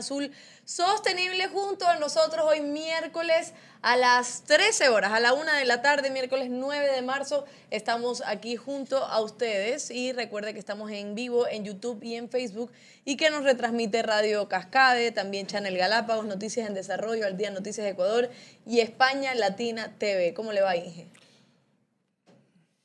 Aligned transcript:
Azul 0.00 0.30
Sostenible 0.64 1.48
junto 1.48 1.86
a 1.86 1.96
nosotros 1.96 2.44
hoy 2.46 2.60
miércoles 2.60 3.54
a 3.82 3.96
las 3.96 4.42
13 4.44 4.88
horas, 4.88 5.12
a 5.12 5.18
la 5.18 5.32
1 5.32 5.52
de 5.52 5.64
la 5.64 5.82
tarde, 5.82 6.10
miércoles 6.10 6.48
9 6.50 6.92
de 6.94 7.02
marzo. 7.02 7.44
Estamos 7.70 8.22
aquí 8.24 8.56
junto 8.56 8.98
a 8.98 9.20
ustedes 9.20 9.90
y 9.90 10.12
recuerde 10.12 10.52
que 10.52 10.60
estamos 10.60 10.90
en 10.92 11.14
vivo 11.14 11.48
en 11.48 11.64
YouTube 11.64 12.02
y 12.04 12.14
en 12.14 12.28
Facebook 12.28 12.70
y 13.04 13.16
que 13.16 13.30
nos 13.30 13.42
retransmite 13.42 14.02
Radio 14.02 14.48
Cascade, 14.48 15.10
también 15.10 15.46
Channel 15.46 15.76
Galápagos, 15.76 16.26
Noticias 16.26 16.68
en 16.68 16.74
Desarrollo, 16.74 17.26
Al 17.26 17.36
Día 17.36 17.50
Noticias 17.50 17.84
de 17.84 17.90
Ecuador 17.90 18.30
y 18.66 18.80
España 18.80 19.34
Latina 19.34 19.94
TV. 19.98 20.34
¿Cómo 20.34 20.52
le 20.52 20.60
va, 20.60 20.76
Inge? 20.76 21.08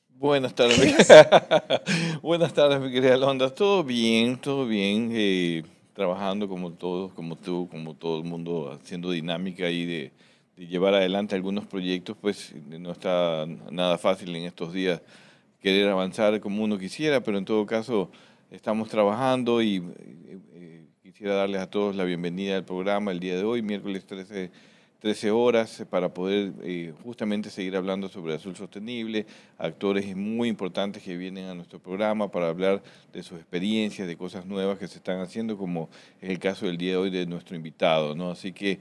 Buenas 0.08 0.54
tardes. 0.54 1.06
Buenas 2.22 2.52
tardes, 2.52 2.80
mi 2.80 2.90
querida 2.90 3.16
Londa. 3.16 3.54
Todo 3.54 3.84
bien, 3.84 4.40
todo 4.40 4.66
bien. 4.66 5.10
eh, 5.14 5.62
trabajando 5.96 6.46
como 6.46 6.72
todos, 6.72 7.12
como 7.14 7.36
tú, 7.36 7.68
como 7.70 7.94
todo 7.94 8.18
el 8.18 8.24
mundo, 8.24 8.70
haciendo 8.70 9.10
dinámica 9.10 9.70
y 9.70 9.86
de, 9.86 10.12
llevar 10.56 10.94
adelante 10.94 11.34
algunos 11.34 11.66
proyectos, 11.66 12.16
pues 12.20 12.54
no 12.68 12.92
está 12.92 13.46
nada 13.70 13.98
fácil 13.98 14.34
en 14.36 14.44
estos 14.44 14.72
días 14.72 15.02
querer 15.60 15.88
avanzar 15.88 16.38
como 16.40 16.62
uno 16.62 16.78
quisiera, 16.78 17.22
pero 17.22 17.38
en 17.38 17.44
todo 17.44 17.66
caso 17.66 18.10
estamos 18.50 18.88
trabajando 18.88 19.60
y 19.60 19.76
eh, 19.76 20.38
eh, 20.54 20.84
quisiera 21.02 21.34
darles 21.34 21.60
a 21.60 21.70
todos 21.70 21.96
la 21.96 22.04
bienvenida 22.04 22.56
al 22.56 22.64
programa 22.64 23.10
el 23.10 23.20
día 23.20 23.36
de 23.36 23.44
hoy, 23.44 23.62
miércoles 23.62 24.06
13 24.06 24.50
13 25.06 25.30
horas 25.30 25.84
para 25.88 26.08
poder 26.08 26.50
eh, 26.64 26.92
justamente 27.04 27.48
seguir 27.48 27.76
hablando 27.76 28.08
sobre 28.08 28.34
azul 28.34 28.56
sostenible, 28.56 29.24
actores 29.56 30.16
muy 30.16 30.48
importantes 30.48 31.00
que 31.00 31.16
vienen 31.16 31.44
a 31.44 31.54
nuestro 31.54 31.78
programa 31.78 32.28
para 32.28 32.48
hablar 32.48 32.82
de 33.12 33.22
sus 33.22 33.38
experiencias, 33.38 34.08
de 34.08 34.16
cosas 34.16 34.46
nuevas 34.46 34.80
que 34.80 34.88
se 34.88 34.96
están 34.96 35.20
haciendo, 35.20 35.56
como 35.56 35.90
es 36.20 36.28
el 36.28 36.40
caso 36.40 36.66
del 36.66 36.76
día 36.76 36.90
de 36.90 36.96
hoy 36.96 37.10
de 37.10 37.24
nuestro 37.24 37.54
invitado, 37.54 38.16
¿no? 38.16 38.32
Así 38.32 38.52
que 38.52 38.80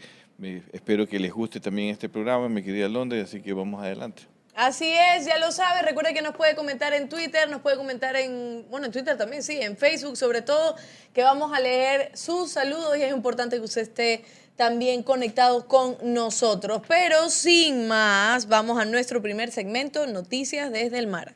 espero 0.73 1.07
que 1.07 1.19
les 1.19 1.31
guste 1.31 1.59
también 1.59 1.89
este 1.89 2.09
programa, 2.09 2.49
mi 2.49 2.63
querida 2.63 2.89
Londres, 2.89 3.25
así 3.25 3.39
que 3.39 3.53
vamos 3.53 3.83
adelante. 3.83 4.23
Así 4.55 4.89
es, 4.89 5.25
ya 5.25 5.37
lo 5.37 5.51
sabe. 5.51 5.81
Recuerde 5.81 6.13
que 6.13 6.21
nos 6.21 6.33
puede 6.33 6.55
comentar 6.55 6.93
en 6.93 7.09
Twitter, 7.09 7.49
nos 7.49 7.61
puede 7.61 7.75
comentar 7.75 8.15
en, 8.15 8.65
bueno, 8.69 8.85
en 8.85 8.91
Twitter 8.93 9.17
también, 9.17 9.43
sí, 9.43 9.59
en 9.61 9.77
Facebook 9.77 10.15
sobre 10.15 10.41
todo, 10.41 10.75
que 11.13 11.23
vamos 11.23 11.53
a 11.53 11.59
leer 11.59 12.17
sus 12.17 12.51
saludos 12.51 12.97
y 12.97 13.03
es 13.03 13.13
importante 13.13 13.57
que 13.57 13.63
usted 13.63 13.81
esté 13.81 14.23
también 14.55 15.03
conectado 15.03 15.67
con 15.67 15.97
nosotros. 16.03 16.81
Pero 16.87 17.29
sin 17.29 17.87
más, 17.87 18.47
vamos 18.47 18.79
a 18.79 18.85
nuestro 18.85 19.21
primer 19.21 19.51
segmento, 19.51 20.07
Noticias 20.07 20.71
desde 20.71 20.99
el 20.99 21.07
Mar. 21.07 21.35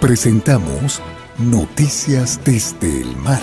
Presentamos 0.00 1.00
Noticias 1.38 2.40
desde 2.44 3.00
el 3.00 3.16
Mar. 3.16 3.42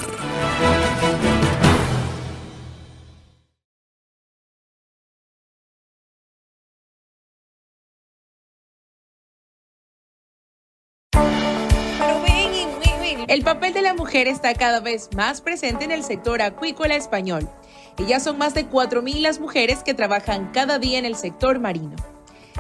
Papel 13.46 13.74
de 13.74 13.84
la 13.84 13.94
mujer 13.94 14.28
está 14.28 14.56
cada 14.56 14.80
vez 14.80 15.10
más 15.16 15.40
presente 15.40 15.86
en 15.86 15.92
el 15.92 16.04
sector 16.04 16.42
acuícola 16.42 16.96
español. 16.96 17.48
Y 17.96 18.08
ya 18.08 18.20
son 18.20 18.40
más 18.40 18.56
de 18.56 18.68
4.000 18.68 19.22
las 19.22 19.40
mujeres 19.40 19.84
que 19.84 19.94
trabajan 19.94 20.50
cada 20.52 20.80
día 20.80 20.98
en 20.98 21.06
el 21.06 21.16
sector 21.16 21.60
marino. 21.60 21.96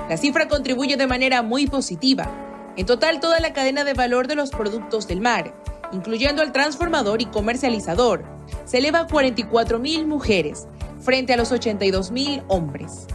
La 0.08 0.16
cifra 0.16 0.48
contribuye 0.48 0.96
de 0.96 1.08
manera 1.08 1.42
muy 1.42 1.66
positiva. 1.66 2.30
En 2.78 2.86
total, 2.86 3.20
toda 3.20 3.40
la 3.40 3.52
cadena 3.52 3.84
de 3.84 3.96
valor 3.96 4.28
de 4.28 4.36
los 4.36 4.52
productos 4.52 5.08
del 5.08 5.22
mar, 5.22 5.60
incluyendo 5.92 6.44
el 6.44 6.52
transformador 6.52 7.20
y 7.20 7.26
comercializador, 7.26 8.24
se 8.66 8.78
eleva 8.78 9.00
a 9.00 9.08
44.000 9.08 10.06
mujeres 10.06 10.68
frente 11.02 11.34
a 11.34 11.38
los 11.38 11.52
82.000 11.52 12.44
hombres. 12.48 13.08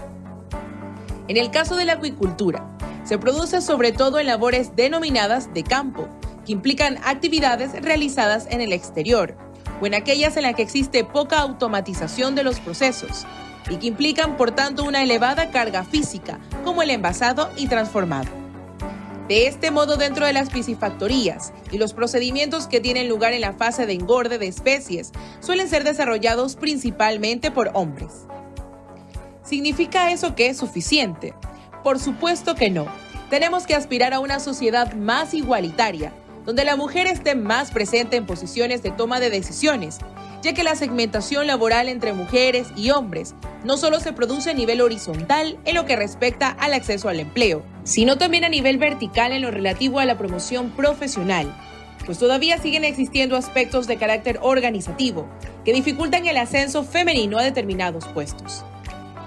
En 1.28 1.36
el 1.36 1.52
caso 1.52 1.76
de 1.76 1.84
la 1.84 1.92
acuicultura, 1.92 2.66
se 3.04 3.16
produce 3.16 3.60
sobre 3.60 3.92
todo 3.92 4.18
en 4.18 4.26
labores 4.26 4.74
denominadas 4.74 5.54
de 5.54 5.62
campo, 5.62 6.08
implican 6.50 6.98
actividades 7.04 7.72
realizadas 7.82 8.46
en 8.50 8.60
el 8.60 8.72
exterior 8.72 9.36
o 9.80 9.86
en 9.86 9.94
aquellas 9.94 10.36
en 10.36 10.42
las 10.42 10.54
que 10.54 10.62
existe 10.62 11.04
poca 11.04 11.38
automatización 11.38 12.34
de 12.34 12.42
los 12.42 12.60
procesos 12.60 13.26
y 13.70 13.76
que 13.76 13.86
implican 13.86 14.36
por 14.36 14.50
tanto 14.50 14.84
una 14.84 15.02
elevada 15.02 15.50
carga 15.50 15.84
física, 15.84 16.40
como 16.64 16.82
el 16.82 16.90
envasado 16.90 17.50
y 17.56 17.68
transformado. 17.68 18.28
De 19.28 19.46
este 19.46 19.70
modo, 19.70 19.96
dentro 19.96 20.26
de 20.26 20.32
las 20.32 20.50
piscifactorías 20.50 21.52
y 21.70 21.78
los 21.78 21.94
procedimientos 21.94 22.66
que 22.66 22.80
tienen 22.80 23.08
lugar 23.08 23.32
en 23.32 23.42
la 23.42 23.52
fase 23.52 23.86
de 23.86 23.92
engorde 23.92 24.38
de 24.38 24.48
especies 24.48 25.12
suelen 25.38 25.68
ser 25.68 25.84
desarrollados 25.84 26.56
principalmente 26.56 27.52
por 27.52 27.70
hombres. 27.74 28.26
¿Significa 29.44 30.10
eso 30.10 30.34
que 30.34 30.48
es 30.48 30.56
suficiente? 30.56 31.32
Por 31.84 32.00
supuesto 32.00 32.56
que 32.56 32.70
no. 32.70 32.86
Tenemos 33.30 33.68
que 33.68 33.76
aspirar 33.76 34.14
a 34.14 34.18
una 34.18 34.40
sociedad 34.40 34.94
más 34.94 35.32
igualitaria, 35.32 36.12
donde 36.46 36.64
la 36.64 36.76
mujer 36.76 37.06
esté 37.06 37.34
más 37.34 37.70
presente 37.70 38.16
en 38.16 38.26
posiciones 38.26 38.82
de 38.82 38.90
toma 38.90 39.20
de 39.20 39.30
decisiones, 39.30 39.98
ya 40.42 40.54
que 40.54 40.64
la 40.64 40.74
segmentación 40.74 41.46
laboral 41.46 41.88
entre 41.88 42.12
mujeres 42.12 42.68
y 42.76 42.90
hombres 42.90 43.34
no 43.64 43.76
solo 43.76 44.00
se 44.00 44.12
produce 44.12 44.50
a 44.50 44.54
nivel 44.54 44.80
horizontal 44.80 45.58
en 45.64 45.74
lo 45.74 45.84
que 45.84 45.96
respecta 45.96 46.48
al 46.48 46.72
acceso 46.72 47.08
al 47.08 47.20
empleo, 47.20 47.62
sino 47.84 48.16
también 48.16 48.44
a 48.44 48.48
nivel 48.48 48.78
vertical 48.78 49.32
en 49.32 49.42
lo 49.42 49.50
relativo 49.50 49.98
a 49.98 50.06
la 50.06 50.16
promoción 50.16 50.70
profesional, 50.70 51.54
pues 52.06 52.18
todavía 52.18 52.58
siguen 52.58 52.84
existiendo 52.84 53.36
aspectos 53.36 53.86
de 53.86 53.96
carácter 53.96 54.38
organizativo 54.42 55.28
que 55.64 55.74
dificultan 55.74 56.26
el 56.26 56.38
ascenso 56.38 56.84
femenino 56.84 57.38
a 57.38 57.42
determinados 57.42 58.06
puestos. 58.08 58.64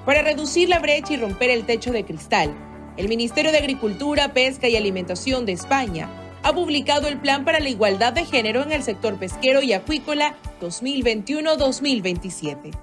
Para 0.05 0.23
reducir 0.23 0.67
la 0.67 0.79
brecha 0.79 1.13
y 1.13 1.17
romper 1.17 1.51
el 1.51 1.65
techo 1.65 1.91
de 1.91 2.03
cristal, 2.03 2.53
el 2.97 3.07
Ministerio 3.07 3.51
de 3.51 3.59
Agricultura, 3.59 4.33
Pesca 4.33 4.67
y 4.67 4.75
Alimentación 4.75 5.45
de 5.45 5.53
España 5.53 6.09
ha 6.43 6.53
publicado 6.53 7.07
el 7.07 7.19
Plan 7.19 7.45
para 7.45 7.61
la 7.61 7.69
Igualdad 7.69 8.11
de 8.11 8.25
Género 8.25 8.63
en 8.63 8.73
el 8.73 8.83
sector 8.83 9.17
pesquero 9.17 9.61
y 9.61 9.71
acuícola 9.71 10.35
2021-2027. 10.61 12.77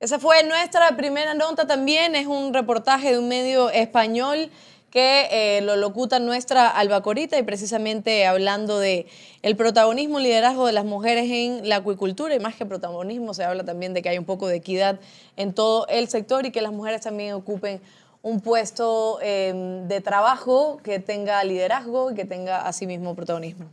Esa 0.00 0.18
fue 0.18 0.42
nuestra 0.44 0.96
primera 0.96 1.34
nota 1.34 1.66
también, 1.66 2.16
es 2.16 2.26
un 2.26 2.52
reportaje 2.52 3.12
de 3.12 3.18
un 3.18 3.28
medio 3.28 3.70
español 3.70 4.50
que 4.90 5.28
eh, 5.30 5.60
lo 5.62 5.76
locuta 5.76 6.18
nuestra 6.18 6.68
Albacorita 6.68 7.38
y 7.38 7.42
precisamente 7.42 8.26
hablando 8.26 8.78
de 8.78 9.06
el 9.42 9.56
protagonismo 9.56 10.20
liderazgo 10.20 10.66
de 10.66 10.72
las 10.72 10.84
mujeres 10.84 11.30
en 11.30 11.68
la 11.68 11.76
acuicultura 11.76 12.34
y 12.34 12.40
más 12.40 12.54
que 12.54 12.66
protagonismo 12.66 13.34
se 13.34 13.44
habla 13.44 13.64
también 13.64 13.94
de 13.94 14.02
que 14.02 14.08
hay 14.08 14.18
un 14.18 14.24
poco 14.24 14.48
de 14.48 14.56
equidad 14.56 14.98
en 15.36 15.52
todo 15.52 15.86
el 15.88 16.08
sector 16.08 16.46
y 16.46 16.50
que 16.50 16.62
las 16.62 16.72
mujeres 16.72 17.02
también 17.02 17.34
ocupen 17.34 17.80
un 18.26 18.40
puesto 18.40 19.20
eh, 19.22 19.52
de 19.86 20.00
trabajo 20.00 20.80
que 20.82 20.98
tenga 20.98 21.44
liderazgo 21.44 22.10
y 22.10 22.16
que 22.16 22.24
tenga 22.24 22.66
asimismo 22.66 23.14
protagonismo. 23.14 23.66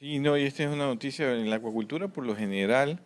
Sí, 0.00 0.18
no, 0.18 0.36
y 0.36 0.42
esta 0.42 0.64
es 0.64 0.68
una 0.68 0.86
noticia 0.86 1.32
en 1.32 1.48
la 1.48 1.56
acuacultura, 1.56 2.08
por 2.08 2.26
lo 2.26 2.34
general, 2.34 2.98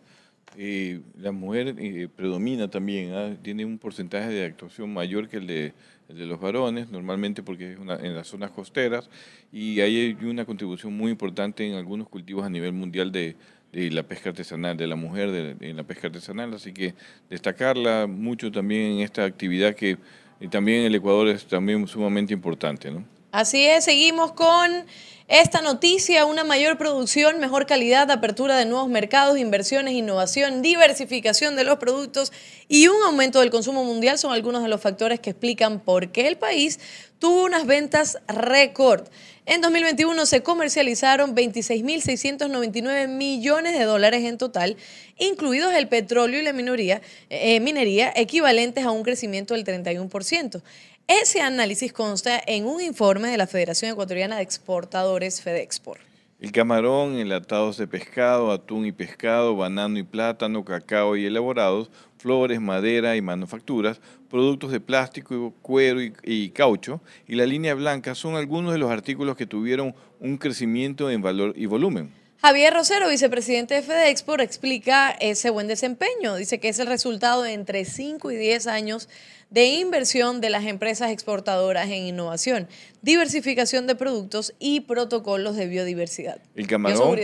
eh, 0.57 1.01
la 1.15 1.31
mujer 1.31 1.75
eh, 1.77 2.07
predomina 2.15 2.71
también, 2.71 3.13
¿ah? 3.13 3.35
tiene 3.43 3.65
un 3.65 3.77
porcentaje 3.77 4.29
de 4.29 4.45
actuación 4.45 4.91
mayor 4.91 5.29
que 5.29 5.37
el 5.37 5.45
de, 5.45 5.73
el 6.09 6.17
de 6.17 6.25
los 6.25 6.39
varones, 6.39 6.89
normalmente 6.89 7.43
porque 7.43 7.73
es 7.73 7.77
una- 7.77 7.97
en 7.97 8.15
las 8.15 8.27
zonas 8.27 8.49
costeras, 8.49 9.11
y 9.51 9.79
hay 9.79 10.17
una 10.23 10.43
contribución 10.45 10.97
muy 10.97 11.11
importante 11.11 11.67
en 11.67 11.75
algunos 11.75 12.09
cultivos 12.09 12.43
a 12.45 12.49
nivel 12.49 12.73
mundial 12.73 13.11
de, 13.11 13.35
de 13.71 13.91
la 13.91 14.01
pesca 14.01 14.29
artesanal, 14.29 14.75
de 14.75 14.87
la 14.87 14.95
mujer 14.95 15.29
de- 15.29 15.69
en 15.69 15.77
la 15.77 15.83
pesca 15.83 16.07
artesanal, 16.07 16.51
así 16.55 16.73
que 16.73 16.95
destacarla 17.29 18.07
mucho 18.07 18.51
también 18.51 18.93
en 18.93 18.99
esta 19.01 19.23
actividad 19.23 19.75
que 19.75 19.97
y 20.43 20.49
también 20.49 20.83
el 20.83 20.93
Ecuador 20.93 21.29
es 21.29 21.45
también 21.45 21.87
sumamente 21.87 22.33
importante, 22.33 22.91
¿no? 22.91 23.05
Así 23.31 23.65
es, 23.65 23.85
seguimos 23.85 24.33
con 24.33 24.85
esta 25.29 25.61
noticia, 25.61 26.25
una 26.25 26.43
mayor 26.43 26.77
producción, 26.77 27.39
mejor 27.39 27.65
calidad, 27.65 28.11
apertura 28.11 28.57
de 28.57 28.65
nuevos 28.65 28.89
mercados, 28.89 29.37
inversiones, 29.37 29.93
innovación, 29.93 30.61
diversificación 30.61 31.55
de 31.55 31.63
los 31.63 31.77
productos 31.77 32.33
y 32.67 32.89
un 32.89 33.01
aumento 33.05 33.39
del 33.39 33.51
consumo 33.51 33.85
mundial 33.85 34.17
son 34.17 34.33
algunos 34.33 34.63
de 34.63 34.67
los 34.67 34.81
factores 34.81 35.21
que 35.21 35.29
explican 35.29 35.79
por 35.79 36.11
qué 36.11 36.27
el 36.27 36.35
país 36.35 36.77
tuvo 37.19 37.45
unas 37.45 37.65
ventas 37.65 38.17
récord. 38.27 39.07
En 39.45 39.59
2021 39.59 40.25
se 40.25 40.41
comercializaron 40.41 41.35
26.699 41.35 43.09
millones 43.09 43.77
de 43.77 43.83
dólares 43.83 44.23
en 44.23 44.37
total, 44.37 44.77
incluidos 45.17 45.73
el 45.73 45.89
petróleo 45.89 46.39
y 46.39 46.43
la 46.43 46.53
minoría, 46.53 47.01
eh, 47.29 47.59
minería, 47.59 48.13
equivalentes 48.15 48.85
a 48.85 48.91
un 48.91 49.03
crecimiento 49.03 49.53
del 49.53 49.65
31%. 49.65 50.61
Ese 51.07 51.41
análisis 51.41 51.91
consta 51.91 52.41
en 52.47 52.65
un 52.65 52.79
informe 52.79 53.27
de 53.27 53.37
la 53.37 53.45
Federación 53.45 53.91
Ecuatoriana 53.91 54.37
de 54.37 54.43
Exportadores 54.43 55.41
FedExport. 55.41 55.99
El 56.39 56.53
camarón, 56.53 57.17
enlatados 57.17 57.77
de 57.77 57.87
pescado, 57.87 58.51
atún 58.51 58.85
y 58.85 58.93
pescado, 58.93 59.57
banano 59.57 59.99
y 59.99 60.03
plátano, 60.03 60.63
cacao 60.63 61.17
y 61.17 61.25
elaborados, 61.25 61.89
flores, 62.17 62.61
madera 62.61 63.17
y 63.17 63.21
manufacturas, 63.21 63.99
productos 64.33 64.71
de 64.71 64.79
plástico, 64.79 65.53
cuero 65.61 66.01
y, 66.01 66.11
y, 66.23 66.49
caucho, 66.49 67.01
y 67.27 67.35
la 67.35 67.45
línea 67.45 67.75
blanca 67.75 68.15
son 68.15 68.35
algunos 68.35 68.73
de 68.73 68.79
los 68.79 68.89
artículos 68.89 69.37
que 69.37 69.45
tuvieron 69.45 69.93
un 70.19 70.37
crecimiento 70.37 71.11
en 71.11 71.21
valor 71.21 71.53
y 71.55 71.67
volumen. 71.67 72.22
Javier 72.45 72.73
Rosero, 72.73 73.07
vicepresidente 73.07 73.73
de 73.73 73.81
FedExport, 73.81 74.41
explica 74.41 75.11
ese 75.11 75.49
buen 75.49 75.69
desempeño. 75.69 76.35
Dice 76.35 76.59
que 76.59 76.67
es 76.67 76.77
el 76.79 76.87
resultado 76.87 77.41
de 77.41 77.53
entre 77.53 77.85
5 77.85 78.31
y 78.31 78.35
10 78.35 78.67
años 78.67 79.07
de 79.49 79.67
inversión 79.67 80.41
de 80.41 80.49
las 80.49 80.65
empresas 80.65 81.09
exportadoras 81.11 81.87
en 81.87 82.03
innovación, 82.03 82.67
diversificación 83.01 83.87
de 83.87 83.95
productos 83.95 84.55
y 84.59 84.81
protocolos 84.81 85.55
de 85.55 85.67
biodiversidad. 85.67 86.41
El 86.55 86.67
camarón, 86.67 87.17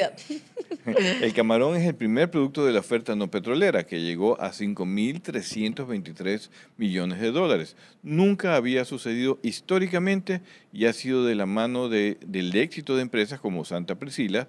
el 1.22 1.34
camarón 1.34 1.76
es 1.76 1.86
el 1.86 1.96
primer 1.96 2.32
producto 2.32 2.66
de 2.66 2.72
la 2.72 2.80
oferta 2.80 3.14
no 3.16 3.30
petrolera 3.30 3.86
que 3.86 4.00
llegó 4.02 4.40
a 4.40 4.52
5.323 4.52 6.50
millones 6.78 7.20
de 7.20 7.32
dólares. 7.32 7.76
Nunca 8.04 8.56
había 8.56 8.86
sucedido 8.86 9.38
históricamente 9.42 10.42
y 10.72 10.86
ha 10.86 10.94
sido 10.94 11.26
de 11.26 11.36
la 11.36 11.48
mano 11.48 11.90
de, 11.90 12.20
del 12.26 12.56
éxito 12.56 12.96
de 12.96 13.02
empresas 13.02 13.40
como 13.40 13.66
Santa 13.66 13.96
Priscila, 13.96 14.48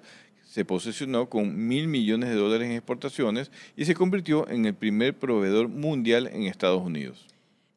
se 0.51 0.65
posicionó 0.65 1.29
con 1.29 1.69
mil 1.69 1.87
millones 1.87 2.29
de 2.29 2.35
dólares 2.35 2.69
en 2.69 2.75
exportaciones 2.75 3.53
y 3.77 3.85
se 3.85 3.95
convirtió 3.95 4.49
en 4.49 4.67
el 4.67 4.75
primer 4.75 5.15
proveedor 5.15 5.69
mundial 5.69 6.27
en 6.27 6.43
Estados 6.43 6.83
Unidos. 6.83 7.25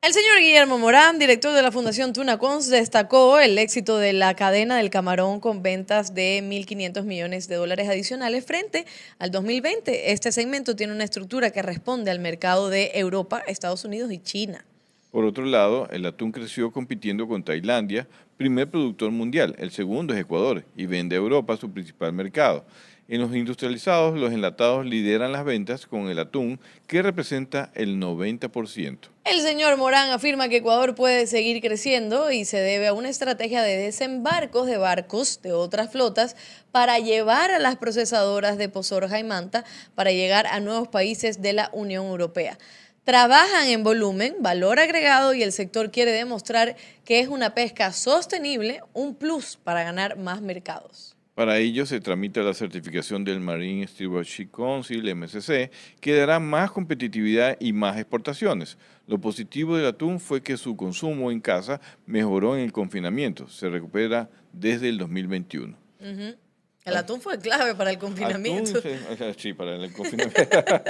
El 0.01 0.11
señor 0.11 0.39
Guillermo 0.39 0.79
Morán, 0.79 1.19
director 1.19 1.53
de 1.53 1.61
la 1.61 1.71
Fundación 1.71 2.13
Tunacons, 2.13 2.69
destacó 2.69 3.39
el 3.39 3.59
éxito 3.59 3.99
de 3.99 4.11
la 4.11 4.35
cadena 4.35 4.75
del 4.75 4.89
camarón 4.89 5.39
con 5.39 5.61
ventas 5.61 6.15
de 6.15 6.41
1.500 6.43 7.03
millones 7.03 7.47
de 7.47 7.55
dólares 7.55 7.87
adicionales 7.87 8.43
frente 8.43 8.85
al 9.19 9.29
2020. 9.29 10.11
Este 10.11 10.31
segmento 10.31 10.75
tiene 10.75 10.93
una 10.93 11.03
estructura 11.03 11.51
que 11.51 11.61
responde 11.61 12.09
al 12.09 12.19
mercado 12.19 12.69
de 12.69 12.91
Europa, 12.95 13.43
Estados 13.45 13.85
Unidos 13.85 14.11
y 14.11 14.17
China. 14.17 14.65
Por 15.11 15.25
otro 15.25 15.45
lado, 15.45 15.87
el 15.91 16.07
atún 16.07 16.31
creció 16.31 16.71
compitiendo 16.71 17.27
con 17.27 17.43
Tailandia, 17.43 18.07
primer 18.43 18.69
productor 18.69 19.09
mundial. 19.09 19.55
El 19.57 19.71
segundo 19.71 20.13
es 20.13 20.19
Ecuador 20.19 20.65
y 20.75 20.85
vende 20.85 21.15
a 21.15 21.19
Europa 21.19 21.55
su 21.55 21.71
principal 21.71 22.11
mercado. 22.11 22.65
En 23.07 23.21
los 23.21 23.33
industrializados, 23.33 24.19
los 24.19 24.33
enlatados 24.33 24.85
lideran 24.85 25.31
las 25.31 25.45
ventas 25.45 25.87
con 25.87 26.09
el 26.09 26.19
atún, 26.19 26.59
que 26.85 27.01
representa 27.01 27.71
el 27.73 28.01
90%. 28.01 28.97
El 29.23 29.39
señor 29.39 29.77
Morán 29.77 30.11
afirma 30.11 30.49
que 30.49 30.57
Ecuador 30.57 30.93
puede 30.93 31.25
seguir 31.25 31.61
creciendo 31.61 32.31
y 32.31 32.43
se 32.43 32.57
debe 32.57 32.87
a 32.87 32.93
una 32.93 33.07
estrategia 33.07 33.61
de 33.61 33.77
desembarcos 33.77 34.67
de 34.67 34.77
barcos 34.77 35.41
de 35.41 35.53
otras 35.53 35.89
flotas 35.89 36.35
para 36.73 36.99
llevar 36.99 37.51
a 37.51 37.59
las 37.59 37.77
procesadoras 37.77 38.57
de 38.57 38.67
Pozorja 38.67 39.19
y 39.19 39.23
Manta 39.23 39.63
para 39.95 40.11
llegar 40.11 40.47
a 40.47 40.59
nuevos 40.59 40.89
países 40.89 41.41
de 41.41 41.53
la 41.53 41.69
Unión 41.71 42.07
Europea. 42.07 42.57
Trabajan 43.03 43.67
en 43.67 43.83
volumen, 43.83 44.35
valor 44.39 44.79
agregado 44.79 45.33
y 45.33 45.43
el 45.43 45.51
sector 45.51 45.91
quiere 45.91 46.11
demostrar 46.11 46.77
que 47.03 47.19
es 47.19 47.27
una 47.27 47.53
pesca 47.53 47.91
sostenible, 47.91 48.81
un 48.93 49.13
plus 49.13 49.59
para 49.61 49.83
ganar 49.83 50.17
más 50.17 50.41
mercados. 50.41 51.13
Para 51.35 51.57
ello 51.57 51.85
se 51.85 51.99
tramita 51.99 52.39
la 52.43 52.53
certificación 52.53 53.25
del 53.25 53.41
Marine 53.41 53.85
Stewardship 53.87 54.51
Council, 54.51 55.13
MSC, 55.15 55.69
que 55.99 56.15
dará 56.15 56.39
más 56.39 56.71
competitividad 56.71 57.57
y 57.59 57.73
más 57.73 57.97
exportaciones. 57.97 58.77
Lo 59.05 59.19
positivo 59.19 59.75
del 59.75 59.87
atún 59.87 60.21
fue 60.21 60.41
que 60.41 60.55
su 60.55 60.77
consumo 60.77 61.29
en 61.29 61.41
casa 61.41 61.81
mejoró 62.05 62.55
en 62.55 62.63
el 62.63 62.71
confinamiento, 62.71 63.49
se 63.49 63.67
recupera 63.67 64.29
desde 64.53 64.87
el 64.87 64.97
2021. 64.97 65.75
El 66.85 66.97
atún 66.97 67.21
fue 67.21 67.39
clave 67.39 67.75
para 67.75 67.91
el 67.91 67.97
confinamiento. 67.97 68.81
sí, 69.37 69.53
para 69.53 69.75
el 69.75 69.93
confinamiento. 69.93 70.41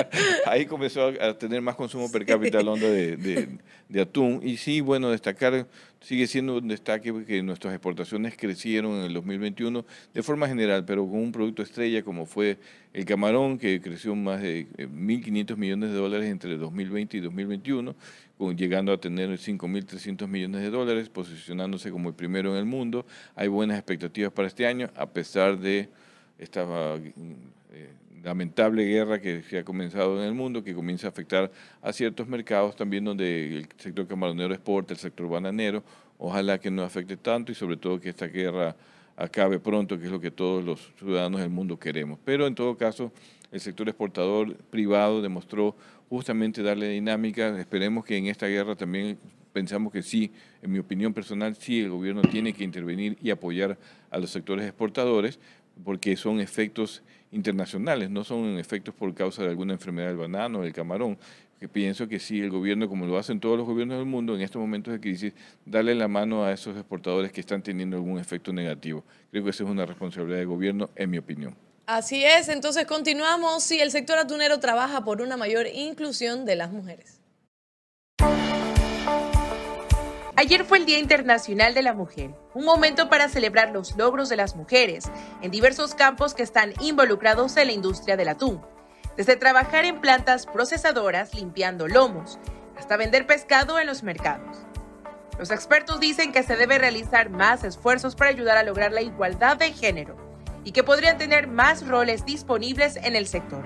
Ahí 0.46 0.66
comenzó 0.66 1.14
a 1.22 1.38
tener 1.38 1.62
más 1.62 1.76
consumo 1.76 2.12
per 2.12 2.26
cápita 2.26 2.64
la 2.64 2.72
onda 2.72 2.88
de, 2.88 3.58
de, 3.88 4.02
atún. 4.02 4.40
Y 4.44 4.58
sí, 4.58 4.82
bueno, 4.82 5.12
destacar, 5.12 5.68
sigue 6.04 6.28
siendo 6.28 6.58
un 6.58 6.68
destaque 6.68 7.12
que 7.26 7.42
nuestras 7.42 7.74
exportaciones 7.74 8.36
crecieron 8.38 8.92
en 8.98 9.06
el 9.06 9.14
2021 9.14 9.86
de 10.14 10.24
forma 10.24 10.48
general, 10.48 10.86
pero 10.86 11.08
con 11.08 11.20
un 11.20 11.32
producto 11.32 11.64
estrella 11.64 12.04
como 12.04 12.26
fue 12.26 12.60
el 12.94 13.06
camarón, 13.06 13.58
que 13.58 13.82
creció 13.82 14.14
más 14.14 14.42
de 14.42 14.68
1.500 14.78 15.52
eh, 15.52 15.56
millones 15.56 15.90
de 15.90 15.96
dólares 15.96 16.30
entre 16.30 16.58
2020 16.58 17.18
y 17.18 17.20
2021 17.22 17.96
llegando 18.52 18.92
a 18.92 18.98
tener 18.98 19.30
5.300 19.30 20.28
millones 20.28 20.62
de 20.62 20.70
dólares, 20.70 21.10
posicionándose 21.10 21.92
como 21.92 22.10
el 22.10 22.16
primero 22.16 22.52
en 22.52 22.58
el 22.58 22.66
mundo. 22.66 23.06
Hay 23.36 23.48
buenas 23.48 23.78
expectativas 23.78 24.34
para 24.34 24.48
este 24.48 24.68
año, 24.68 24.90
a 24.96 25.08
pesar 25.08 25.58
de 25.58 25.90
esta 26.38 26.64
eh, 26.98 27.94
lamentable 28.24 28.86
guerra 28.86 29.20
que 29.20 29.44
se 29.44 29.60
ha 29.60 29.64
comenzado 29.64 30.18
en 30.22 30.28
el 30.28 30.34
mundo, 30.34 30.64
que 30.64 30.74
comienza 30.74 31.08
a 31.08 31.10
afectar 31.10 31.52
a 31.82 31.92
ciertos 31.92 32.28
mercados 32.28 32.76
también 32.76 33.04
donde 33.04 33.58
el 33.58 33.68
sector 33.78 34.08
camaronero 34.08 34.54
exporta, 34.54 34.94
el 34.94 35.00
sector 35.00 35.30
bananero. 35.30 35.84
Ojalá 36.18 36.58
que 36.58 36.72
no 36.72 36.84
afecte 36.84 37.18
tanto 37.18 37.52
y 37.52 37.56
sobre 37.56 37.76
todo 37.76 38.00
que 38.00 38.10
esta 38.10 38.28
guerra 38.28 38.76
acabe 39.18 39.60
pronto, 39.60 40.00
que 40.00 40.06
es 40.06 40.12
lo 40.12 40.22
que 40.22 40.32
todos 40.32 40.64
los 40.64 40.94
ciudadanos 40.98 41.42
del 41.42 41.50
mundo 41.50 41.78
queremos. 41.78 42.18
Pero 42.24 42.48
en 42.48 42.56
todo 42.56 42.78
caso, 42.78 43.12
el 43.52 43.60
sector 43.60 43.90
exportador 43.90 44.56
privado 44.56 45.22
demostró 45.22 45.76
justamente 46.10 46.64
darle 46.64 46.90
dinámica. 46.90 47.60
Esperemos 47.60 48.06
que 48.06 48.18
en 48.18 48.28
esta 48.28 48.48
guerra 48.48 48.76
también 48.76 49.18
pensamos 49.52 49.92
que 49.92 50.02
sí, 50.02 50.32
en 50.62 50.72
mi 50.72 50.80
opinión 50.80 51.14
personal, 51.14 51.56
sí 51.56 51.82
el 51.82 51.90
gobierno 51.90 52.22
tiene 52.22 52.54
que 52.54 52.64
intervenir 52.64 53.18
y 53.22 53.32
apoyar 53.32 53.78
a 54.10 54.18
los 54.18 54.32
sectores 54.32 54.66
exportadores 54.66 55.40
porque 55.84 56.16
son 56.16 56.40
efectos 56.40 57.04
internacionales, 57.34 58.10
no 58.10 58.24
son 58.24 58.58
efectos 58.58 58.94
por 58.94 59.14
causa 59.14 59.44
de 59.44 59.50
alguna 59.50 59.74
enfermedad 59.74 60.08
del 60.08 60.18
banano 60.18 60.60
o 60.60 60.62
del 60.62 60.74
camarón. 60.74 61.18
Que 61.60 61.68
pienso 61.68 62.08
que 62.08 62.20
sí, 62.20 62.42
el 62.42 62.50
gobierno, 62.50 62.90
como 62.90 63.06
lo 63.06 63.18
hacen 63.18 63.40
todos 63.40 63.58
los 63.58 63.66
gobiernos 63.66 63.98
del 63.98 64.06
mundo 64.06 64.36
en 64.36 64.42
estos 64.42 64.60
momentos 64.60 64.94
de 64.94 65.00
crisis, 65.00 65.34
darle 65.66 65.96
la 65.96 66.08
mano 66.08 66.44
a 66.44 66.52
esos 66.52 66.76
exportadores 66.76 67.32
que 67.32 67.40
están 67.42 67.62
teniendo 67.64 67.96
algún 67.96 68.20
efecto 68.20 68.52
negativo. 68.52 69.04
Creo 69.32 69.44
que 69.44 69.50
esa 69.50 69.64
es 69.64 69.70
una 69.70 69.86
responsabilidad 69.86 70.40
del 70.40 70.48
gobierno, 70.48 70.90
en 70.96 71.10
mi 71.10 71.18
opinión. 71.18 71.56
Así 71.86 72.24
es, 72.24 72.50
entonces 72.50 72.86
continuamos. 72.86 73.64
Si 73.64 73.80
el 73.80 73.92
sector 73.92 74.18
atunero 74.18 74.60
trabaja 74.60 75.04
por 75.04 75.22
una 75.22 75.38
mayor 75.38 75.68
inclusión 75.68 76.46
de 76.46 76.56
las 76.56 76.72
mujeres. 76.72 77.23
Ayer 80.44 80.66
fue 80.66 80.80
el 80.80 80.86
Día 80.86 81.00
Internacional 81.00 81.74
de 81.74 81.82
la 81.82 81.94
Mujer, 81.94 82.32
un 82.54 82.66
momento 82.66 83.08
para 83.08 83.30
celebrar 83.30 83.72
los 83.72 83.96
logros 83.96 84.28
de 84.28 84.36
las 84.36 84.58
mujeres 84.58 85.10
en 85.42 85.52
diversos 85.52 85.96
campos 85.96 86.34
que 86.34 86.44
están 86.44 86.74
involucrados 86.82 87.56
en 87.56 87.68
la 87.68 87.74
industria 87.74 88.18
del 88.18 88.28
atún, 88.28 88.62
desde 89.16 89.38
trabajar 89.38 89.86
en 89.86 90.02
plantas 90.02 90.46
procesadoras 90.46 91.34
limpiando 91.34 91.88
lomos 91.88 92.40
hasta 92.78 92.98
vender 92.98 93.26
pescado 93.26 93.80
en 93.80 93.88
los 93.88 94.04
mercados. 94.04 94.58
Los 95.40 95.50
expertos 95.50 96.02
dicen 96.02 96.34
que 96.34 96.44
se 96.44 96.58
debe 96.58 96.78
realizar 96.78 97.30
más 97.30 97.64
esfuerzos 97.64 98.14
para 98.18 98.32
ayudar 98.32 98.58
a 98.58 98.64
lograr 98.64 98.92
la 98.92 99.02
igualdad 99.02 99.56
de 99.56 99.72
género 99.72 100.18
y 100.66 100.74
que 100.74 100.84
podrían 100.84 101.18
tener 101.18 101.48
más 101.48 101.88
roles 101.88 102.26
disponibles 102.26 102.98
en 102.98 103.16
el 103.16 103.28
sector. 103.28 103.66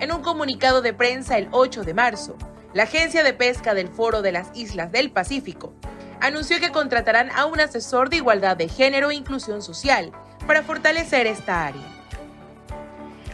En 0.00 0.10
un 0.10 0.22
comunicado 0.22 0.80
de 0.80 0.94
prensa 0.94 1.36
el 1.36 1.48
8 1.50 1.84
de 1.84 1.92
marzo, 1.92 2.38
la 2.72 2.84
Agencia 2.84 3.22
de 3.22 3.34
Pesca 3.34 3.74
del 3.74 3.88
Foro 3.88 4.22
de 4.22 4.32
las 4.32 4.48
Islas 4.54 4.90
del 4.90 5.10
Pacífico 5.10 5.74
anunció 6.20 6.60
que 6.60 6.72
contratarán 6.72 7.30
a 7.30 7.46
un 7.46 7.60
asesor 7.60 8.10
de 8.10 8.16
igualdad 8.16 8.56
de 8.56 8.68
género 8.68 9.10
e 9.10 9.14
inclusión 9.14 9.62
social 9.62 10.12
para 10.46 10.62
fortalecer 10.62 11.26
esta 11.26 11.66
área. 11.66 11.82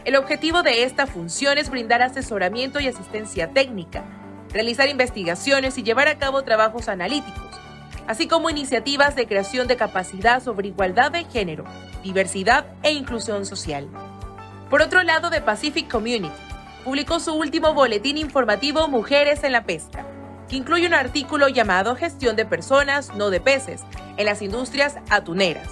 El 0.03 0.15
objetivo 0.15 0.61
de 0.61 0.83
esta 0.83 1.07
función 1.07 1.57
es 1.57 1.69
brindar 1.69 2.01
asesoramiento 2.01 2.79
y 2.79 2.87
asistencia 2.87 3.51
técnica, 3.51 4.03
realizar 4.49 4.87
investigaciones 4.87 5.77
y 5.77 5.83
llevar 5.83 6.07
a 6.07 6.19
cabo 6.19 6.43
trabajos 6.43 6.89
analíticos, 6.89 7.59
así 8.05 8.27
como 8.27 8.49
iniciativas 8.49 9.15
de 9.15 9.27
creación 9.27 9.67
de 9.67 9.77
capacidad 9.77 10.43
sobre 10.43 10.67
igualdad 10.67 11.11
de 11.11 11.25
género, 11.25 11.65
diversidad 12.03 12.67
e 12.83 12.91
inclusión 12.91 13.45
social. 13.45 13.87
Por 14.69 14.81
otro 14.81 15.01
lado, 15.01 15.29
The 15.31 15.41
Pacific 15.41 15.89
Community 15.89 16.29
publicó 16.83 17.19
su 17.19 17.33
último 17.33 17.73
boletín 17.73 18.17
informativo 18.17 18.87
Mujeres 18.87 19.43
en 19.43 19.53
la 19.53 19.63
Pesca, 19.63 20.05
que 20.49 20.55
incluye 20.55 20.87
un 20.87 20.93
artículo 20.93 21.47
llamado 21.47 21.95
Gestión 21.95 22.35
de 22.35 22.45
personas, 22.45 23.13
no 23.15 23.29
de 23.29 23.39
peces, 23.39 23.81
en 24.17 24.25
las 24.25 24.41
industrias 24.41 24.97
atuneras. 25.09 25.69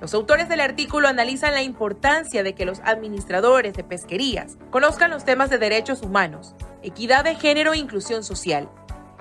Los 0.00 0.14
autores 0.14 0.48
del 0.48 0.60
artículo 0.60 1.08
analizan 1.08 1.54
la 1.54 1.62
importancia 1.62 2.44
de 2.44 2.54
que 2.54 2.64
los 2.64 2.80
administradores 2.84 3.74
de 3.74 3.82
pesquerías 3.82 4.56
conozcan 4.70 5.10
los 5.10 5.24
temas 5.24 5.50
de 5.50 5.58
derechos 5.58 6.02
humanos, 6.02 6.54
equidad 6.82 7.24
de 7.24 7.34
género 7.34 7.72
e 7.72 7.78
inclusión 7.78 8.22
social. 8.22 8.68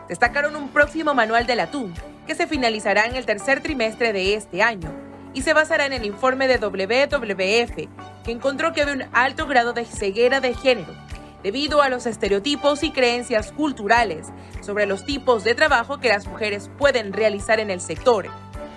Destacaron 0.08 0.56
un 0.56 0.70
próximo 0.70 1.16
manual 1.16 1.48
del 1.48 1.62
atún, 1.62 1.94
que 2.28 2.36
se 2.36 2.46
finalizará 2.46 3.06
en 3.06 3.16
el 3.16 3.26
tercer 3.26 3.62
trimestre 3.62 4.14
de 4.14 4.36
este 4.36 4.62
año 4.62 4.92
y 5.34 5.42
se 5.42 5.54
basará 5.54 5.86
en 5.86 5.94
el 5.94 6.06
informe 6.06 6.48
de 6.48 6.58
WWF, 6.58 7.76
que 8.24 8.32
encontró 8.32 8.74
que 8.74 8.84
había 8.84 8.94
un 8.94 9.06
alto 9.14 9.48
grado 9.48 9.74
de 9.74 9.86
ceguera 9.86 10.40
de 10.42 10.54
género 10.54 11.07
debido 11.44 11.82
a 11.82 11.90
los 11.90 12.06
estereotipos 12.06 12.84
y 12.84 12.92
creencias 12.92 13.52
culturales 13.52 14.28
sobre 14.62 14.86
los 14.86 15.06
tipos 15.06 15.44
de 15.44 15.56
trabajo 15.56 16.00
que 16.00 16.10
las 16.10 16.28
mujeres 16.28 16.70
pueden 16.78 17.14
realizar 17.14 17.60
en 17.60 17.70
el 17.70 17.82
sector, 17.82 18.28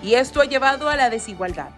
y 0.03 0.15
esto 0.15 0.41
ha 0.41 0.45
llevado 0.45 0.89
a 0.89 0.95
la 0.95 1.09
desigualdad. 1.09 1.69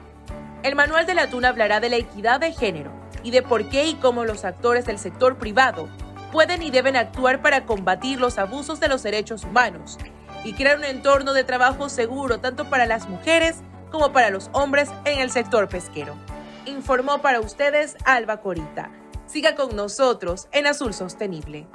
El 0.63 0.75
manual 0.75 1.05
del 1.05 1.19
atún 1.19 1.45
hablará 1.45 1.79
de 1.79 1.89
la 1.89 1.97
equidad 1.97 2.39
de 2.39 2.53
género 2.53 2.91
y 3.21 3.31
de 3.31 3.41
por 3.41 3.69
qué 3.69 3.85
y 3.85 3.95
cómo 3.95 4.23
los 4.23 4.45
actores 4.45 4.85
del 4.85 4.97
sector 4.97 5.37
privado 5.37 5.89
pueden 6.31 6.61
y 6.63 6.71
deben 6.71 6.95
actuar 6.95 7.41
para 7.41 7.65
combatir 7.65 8.19
los 8.19 8.37
abusos 8.37 8.79
de 8.79 8.87
los 8.87 9.03
derechos 9.03 9.43
humanos 9.43 9.97
y 10.43 10.53
crear 10.53 10.77
un 10.77 10.83
entorno 10.83 11.33
de 11.33 11.43
trabajo 11.43 11.89
seguro 11.89 12.39
tanto 12.39 12.69
para 12.69 12.85
las 12.85 13.07
mujeres 13.07 13.57
como 13.91 14.11
para 14.11 14.29
los 14.29 14.49
hombres 14.53 14.89
en 15.05 15.19
el 15.19 15.29
sector 15.29 15.67
pesquero. 15.69 16.15
Informó 16.65 17.21
para 17.21 17.39
ustedes 17.39 17.95
Alba 18.05 18.37
Corita. 18.37 18.89
Siga 19.33 19.55
con 19.55 19.75
nosotros 19.75 20.47
en 20.51 20.67
Azul 20.67 20.93
Sostenible. 20.93 21.65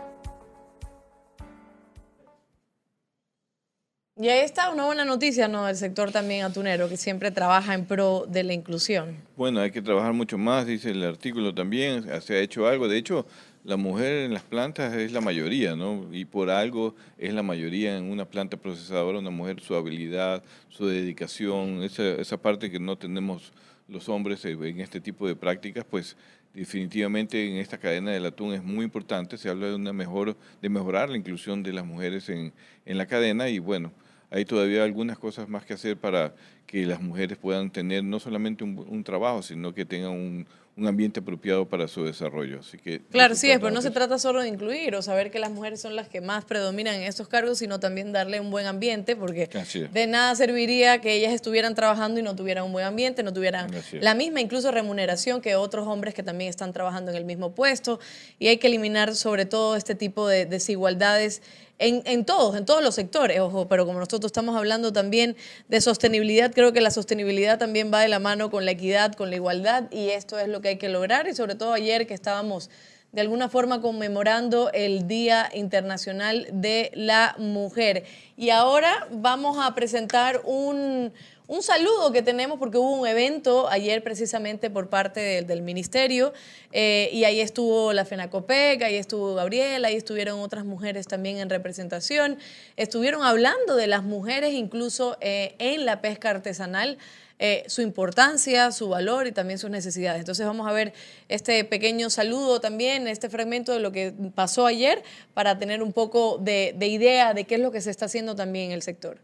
Y 4.16 4.28
ahí 4.28 4.44
está 4.44 4.70
una 4.70 4.84
buena 4.84 5.04
noticia, 5.04 5.48
¿no? 5.48 5.66
Del 5.66 5.74
sector 5.74 6.12
también 6.12 6.44
atunero, 6.44 6.88
que 6.88 6.96
siempre 6.96 7.32
trabaja 7.32 7.74
en 7.74 7.84
pro 7.84 8.26
de 8.28 8.44
la 8.44 8.52
inclusión. 8.52 9.16
Bueno, 9.36 9.58
hay 9.58 9.72
que 9.72 9.82
trabajar 9.82 10.12
mucho 10.12 10.38
más, 10.38 10.66
dice 10.66 10.92
el 10.92 11.02
artículo 11.02 11.52
también, 11.52 12.04
se 12.22 12.36
ha 12.36 12.38
hecho 12.38 12.68
algo. 12.68 12.86
De 12.86 12.96
hecho, 12.96 13.26
la 13.64 13.76
mujer 13.76 14.26
en 14.26 14.34
las 14.34 14.44
plantas 14.44 14.94
es 14.94 15.10
la 15.10 15.20
mayoría, 15.20 15.74
¿no? 15.74 16.06
Y 16.12 16.26
por 16.26 16.50
algo 16.50 16.94
es 17.18 17.34
la 17.34 17.42
mayoría 17.42 17.98
en 17.98 18.04
una 18.04 18.24
planta 18.24 18.56
procesadora, 18.56 19.18
una 19.18 19.30
mujer, 19.30 19.60
su 19.60 19.74
habilidad, 19.74 20.44
su 20.68 20.86
dedicación, 20.86 21.82
esa, 21.82 22.04
esa 22.04 22.36
parte 22.36 22.70
que 22.70 22.78
no 22.78 22.96
tenemos 22.96 23.52
los 23.88 24.08
hombres 24.08 24.44
en 24.44 24.80
este 24.80 25.00
tipo 25.00 25.26
de 25.26 25.34
prácticas, 25.34 25.84
pues 25.84 26.16
definitivamente 26.54 27.48
en 27.48 27.56
esta 27.56 27.78
cadena 27.78 28.10
del 28.10 28.26
atún 28.26 28.54
es 28.54 28.62
muy 28.62 28.84
importante. 28.84 29.38
Se 29.38 29.48
habla 29.48 29.68
de 29.68 29.74
una 29.74 29.92
mejor, 29.92 30.36
de 30.60 30.68
mejorar 30.68 31.10
la 31.10 31.16
inclusión 31.16 31.62
de 31.62 31.72
las 31.72 31.84
mujeres 31.84 32.28
en, 32.28 32.52
en 32.86 32.98
la 32.98 33.06
cadena 33.06 33.48
y 33.48 33.58
bueno, 33.58 33.92
hay 34.30 34.44
todavía 34.44 34.84
algunas 34.84 35.18
cosas 35.18 35.48
más 35.48 35.64
que 35.64 35.74
hacer 35.74 35.96
para 35.96 36.34
que 36.66 36.84
las 36.84 37.00
mujeres 37.00 37.38
puedan 37.38 37.70
tener 37.70 38.04
no 38.04 38.20
solamente 38.20 38.62
un, 38.62 39.02
trabajo, 39.04 39.42
sino 39.42 39.72
que 39.72 39.86
tengan 39.86 40.10
un, 40.10 40.46
ambiente 40.86 41.20
apropiado 41.20 41.68
para 41.68 41.88
su 41.88 42.04
desarrollo. 42.04 42.60
Así 42.60 42.78
que 42.78 43.00
claro, 43.10 43.34
sí 43.34 43.50
es, 43.50 43.58
pero 43.58 43.70
no 43.70 43.82
se 43.82 43.90
trata 43.90 44.18
solo 44.18 44.42
de 44.42 44.48
incluir 44.48 44.94
o 44.94 45.02
saber 45.02 45.30
que 45.30 45.38
las 45.38 45.50
mujeres 45.50 45.80
son 45.80 45.96
las 45.96 46.08
que 46.08 46.20
más 46.20 46.44
predominan 46.44 46.94
en 46.94 47.02
estos 47.02 47.28
cargos, 47.28 47.58
sino 47.58 47.80
también 47.80 48.12
darle 48.12 48.40
un 48.40 48.50
buen 48.50 48.66
ambiente, 48.66 49.16
porque 49.16 49.48
de 49.92 50.06
nada 50.06 50.34
serviría 50.34 51.00
que 51.00 51.14
ellas 51.14 51.32
estuvieran 51.32 51.74
trabajando 51.74 52.20
y 52.20 52.22
no 52.22 52.36
tuvieran 52.36 52.64
un 52.64 52.72
buen 52.72 52.86
ambiente, 52.86 53.22
no 53.22 53.32
tuvieran 53.32 53.70
la 53.92 54.14
misma 54.14 54.40
incluso 54.40 54.70
remuneración 54.70 55.40
que 55.40 55.56
otros 55.56 55.86
hombres 55.86 56.14
que 56.14 56.22
también 56.22 56.50
están 56.50 56.72
trabajando 56.72 57.10
en 57.10 57.16
el 57.16 57.24
mismo 57.24 57.54
puesto. 57.54 58.00
Y 58.38 58.48
hay 58.48 58.58
que 58.58 58.66
eliminar 58.66 59.14
sobre 59.14 59.46
todo 59.46 59.76
este 59.76 59.94
tipo 59.94 60.28
de 60.28 60.46
desigualdades 60.46 61.42
en, 61.78 62.02
en, 62.04 62.24
todos, 62.24 62.56
en 62.56 62.64
todos 62.64 62.82
los 62.82 62.94
sectores, 62.94 63.40
ojo, 63.40 63.68
pero 63.68 63.86
como 63.86 63.98
nosotros 63.98 64.26
estamos 64.26 64.56
hablando 64.56 64.92
también 64.92 65.36
de 65.68 65.80
sostenibilidad, 65.80 66.52
creo 66.52 66.72
que 66.72 66.80
la 66.80 66.90
sostenibilidad 66.90 67.58
también 67.58 67.92
va 67.92 68.00
de 68.00 68.08
la 68.08 68.18
mano 68.18 68.50
con 68.50 68.64
la 68.64 68.72
equidad, 68.72 69.14
con 69.14 69.30
la 69.30 69.36
igualdad, 69.36 69.90
y 69.90 70.10
esto 70.10 70.38
es 70.38 70.48
lo 70.48 70.60
que 70.60 70.68
hay 70.68 70.78
que 70.78 70.88
lograr, 70.88 71.28
y 71.28 71.34
sobre 71.34 71.54
todo 71.54 71.72
ayer 71.72 72.06
que 72.06 72.14
estábamos 72.14 72.70
de 73.12 73.22
alguna 73.22 73.48
forma 73.48 73.80
conmemorando 73.80 74.70
el 74.72 75.08
Día 75.08 75.48
Internacional 75.54 76.46
de 76.52 76.90
la 76.94 77.34
Mujer. 77.38 78.04
Y 78.36 78.50
ahora 78.50 79.08
vamos 79.10 79.56
a 79.58 79.74
presentar 79.74 80.42
un, 80.44 81.12
un 81.48 81.62
saludo 81.62 82.12
que 82.12 82.20
tenemos 82.20 82.58
porque 82.58 82.76
hubo 82.76 82.92
un 82.92 83.06
evento 83.06 83.70
ayer 83.70 84.02
precisamente 84.02 84.68
por 84.68 84.90
parte 84.90 85.42
del 85.42 85.62
ministerio 85.62 86.34
eh, 86.72 87.08
y 87.10 87.24
ahí 87.24 87.40
estuvo 87.40 87.94
la 87.94 88.04
FENACOPEC, 88.04 88.82
ahí 88.82 88.96
estuvo 88.96 89.34
Gabriela, 89.34 89.88
ahí 89.88 89.96
estuvieron 89.96 90.40
otras 90.40 90.66
mujeres 90.66 91.08
también 91.08 91.38
en 91.38 91.48
representación, 91.48 92.36
estuvieron 92.76 93.22
hablando 93.22 93.76
de 93.76 93.86
las 93.86 94.02
mujeres 94.02 94.52
incluso 94.52 95.16
eh, 95.22 95.54
en 95.58 95.86
la 95.86 96.02
pesca 96.02 96.30
artesanal. 96.30 96.98
Eh, 97.40 97.62
su 97.68 97.82
importancia, 97.82 98.72
su 98.72 98.88
valor 98.88 99.28
y 99.28 99.32
también 99.32 99.60
sus 99.60 99.70
necesidades. 99.70 100.18
Entonces 100.18 100.44
vamos 100.44 100.66
a 100.66 100.72
ver 100.72 100.92
este 101.28 101.62
pequeño 101.62 102.10
saludo 102.10 102.60
también, 102.60 103.06
este 103.06 103.30
fragmento 103.30 103.72
de 103.72 103.78
lo 103.78 103.92
que 103.92 104.12
pasó 104.34 104.66
ayer 104.66 105.04
para 105.34 105.56
tener 105.56 105.80
un 105.80 105.92
poco 105.92 106.38
de 106.38 106.74
idea 106.80 107.34
de 107.34 107.44
qué 107.44 107.54
es 107.54 107.60
lo 107.60 107.70
que 107.70 107.80
se 107.80 107.90
está 107.90 108.06
haciendo 108.06 108.34
también 108.34 108.66
en 108.66 108.72
el 108.72 108.82
sector. 108.82 109.20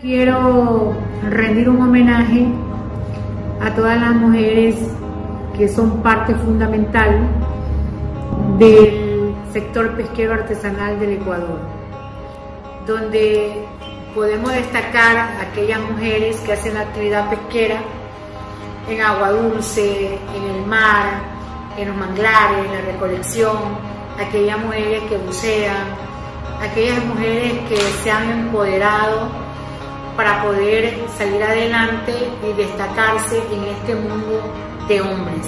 Quiero 0.00 0.94
rendir 1.28 1.68
un 1.68 1.82
homenaje 1.82 2.46
a 3.60 3.74
todas 3.74 4.00
las 4.00 4.14
mujeres 4.14 4.76
que 5.56 5.66
son 5.66 6.04
parte 6.04 6.36
fundamental 6.36 7.18
del 8.60 9.34
sector 9.52 9.96
pesquero 9.96 10.34
artesanal 10.34 11.00
del 11.00 11.14
Ecuador, 11.14 11.58
donde 12.86 13.66
podemos 14.14 14.52
destacar 14.52 15.30
aquellas 15.40 15.80
mujeres 15.80 16.36
que 16.42 16.52
hacen 16.52 16.74
la 16.74 16.82
actividad 16.82 17.28
pesquera 17.28 17.80
en 18.88 19.00
agua 19.00 19.32
dulce, 19.32 20.14
en 20.14 20.54
el 20.54 20.64
mar, 20.64 21.06
en 21.76 21.88
los 21.88 21.96
manglares, 21.96 22.66
en 22.66 22.72
la 22.72 22.92
recolección, 22.92 23.56
aquellas 24.16 24.60
mujeres 24.60 25.02
que 25.08 25.16
bucean, 25.16 25.88
aquellas 26.62 27.04
mujeres 27.04 27.54
que 27.68 27.76
se 27.76 28.12
han 28.12 28.30
empoderado 28.30 29.47
para 30.18 30.42
poder 30.42 30.98
salir 31.16 31.40
adelante 31.40 32.12
y 32.42 32.52
destacarse 32.54 33.40
en 33.52 33.64
este 33.66 33.94
mundo 33.94 34.52
de 34.88 35.00
hombres, 35.00 35.46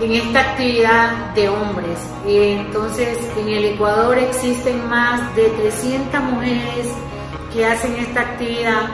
en 0.00 0.12
esta 0.12 0.40
actividad 0.40 1.34
de 1.34 1.50
hombres. 1.50 1.98
Entonces, 2.26 3.18
en 3.36 3.46
el 3.46 3.66
Ecuador 3.66 4.16
existen 4.16 4.88
más 4.88 5.36
de 5.36 5.50
300 5.50 6.18
mujeres 6.18 6.86
que 7.52 7.66
hacen 7.66 7.94
esta 7.96 8.22
actividad, 8.22 8.88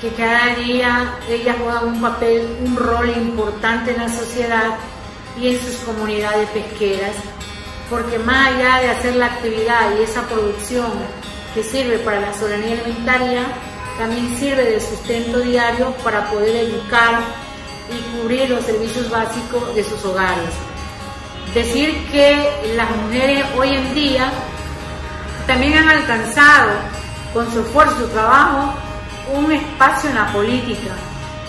que 0.00 0.08
cada 0.14 0.54
día 0.54 1.18
ellas 1.28 1.56
juegan 1.62 1.88
un 1.88 2.00
papel, 2.00 2.56
un 2.64 2.76
rol 2.76 3.10
importante 3.10 3.90
en 3.90 3.98
la 3.98 4.08
sociedad 4.08 4.78
y 5.38 5.48
en 5.48 5.60
sus 5.60 5.76
comunidades 5.80 6.48
pesqueras, 6.48 7.16
porque 7.90 8.18
más 8.18 8.54
allá 8.54 8.80
de 8.80 8.88
hacer 8.88 9.16
la 9.16 9.26
actividad 9.26 9.90
y 9.98 10.04
esa 10.04 10.22
producción 10.22 10.90
que 11.52 11.62
sirve 11.62 11.98
para 11.98 12.20
la 12.20 12.32
soberanía 12.32 12.80
alimentaria, 12.80 13.44
también 14.00 14.34
sirve 14.38 14.64
de 14.64 14.80
sustento 14.80 15.40
diario 15.40 15.92
para 16.02 16.30
poder 16.30 16.56
educar 16.56 17.20
y 17.90 18.16
cubrir 18.16 18.48
los 18.48 18.64
servicios 18.64 19.10
básicos 19.10 19.74
de 19.74 19.84
sus 19.84 20.02
hogares. 20.06 20.48
Decir 21.52 22.08
que 22.10 22.72
las 22.76 22.90
mujeres 22.96 23.44
hoy 23.58 23.74
en 23.74 23.94
día 23.94 24.32
también 25.46 25.74
han 25.74 25.88
alcanzado 25.90 26.70
con 27.34 27.52
su 27.52 27.60
esfuerzo, 27.60 27.98
su 27.98 28.08
trabajo, 28.08 28.72
un 29.34 29.52
espacio 29.52 30.08
en 30.08 30.16
la 30.16 30.32
política, 30.32 30.94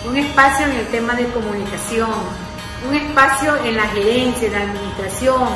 un 0.05 0.17
espacio 0.17 0.65
en 0.65 0.74
el 0.74 0.88
tema 0.88 1.13
de 1.13 1.27
comunicación, 1.27 2.12
un 2.86 2.96
espacio 2.96 3.55
en 3.63 3.77
la 3.77 3.88
gerencia, 3.88 4.48
en 4.48 4.53
la 4.53 4.62
administración, 4.63 5.48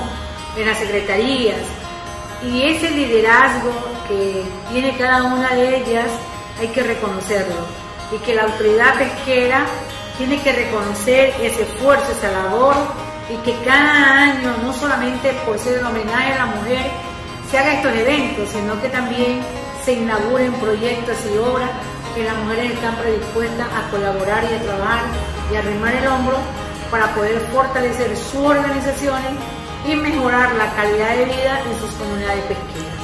en 0.55 0.65
las 0.65 0.77
secretarías. 0.77 1.59
Y 2.41 2.61
ese 2.69 2.89
liderazgo 2.91 3.73
que 4.07 4.45
tiene 4.71 4.95
cada 4.97 5.23
una 5.23 5.49
de 5.55 5.77
ellas 5.81 6.07
hay 6.59 6.67
que 6.69 6.83
reconocerlo 6.83 7.55
y 8.11 8.17
que 8.19 8.35
la 8.35 8.43
autoridad 8.43 8.97
pesquera 8.97 9.65
tiene 10.17 10.41
que 10.41 10.53
reconocer 10.53 11.33
ese 11.41 11.63
esfuerzo, 11.63 12.11
esa 12.11 12.31
labor 12.31 12.75
y 13.29 13.35
que 13.37 13.57
cada 13.65 14.21
año, 14.21 14.55
no 14.63 14.73
solamente 14.73 15.33
por 15.45 15.57
ser 15.59 15.79
el 15.79 15.85
homenaje 15.85 16.33
a 16.33 16.37
la 16.37 16.45
mujer, 16.45 16.91
se 17.49 17.57
haga 17.57 17.73
estos 17.73 17.93
eventos, 17.93 18.49
sino 18.49 18.79
que 18.81 18.89
también 18.89 19.41
se 19.83 19.93
inauguren 19.93 20.53
proyectos 20.53 21.17
y 21.31 21.37
obras 21.37 21.69
que 22.15 22.23
las 22.23 22.35
mujeres 22.37 22.71
están 22.71 22.95
predispuestas 22.95 23.67
a 23.67 23.91
colaborar 23.91 24.43
y 24.43 24.55
a 24.55 24.61
trabajar 24.61 25.01
y 25.51 25.55
a 25.55 25.59
arrimar 25.59 25.93
el 25.95 26.07
hombro 26.07 26.37
para 26.89 27.13
poder 27.13 27.39
fortalecer 27.51 28.15
sus 28.15 28.41
organizaciones 28.41 29.31
y 29.85 29.95
mejorar 29.95 30.55
la 30.55 30.71
calidad 30.75 31.15
de 31.17 31.25
vida 31.25 31.61
en 31.69 31.79
sus 31.79 31.91
comunidades 31.95 32.43
pesqueras. 32.45 32.95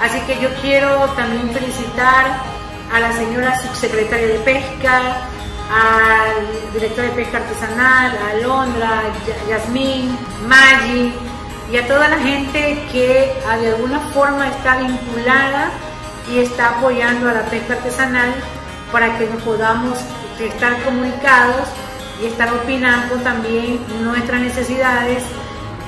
Así 0.00 0.20
que 0.20 0.40
yo 0.40 0.48
quiero 0.62 1.06
también 1.16 1.50
felicitar 1.50 2.53
a 2.92 3.00
la 3.00 3.12
señora 3.12 3.60
subsecretaria 3.60 4.28
de 4.28 4.38
Pesca, 4.40 5.28
al 5.70 6.72
director 6.72 7.04
de 7.04 7.10
Pesca 7.10 7.38
Artesanal, 7.38 8.16
a 8.16 8.30
Alondra, 8.30 9.02
Yasmín, 9.48 10.16
Maggi, 10.46 11.12
y 11.70 11.76
a 11.76 11.86
toda 11.86 12.08
la 12.08 12.18
gente 12.18 12.84
que 12.92 13.32
de 13.60 13.68
alguna 13.68 14.00
forma 14.12 14.48
está 14.48 14.76
vinculada 14.78 15.70
y 16.30 16.38
está 16.38 16.78
apoyando 16.78 17.28
a 17.28 17.32
la 17.32 17.42
pesca 17.46 17.74
artesanal 17.74 18.34
para 18.92 19.18
que 19.18 19.26
nos 19.26 19.42
podamos 19.42 19.98
estar 20.38 20.82
comunicados 20.82 21.68
y 22.22 22.26
estar 22.26 22.52
opinando 22.52 23.16
también 23.16 23.80
nuestras 24.02 24.40
necesidades 24.40 25.24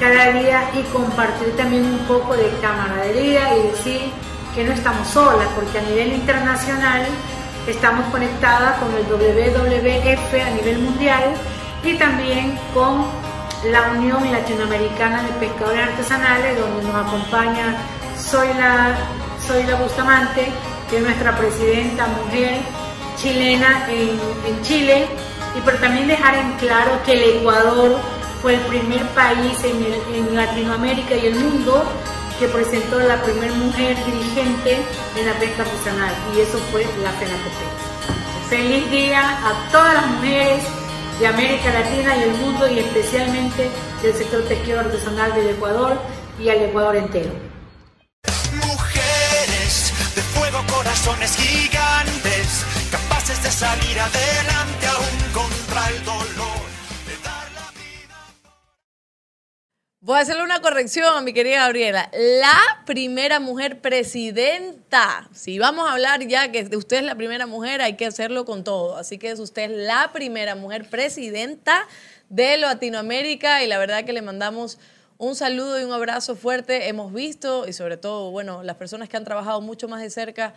cada 0.00 0.32
día 0.32 0.70
y 0.74 0.82
compartir 0.92 1.56
también 1.56 1.84
un 1.84 1.98
poco 2.00 2.34
de 2.34 2.50
camaradería 2.60 3.56
y 3.56 3.68
decir 3.68 4.12
que 4.56 4.64
no 4.64 4.72
estamos 4.72 5.06
solas, 5.08 5.46
porque 5.54 5.78
a 5.78 5.82
nivel 5.82 6.14
internacional 6.14 7.04
estamos 7.66 8.06
conectadas 8.06 8.78
con 8.78 8.88
el 8.94 9.04
WWF 9.04 10.34
a 10.34 10.50
nivel 10.50 10.78
mundial 10.78 11.34
y 11.84 11.94
también 11.96 12.58
con 12.72 13.04
la 13.70 13.82
Unión 13.90 14.32
Latinoamericana 14.32 15.22
de 15.24 15.28
Pescadores 15.46 15.88
Artesanales, 15.88 16.58
donde 16.58 16.84
nos 16.84 17.06
acompaña 17.06 17.76
Zoila, 18.18 18.96
Zoila 19.46 19.74
Bustamante, 19.76 20.48
que 20.88 20.96
es 20.96 21.02
nuestra 21.02 21.36
presidenta 21.36 22.06
mujer 22.06 22.60
chilena 23.18 23.86
en, 23.90 24.18
en 24.46 24.62
Chile, 24.62 25.06
y 25.54 25.60
pero 25.66 25.76
también 25.78 26.08
dejar 26.08 26.34
en 26.34 26.52
claro 26.52 26.92
que 27.04 27.12
el 27.12 27.38
Ecuador 27.40 27.98
fue 28.40 28.54
el 28.54 28.60
primer 28.62 29.02
país 29.08 29.58
en, 29.64 30.14
en 30.14 30.34
Latinoamérica 30.34 31.14
y 31.14 31.26
el 31.26 31.34
mundo 31.34 31.84
que 32.38 32.48
presentó 32.48 32.98
la 33.00 33.22
primera 33.22 33.54
mujer 33.54 33.96
dirigente 34.04 34.76
en 35.16 35.26
la 35.26 35.32
pesca 35.38 35.62
artesanal 35.62 36.14
y 36.34 36.40
eso 36.40 36.58
fue 36.70 36.84
la 37.02 37.10
FENACOPEX. 37.12 38.50
Feliz 38.50 38.90
día 38.90 39.20
a 39.20 39.70
todas 39.72 39.94
las 39.94 40.06
mujeres 40.06 40.62
de 41.18 41.26
América 41.26 41.72
Latina 41.72 42.16
y 42.16 42.22
el 42.24 42.30
mundo 42.32 42.68
y 42.68 42.78
especialmente 42.80 43.70
del 44.02 44.14
sector 44.14 44.44
pesquero 44.44 44.80
artesanal 44.80 45.34
del 45.34 45.50
Ecuador 45.50 45.98
y 46.38 46.50
al 46.50 46.62
Ecuador 46.62 46.96
entero. 46.96 47.32
Mujeres 48.66 49.92
de 50.14 50.22
fuego, 50.22 50.58
corazones 50.70 51.36
gigantes, 51.36 52.64
capaces 52.90 53.42
de 53.42 53.50
salir 53.50 53.98
adelante 53.98 54.86
aún 54.86 55.32
contra 55.32 55.88
el 55.88 56.04
dolor. 56.04 56.25
Voy 60.06 60.18
a 60.18 60.20
hacerle 60.20 60.44
una 60.44 60.60
corrección, 60.60 61.24
mi 61.24 61.32
querida 61.32 61.62
Gabriela. 61.62 62.08
La 62.12 62.84
primera 62.86 63.40
mujer 63.40 63.80
presidenta. 63.80 65.28
Si 65.34 65.58
vamos 65.58 65.88
a 65.88 65.94
hablar 65.94 66.24
ya 66.28 66.52
que 66.52 66.76
usted 66.76 66.98
es 66.98 67.02
la 67.02 67.16
primera 67.16 67.48
mujer, 67.48 67.82
hay 67.82 67.94
que 67.94 68.06
hacerlo 68.06 68.44
con 68.44 68.62
todo. 68.62 68.96
Así 68.96 69.18
que 69.18 69.32
es 69.32 69.40
usted 69.40 69.68
la 69.68 70.12
primera 70.12 70.54
mujer 70.54 70.88
presidenta 70.88 71.88
de 72.28 72.56
Latinoamérica 72.56 73.64
y 73.64 73.66
la 73.66 73.78
verdad 73.78 74.04
que 74.04 74.12
le 74.12 74.22
mandamos 74.22 74.78
un 75.18 75.34
saludo 75.34 75.80
y 75.80 75.82
un 75.82 75.92
abrazo 75.92 76.36
fuerte. 76.36 76.86
Hemos 76.86 77.12
visto 77.12 77.66
y 77.66 77.72
sobre 77.72 77.96
todo, 77.96 78.30
bueno, 78.30 78.62
las 78.62 78.76
personas 78.76 79.08
que 79.08 79.16
han 79.16 79.24
trabajado 79.24 79.60
mucho 79.60 79.88
más 79.88 80.00
de 80.02 80.10
cerca 80.10 80.54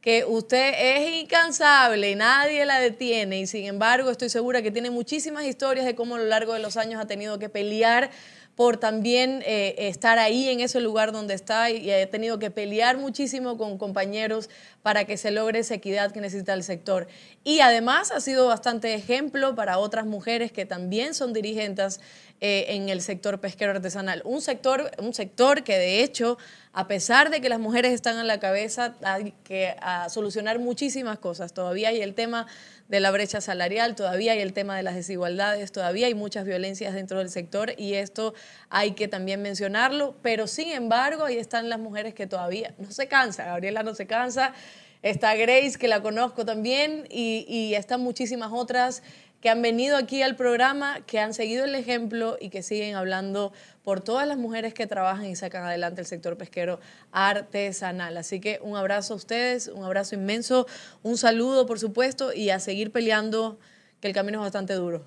que 0.00 0.24
usted 0.24 0.74
es 0.76 1.22
incansable, 1.22 2.14
nadie 2.14 2.64
la 2.64 2.78
detiene 2.78 3.40
y 3.40 3.46
sin 3.48 3.64
embargo 3.66 4.10
estoy 4.10 4.28
segura 4.28 4.62
que 4.62 4.70
tiene 4.70 4.90
muchísimas 4.90 5.44
historias 5.44 5.86
de 5.86 5.96
cómo 5.96 6.14
a 6.14 6.18
lo 6.18 6.26
largo 6.26 6.52
de 6.52 6.60
los 6.60 6.76
años 6.76 7.00
ha 7.00 7.06
tenido 7.06 7.38
que 7.40 7.48
pelear 7.48 8.10
por 8.58 8.76
también 8.76 9.40
eh, 9.46 9.76
estar 9.78 10.18
ahí 10.18 10.48
en 10.48 10.58
ese 10.58 10.80
lugar 10.80 11.12
donde 11.12 11.32
está 11.32 11.70
y 11.70 11.92
he 11.92 12.06
tenido 12.08 12.40
que 12.40 12.50
pelear 12.50 12.98
muchísimo 12.98 13.56
con 13.56 13.78
compañeros 13.78 14.50
para 14.82 15.04
que 15.04 15.16
se 15.16 15.30
logre 15.30 15.60
esa 15.60 15.74
equidad 15.74 16.10
que 16.10 16.20
necesita 16.20 16.54
el 16.54 16.64
sector. 16.64 17.06
Y 17.44 17.60
además 17.60 18.10
ha 18.10 18.20
sido 18.20 18.48
bastante 18.48 18.94
ejemplo 18.94 19.54
para 19.54 19.78
otras 19.78 20.06
mujeres 20.06 20.50
que 20.50 20.66
también 20.66 21.14
son 21.14 21.32
dirigentes 21.32 22.00
eh, 22.40 22.66
en 22.70 22.88
el 22.88 23.00
sector 23.00 23.38
pesquero 23.38 23.70
artesanal. 23.70 24.22
Un 24.24 24.40
sector, 24.40 24.90
un 24.98 25.14
sector 25.14 25.62
que 25.62 25.78
de 25.78 26.02
hecho, 26.02 26.36
a 26.72 26.88
pesar 26.88 27.30
de 27.30 27.40
que 27.40 27.48
las 27.48 27.60
mujeres 27.60 27.92
están 27.92 28.16
a 28.16 28.24
la 28.24 28.40
cabeza, 28.40 28.96
hay 29.02 29.34
que 29.44 29.76
solucionar 30.08 30.58
muchísimas 30.58 31.20
cosas. 31.20 31.52
Todavía 31.52 31.90
hay 31.90 32.00
el 32.00 32.14
tema 32.14 32.48
de 32.88 33.00
la 33.00 33.10
brecha 33.10 33.40
salarial, 33.40 33.94
todavía 33.94 34.32
hay 34.32 34.40
el 34.40 34.54
tema 34.54 34.76
de 34.76 34.82
las 34.82 34.94
desigualdades, 34.94 35.72
todavía 35.72 36.06
hay 36.06 36.14
muchas 36.14 36.46
violencias 36.46 36.94
dentro 36.94 37.18
del 37.18 37.28
sector 37.28 37.74
y 37.76 37.94
esto 37.94 38.34
hay 38.70 38.92
que 38.92 39.08
también 39.08 39.42
mencionarlo, 39.42 40.16
pero 40.22 40.46
sin 40.46 40.70
embargo 40.70 41.24
ahí 41.24 41.36
están 41.36 41.68
las 41.68 41.78
mujeres 41.78 42.14
que 42.14 42.26
todavía 42.26 42.74
no 42.78 42.90
se 42.90 43.06
cansa, 43.06 43.44
Gabriela 43.44 43.82
no 43.82 43.94
se 43.94 44.06
cansa, 44.06 44.54
está 45.02 45.34
Grace 45.34 45.78
que 45.78 45.86
la 45.86 46.00
conozco 46.00 46.46
también 46.46 47.06
y, 47.10 47.44
y 47.46 47.74
están 47.74 48.00
muchísimas 48.00 48.50
otras 48.52 49.02
que 49.40 49.48
han 49.48 49.62
venido 49.62 49.96
aquí 49.96 50.22
al 50.22 50.36
programa, 50.36 51.00
que 51.06 51.20
han 51.20 51.32
seguido 51.32 51.64
el 51.64 51.74
ejemplo 51.74 52.36
y 52.40 52.50
que 52.50 52.62
siguen 52.62 52.96
hablando 52.96 53.52
por 53.84 54.00
todas 54.00 54.26
las 54.26 54.36
mujeres 54.36 54.74
que 54.74 54.86
trabajan 54.86 55.26
y 55.26 55.36
sacan 55.36 55.64
adelante 55.64 56.00
el 56.00 56.06
sector 56.06 56.36
pesquero 56.36 56.80
artesanal. 57.12 58.16
Así 58.16 58.40
que 58.40 58.58
un 58.62 58.76
abrazo 58.76 59.14
a 59.14 59.16
ustedes, 59.16 59.68
un 59.68 59.84
abrazo 59.84 60.14
inmenso, 60.14 60.66
un 61.02 61.16
saludo 61.16 61.66
por 61.66 61.78
supuesto 61.78 62.32
y 62.32 62.50
a 62.50 62.58
seguir 62.58 62.90
peleando 62.90 63.58
que 64.00 64.08
el 64.08 64.14
camino 64.14 64.38
es 64.38 64.42
bastante 64.42 64.74
duro. 64.74 65.04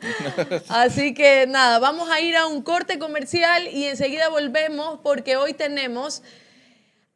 Así 0.68 1.14
que 1.14 1.46
nada, 1.46 1.78
vamos 1.78 2.08
a 2.10 2.20
ir 2.20 2.36
a 2.36 2.46
un 2.46 2.62
corte 2.62 2.98
comercial 2.98 3.68
y 3.68 3.84
enseguida 3.84 4.28
volvemos 4.28 5.00
porque 5.02 5.36
hoy 5.36 5.54
tenemos 5.54 6.22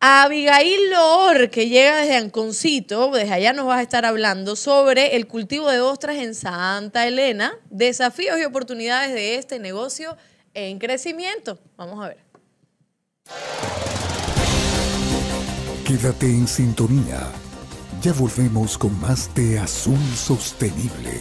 Abigail 0.09 0.91
Loor, 0.91 1.51
que 1.51 1.69
llega 1.69 1.97
desde 1.97 2.15
Anconcito, 2.15 3.11
desde 3.11 3.33
allá 3.33 3.53
nos 3.53 3.67
vas 3.67 3.81
a 3.81 3.83
estar 3.83 4.05
hablando 4.05 4.55
sobre 4.55 5.17
el 5.17 5.27
cultivo 5.27 5.69
de 5.69 5.81
ostras 5.81 6.19
en 6.19 6.37
Santa 6.37 7.09
Elena, 7.09 7.55
desafíos 7.71 8.39
y 8.39 8.45
oportunidades 8.45 9.13
de 9.13 9.35
este 9.35 9.59
negocio 9.59 10.17
en 10.55 10.79
crecimiento. 10.79 11.59
Vamos 11.77 12.05
a 12.05 12.11
ver. 12.11 12.19
Quédate 15.85 16.27
en 16.27 16.47
sintonía. 16.47 17.27
Ya 18.01 18.13
volvemos 18.13 18.79
con 18.79 18.97
más 19.01 19.35
de 19.35 19.59
Azul 19.59 19.99
Sostenible. 20.15 21.21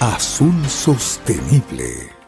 Azul 0.00 0.54
Sostenible. 0.68 2.18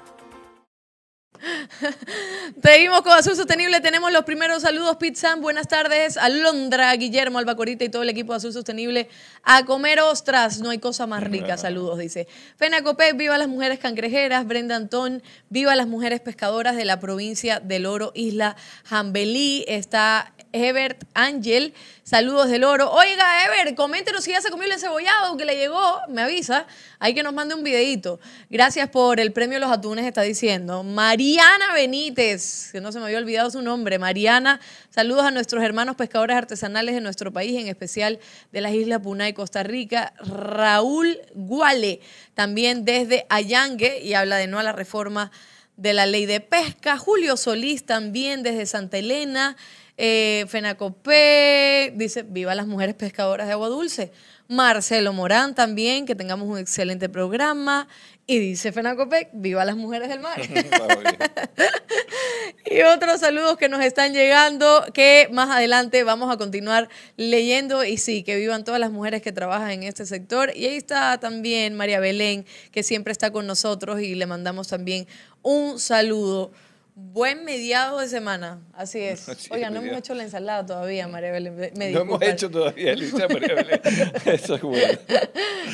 Seguimos 2.63 3.03
con 3.03 3.13
Azul 3.13 3.37
Sostenible. 3.37 3.81
Tenemos 3.81 4.11
los 4.11 4.25
primeros 4.25 4.63
saludos, 4.63 4.97
Pizzan. 4.97 5.41
Buenas 5.41 5.69
tardes. 5.69 6.17
Alondra, 6.17 6.93
Guillermo, 6.97 7.39
Albacorita 7.39 7.85
y 7.85 7.89
todo 7.89 8.03
el 8.03 8.09
equipo 8.09 8.33
de 8.33 8.39
Azul 8.39 8.53
Sostenible. 8.53 9.09
A 9.45 9.65
comer 9.67 10.01
ostras. 10.01 10.59
No 10.59 10.71
hay 10.71 10.79
cosa 10.79 11.07
más 11.07 11.23
rica. 11.23 11.57
Saludos, 11.57 12.01
dice. 12.01 12.27
Fena 12.57 12.83
Copé, 12.83 13.13
viva 13.13 13.39
las 13.39 13.47
mujeres 13.47 13.79
cangrejeras. 13.79 14.49
Brenda 14.49 14.75
Antón, 14.75 15.23
viva 15.49 15.77
las 15.77 15.87
mujeres 15.87 16.21
pescadoras 16.21 16.75
de 16.75 16.85
la 16.85 16.99
provincia 16.99 17.61
del 17.61 17.87
Oro, 17.87 18.11
Isla 18.17 18.57
Jambelí. 18.85 19.65
Está 19.69 20.35
Ebert 20.53 21.05
Ángel. 21.15 21.75
Saludos 22.03 22.51
del 22.51 22.65
oro. 22.65 22.91
Oiga, 22.91 23.25
Ever, 23.45 23.75
coméntenos 23.75 24.25
si 24.25 24.33
ya 24.33 24.41
se 24.41 24.51
comió 24.51 24.67
el 24.67 24.73
encebollado 24.73 25.37
que 25.37 25.45
le 25.45 25.57
llegó. 25.57 26.01
Me 26.09 26.23
avisa. 26.23 26.67
Hay 26.99 27.15
que 27.15 27.23
nos 27.23 27.33
mande 27.33 27.55
un 27.55 27.63
videito. 27.63 28.19
Gracias 28.49 28.89
por 28.89 29.21
el 29.21 29.33
premio 29.33 29.59
Los 29.61 29.71
Atunes, 29.71 30.05
está 30.05 30.23
diciendo. 30.23 30.83
Mariana 30.83 31.73
Benítez, 31.75 32.71
que 32.73 32.81
no 32.81 32.91
se 32.91 32.99
me 32.99 33.07
había 33.07 33.19
olvidado 33.19 33.51
su 33.51 33.63
nombre. 33.63 33.99
Mariana, 33.99 34.61
saludos 34.91 35.25
a 35.25 35.31
nuestros 35.31 35.63
hermanos 35.63 35.97
pescadores 35.97 36.37
artesanales 36.37 36.95
de 36.95 37.01
nuestro 37.01 37.33
país, 37.33 37.61
en 37.61 37.69
especial 37.69 38.19
de 38.53 38.61
las 38.61 38.73
Islas 38.73 39.01
Puna 39.01 39.29
y 39.29 39.33
Costa 39.33 39.63
Rica. 39.63 40.13
Raúl 40.19 41.21
Guale, 41.35 42.01
también 42.35 42.85
desde 42.85 43.27
Allangue, 43.29 44.01
y 44.03 44.15
habla 44.15 44.37
de 44.37 44.49
no 44.49 44.59
a 44.59 44.63
la 44.63 44.73
reforma 44.73 45.31
de 45.77 45.95
la 45.95 46.07
ley 46.07 46.27
de 46.27 46.41
pesca. 46.41 46.99
Julio 46.99 47.37
Solís, 47.37 47.87
también 47.87 48.43
desde 48.43 48.67
Santa 48.67 48.99
Elena. 48.99 49.57
Eh, 50.03 50.47
Fenacopé 50.49 51.93
dice, 51.95 52.23
viva 52.23 52.55
las 52.55 52.67
mujeres 52.67 52.95
pescadoras 52.95 53.47
de 53.47 53.53
agua 53.53 53.69
dulce. 53.69 54.11
Marcelo 54.49 55.13
Morán 55.13 55.55
también, 55.55 56.07
que 56.07 56.15
tengamos 56.15 56.49
un 56.49 56.57
excelente 56.57 57.11
programa. 57.11 57.87
Y 58.27 58.39
dice 58.39 58.73
Fenacopec, 58.73 59.29
viva 59.35 59.63
las 59.67 59.77
mujeres 59.77 60.09
del 60.09 60.21
mar. 60.21 60.41
y 62.65 62.81
otros 62.81 63.21
saludos 63.21 63.59
que 63.59 63.69
nos 63.69 63.85
están 63.85 64.15
llegando, 64.15 64.87
que 64.95 65.29
más 65.33 65.51
adelante 65.51 66.03
vamos 66.03 66.33
a 66.33 66.39
continuar 66.39 66.89
leyendo. 67.19 67.85
Y 67.85 67.99
sí, 67.99 68.23
que 68.23 68.37
vivan 68.37 68.65
todas 68.65 68.81
las 68.81 68.93
mujeres 68.93 69.21
que 69.21 69.33
trabajan 69.33 69.71
en 69.71 69.83
este 69.83 70.07
sector. 70.07 70.51
Y 70.57 70.65
ahí 70.65 70.79
está 70.79 71.21
también 71.21 71.75
María 71.75 72.01
Belén, 72.01 72.47
que 72.73 72.83
siempre 72.83 73.13
está 73.13 73.33
con 73.33 73.47
nosotros 73.47 74.01
y 74.01 74.15
le 74.15 74.25
mandamos 74.25 74.69
también 74.69 75.07
un 75.43 75.79
saludo. 75.79 76.53
Buen 76.95 77.45
mediado 77.45 77.99
de 78.01 78.09
semana, 78.09 78.61
así 78.75 78.99
es. 79.01 79.21
Sí, 79.21 79.49
Oiga, 79.53 79.71
no 79.71 79.81
hemos 79.81 79.97
hecho 79.99 80.15
la 80.15 80.23
ensalada 80.25 80.65
todavía, 80.67 81.09
María 81.09 81.33
Belén. 81.33 81.57
me- 81.77 81.91
No 81.91 82.01
hemos 82.01 82.21
hecho 82.23 82.51
todavía, 82.51 82.93
Alicia 82.93 83.27
María 83.29 83.55
Belén. 83.55 83.81
Eso 84.27 84.55
es 84.57 84.63
bueno. 84.63 84.99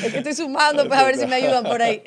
Es 0.05 0.13
que 0.13 0.19
estoy 0.19 0.35
sumando, 0.35 0.87
pues 0.87 0.99
a 1.01 1.05
ver 1.05 1.17
si 1.17 1.27
me 1.27 1.37
ayudan 1.37 1.65
por 1.65 1.83
ahí. 1.83 2.03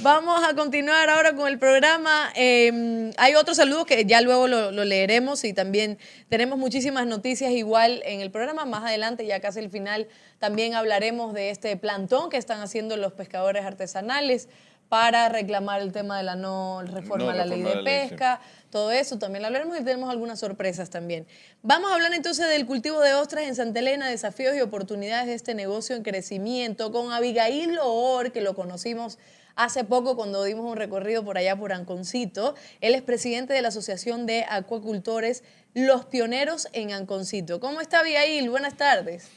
Vamos 0.00 0.42
a 0.42 0.54
continuar 0.54 1.08
ahora 1.10 1.34
con 1.34 1.46
el 1.48 1.58
programa. 1.58 2.32
Eh, 2.34 3.10
hay 3.16 3.34
otros 3.34 3.56
saludos 3.58 3.86
que 3.86 4.04
ya 4.06 4.20
luego 4.20 4.48
lo, 4.48 4.70
lo 4.72 4.84
leeremos 4.84 5.44
y 5.44 5.52
también 5.52 5.98
tenemos 6.28 6.58
muchísimas 6.58 7.06
noticias 7.06 7.52
igual 7.52 8.02
en 8.04 8.20
el 8.20 8.30
programa. 8.30 8.64
Más 8.64 8.82
adelante, 8.84 9.24
ya 9.26 9.40
casi 9.40 9.60
el 9.60 9.70
final, 9.70 10.08
también 10.38 10.74
hablaremos 10.74 11.32
de 11.34 11.50
este 11.50 11.76
plantón 11.76 12.28
que 12.30 12.38
están 12.38 12.60
haciendo 12.60 12.96
los 12.96 13.12
pescadores 13.12 13.64
artesanales 13.64 14.48
para 14.94 15.28
reclamar 15.28 15.80
el 15.80 15.90
tema 15.90 16.18
de 16.18 16.22
la 16.22 16.36
no 16.36 16.80
reforma 16.82 17.24
No 17.24 17.30
a 17.32 17.34
la 17.34 17.46
ley 17.46 17.64
reforma 17.64 17.70
de 17.70 17.76
de 17.78 17.82
la 17.82 17.90
ley, 17.90 18.02
sí. 18.04 18.10
pesca, 18.10 18.40
todo 18.70 18.92
eso 18.92 19.18
también 19.18 19.42
lo 19.42 19.48
hablaremos 19.48 19.76
y 19.76 19.82
tenemos 19.82 20.08
algunas 20.08 20.38
sorpresas 20.38 20.88
también. 20.88 21.26
Vamos 21.62 21.90
a 21.90 21.94
hablar 21.94 22.14
entonces 22.14 22.48
del 22.48 22.64
cultivo 22.64 23.00
de 23.00 23.12
ostras 23.14 23.42
en 23.42 23.56
Santa 23.56 23.80
Elena, 23.80 24.08
desafíos 24.08 24.54
y 24.54 24.60
oportunidades 24.60 25.26
de 25.26 25.34
este 25.34 25.56
negocio 25.56 25.96
en 25.96 26.04
crecimiento 26.04 26.92
con 26.92 27.10
Abigail 27.10 27.74
Loor, 27.74 28.30
que 28.30 28.40
lo 28.40 28.54
conocimos 28.54 29.18
hace 29.56 29.82
poco 29.82 30.14
cuando 30.14 30.44
dimos 30.44 30.64
un 30.64 30.76
recorrido 30.76 31.24
por 31.24 31.38
allá 31.38 31.56
por 31.56 31.72
Anconcito. 31.72 32.54
Él 32.80 32.94
es 32.94 33.02
presidente 33.02 33.52
de 33.52 33.62
la 33.62 33.68
Asociación 33.70 34.26
de 34.26 34.46
Acuacultores 34.48 35.42
Los 35.74 36.04
Pioneros 36.04 36.68
en 36.72 36.92
Anconcito. 36.92 37.58
¿Cómo 37.58 37.80
está 37.80 37.98
Abigail? 37.98 38.48
Buenas 38.48 38.76
tardes. 38.76 39.28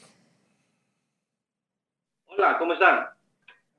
Hola, 2.27 2.59
¿cómo 2.59 2.73
están? 2.73 3.07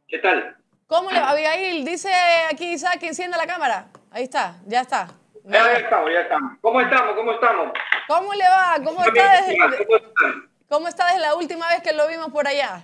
¿Qué 0.09 0.19
tal? 0.19 0.58
¿Cómo 0.89 1.11
le 1.11 1.21
va, 1.21 1.31
Abigail? 1.31 1.85
Dice 1.85 2.11
aquí 2.51 2.73
Isaac 2.73 2.99
que 2.99 3.09
encienda 3.09 3.37
la 3.37 3.47
cámara. 3.47 3.89
Ahí 4.11 4.25
está, 4.25 4.57
ya 4.67 4.81
está. 4.81 5.09
Ya, 5.45 5.63
ya 5.65 5.73
estamos, 5.75 6.11
ya 6.11 6.21
estamos. 6.21 6.53
¿Cómo 6.63 6.81
estamos? 6.81 7.15
¿Cómo 7.15 7.33
estamos? 7.33 7.73
¿Cómo 8.09 8.33
le 8.35 8.45
va? 8.45 8.77
¿Cómo 8.83 9.05
está 9.05 9.43
desde, 9.43 9.87
¿Cómo 10.69 10.89
está 10.89 11.07
desde 11.09 11.21
la 11.21 11.35
última 11.35 11.69
vez 11.69 11.83
que 11.83 11.93
lo 11.93 12.09
vimos 12.09 12.29
por 12.33 12.49
allá? 12.49 12.83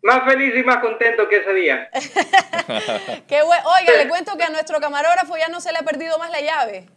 Más 0.00 0.22
feliz 0.24 0.54
y 0.56 0.62
más 0.62 0.76
contento 0.78 1.28
que 1.28 1.38
ese 1.38 1.52
día. 1.54 1.90
Qué 3.28 3.42
buen- 3.42 3.60
Oiga, 3.64 3.92
le 3.96 4.08
cuento 4.08 4.36
que 4.36 4.44
a 4.44 4.48
nuestro 4.50 4.78
camarógrafo 4.80 5.36
ya 5.36 5.48
no 5.48 5.60
se 5.60 5.72
le 5.72 5.78
ha 5.78 5.82
perdido 5.82 6.18
más 6.20 6.30
la 6.30 6.40
llave. 6.40 6.88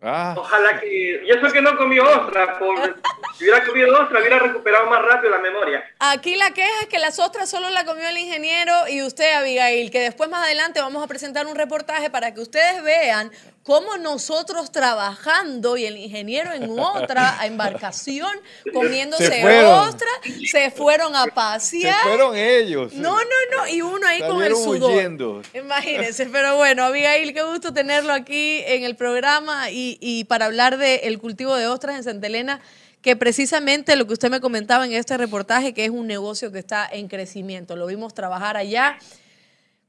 Ah, 0.00 0.34
Ojalá 0.38 0.78
que... 0.80 1.22
Y 1.24 1.30
eso 1.30 1.52
que 1.52 1.60
no 1.60 1.76
comió 1.76 2.04
ostra. 2.04 2.58
Por... 2.58 3.00
Si 3.36 3.44
hubiera 3.44 3.64
comido 3.64 4.00
ostra, 4.00 4.20
hubiera 4.20 4.38
recuperado 4.38 4.88
más 4.88 5.02
rápido 5.02 5.30
la 5.30 5.38
memoria. 5.38 5.84
Aquí 5.98 6.36
la 6.36 6.52
queja 6.52 6.82
es 6.82 6.88
que 6.88 6.98
las 6.98 7.18
ostras 7.18 7.50
solo 7.50 7.68
la 7.70 7.84
comió 7.84 8.08
el 8.08 8.18
ingeniero 8.18 8.72
y 8.88 9.02
usted, 9.02 9.32
Abigail, 9.34 9.90
que 9.90 10.00
después 10.00 10.30
más 10.30 10.44
adelante 10.44 10.80
vamos 10.80 11.02
a 11.02 11.06
presentar 11.08 11.46
un 11.46 11.56
reportaje 11.56 12.10
para 12.10 12.32
que 12.32 12.40
ustedes 12.40 12.82
vean 12.82 13.32
cómo 13.64 13.98
nosotros 13.98 14.72
trabajando 14.72 15.76
y 15.76 15.84
el 15.84 15.98
ingeniero 15.98 16.52
en 16.52 16.70
otra 16.80 17.36
embarcación 17.44 18.30
comiéndose 18.72 19.26
Se 19.26 19.64
ostras, 19.66 20.14
se 20.50 20.70
fueron 20.70 21.14
a 21.14 21.24
se 21.24 21.30
pasear. 21.32 22.02
fueron 22.02 22.34
ellos. 22.34 22.94
No, 22.94 23.16
no, 23.16 23.56
no, 23.56 23.68
y 23.68 23.82
uno 23.82 24.06
ahí 24.06 24.20
con 24.20 24.42
el 24.42 24.56
sudor. 24.56 24.92
huyendo. 24.92 25.42
Imagínense, 25.52 26.26
pero 26.26 26.56
bueno, 26.56 26.84
Abigail, 26.84 27.34
qué 27.34 27.42
gusto 27.42 27.74
tenerlo 27.74 28.12
aquí 28.14 28.62
en 28.66 28.84
el 28.84 28.96
programa 28.96 29.70
y, 29.70 29.87
y 30.00 30.24
para 30.24 30.46
hablar 30.46 30.76
del 30.76 31.18
cultivo 31.18 31.54
de 31.54 31.68
ostras 31.68 31.96
en 31.96 32.04
Santa 32.04 32.26
Elena, 32.26 32.60
que 33.00 33.16
precisamente 33.16 33.96
lo 33.96 34.06
que 34.06 34.12
usted 34.12 34.30
me 34.30 34.40
comentaba 34.40 34.84
en 34.84 34.92
este 34.92 35.16
reportaje, 35.16 35.72
que 35.72 35.84
es 35.84 35.90
un 35.90 36.06
negocio 36.06 36.50
que 36.52 36.58
está 36.58 36.86
en 36.90 37.08
crecimiento. 37.08 37.76
Lo 37.76 37.86
vimos 37.86 38.12
trabajar 38.12 38.56
allá 38.56 38.98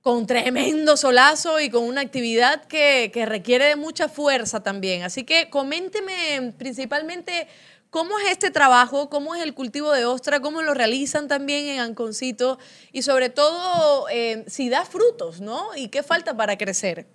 con 0.01 0.27
tremendo 0.27 0.95
solazo 0.95 1.59
y 1.59 1.69
con 1.69 1.83
una 1.83 2.01
actividad 2.01 2.63
que, 2.65 3.11
que 3.13 3.25
requiere 3.25 3.65
de 3.65 3.75
mucha 3.75 4.07
fuerza 4.07 4.61
también. 4.61 5.03
Así 5.03 5.23
que 5.23 5.49
coménteme 5.49 6.53
principalmente 6.57 7.47
cómo 7.89 8.17
es 8.19 8.31
este 8.31 8.51
trabajo, 8.51 9.09
cómo 9.09 9.35
es 9.35 9.43
el 9.43 9.53
cultivo 9.53 9.91
de 9.91 10.05
ostra, 10.05 10.39
cómo 10.39 10.61
lo 10.61 10.73
realizan 10.73 11.27
también 11.27 11.67
en 11.67 11.79
Anconcito 11.79 12.59
y 12.91 13.01
sobre 13.01 13.29
todo 13.29 14.07
eh, 14.09 14.45
si 14.47 14.69
da 14.69 14.85
frutos, 14.85 15.41
¿no? 15.41 15.75
Y 15.75 15.89
qué 15.89 16.03
falta 16.03 16.37
para 16.37 16.57
crecer. 16.57 17.07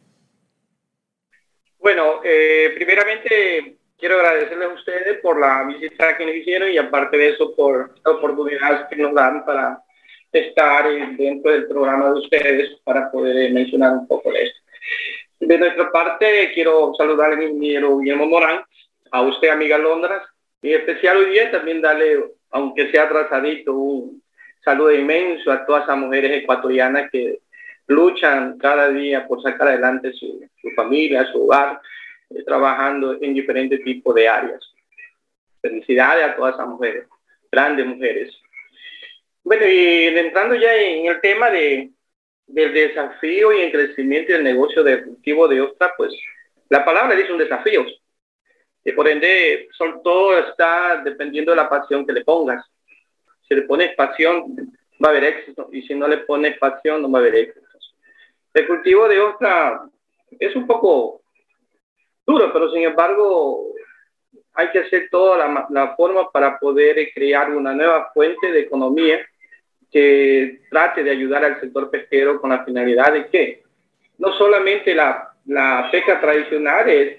Bueno, 1.84 2.22
eh, 2.24 2.72
primeramente 2.76 3.76
quiero 3.98 4.14
agradecerles 4.14 4.70
a 4.70 4.72
ustedes 4.72 5.18
por 5.20 5.38
la 5.38 5.64
visita 5.64 6.16
que 6.16 6.24
nos 6.24 6.34
hicieron 6.34 6.70
y 6.70 6.78
aparte 6.78 7.18
de 7.18 7.28
eso 7.28 7.54
por 7.54 7.94
la 8.02 8.12
oportunidad 8.12 8.88
que 8.88 8.96
nos 8.96 9.12
dan 9.12 9.44
para 9.44 9.82
estar 10.32 10.88
dentro 11.18 11.52
del 11.52 11.68
programa 11.68 12.06
de 12.06 12.20
ustedes 12.20 12.80
para 12.84 13.10
poder 13.10 13.36
eh, 13.36 13.52
mencionar 13.52 13.98
un 13.98 14.08
poco 14.08 14.32
de 14.32 14.44
esto. 14.44 14.60
De 15.40 15.58
nuestra 15.58 15.92
parte, 15.92 16.52
quiero 16.54 16.94
saludar 16.96 17.34
al 17.34 17.42
ingeniero 17.42 17.98
Guillermo 17.98 18.28
Morán, 18.28 18.64
a 19.10 19.20
usted, 19.20 19.50
amiga 19.50 19.76
Londras, 19.76 20.22
y 20.62 20.72
especial 20.72 21.18
hoy 21.18 21.32
día 21.32 21.50
también 21.50 21.82
darle, 21.82 22.24
aunque 22.52 22.90
sea 22.92 23.02
atrasadito, 23.02 23.74
un 23.74 24.22
saludo 24.64 24.90
inmenso 24.90 25.52
a 25.52 25.66
todas 25.66 25.84
esas 25.84 25.98
mujeres 25.98 26.44
ecuatorianas 26.44 27.10
que 27.10 27.40
luchan 27.86 28.58
cada 28.58 28.90
día 28.90 29.26
por 29.26 29.42
sacar 29.42 29.68
adelante 29.68 30.12
su, 30.12 30.40
familia, 30.74 31.30
su 31.30 31.44
hogar, 31.44 31.80
eh, 32.30 32.42
trabajando 32.44 33.18
en 33.20 33.34
diferentes 33.34 33.82
tipos 33.84 34.14
de 34.14 34.28
áreas. 34.28 34.60
Felicidades 35.60 36.26
a 36.26 36.36
todas 36.36 36.54
esas 36.54 36.68
mujeres, 36.68 37.06
grandes 37.50 37.86
mujeres. 37.86 38.34
Bueno, 39.42 39.66
y 39.66 40.06
entrando 40.06 40.54
ya 40.54 40.74
en 40.74 41.06
el 41.06 41.20
tema 41.20 41.50
de, 41.50 41.90
del 42.46 42.72
desafío 42.72 43.52
y 43.52 43.62
el 43.62 43.72
crecimiento 43.72 44.32
del 44.32 44.44
negocio 44.44 44.82
de 44.82 45.04
cultivo 45.04 45.48
de 45.48 45.60
ostra, 45.60 45.92
pues 45.96 46.14
la 46.68 46.84
palabra 46.84 47.14
dice 47.14 47.32
un 47.32 47.38
desafío. 47.38 47.84
Y 48.84 48.92
por 48.92 49.08
ende, 49.08 49.68
son, 49.72 50.02
todo 50.02 50.38
está 50.38 51.02
dependiendo 51.02 51.52
de 51.52 51.56
la 51.56 51.68
pasión 51.68 52.06
que 52.06 52.12
le 52.12 52.24
pongas. 52.24 52.64
Si 53.48 53.54
le 53.54 53.62
pones 53.62 53.94
pasión, 53.94 54.56
va 55.02 55.08
a 55.08 55.10
haber 55.10 55.24
éxito. 55.24 55.68
Y 55.72 55.82
si 55.82 55.94
no 55.94 56.06
le 56.06 56.18
pones 56.18 56.58
pasión, 56.58 57.00
no 57.00 57.10
va 57.10 57.18
a 57.18 57.22
haber 57.22 57.34
éxito. 57.36 57.63
El 58.54 58.66
cultivo 58.68 59.08
de 59.08 59.20
ostra 59.20 59.82
es 60.38 60.54
un 60.54 60.66
poco 60.66 61.22
duro, 62.26 62.52
pero 62.52 62.70
sin 62.70 62.84
embargo 62.84 63.74
hay 64.54 64.70
que 64.70 64.78
hacer 64.78 65.08
toda 65.10 65.36
la, 65.36 65.66
la 65.70 65.96
forma 65.96 66.30
para 66.30 66.58
poder 66.58 66.98
eh, 66.98 67.10
crear 67.12 67.50
una 67.50 67.74
nueva 67.74 68.10
fuente 68.14 68.52
de 68.52 68.60
economía 68.60 69.18
que 69.90 70.60
trate 70.70 71.02
de 71.02 71.10
ayudar 71.10 71.44
al 71.44 71.60
sector 71.60 71.90
pesquero 71.90 72.40
con 72.40 72.50
la 72.50 72.64
finalidad 72.64 73.12
de 73.12 73.26
que 73.26 73.62
no 74.18 74.32
solamente 74.32 74.94
la, 74.94 75.32
la 75.46 75.88
pesca 75.90 76.20
tradicional 76.20 76.88
es, 76.88 77.18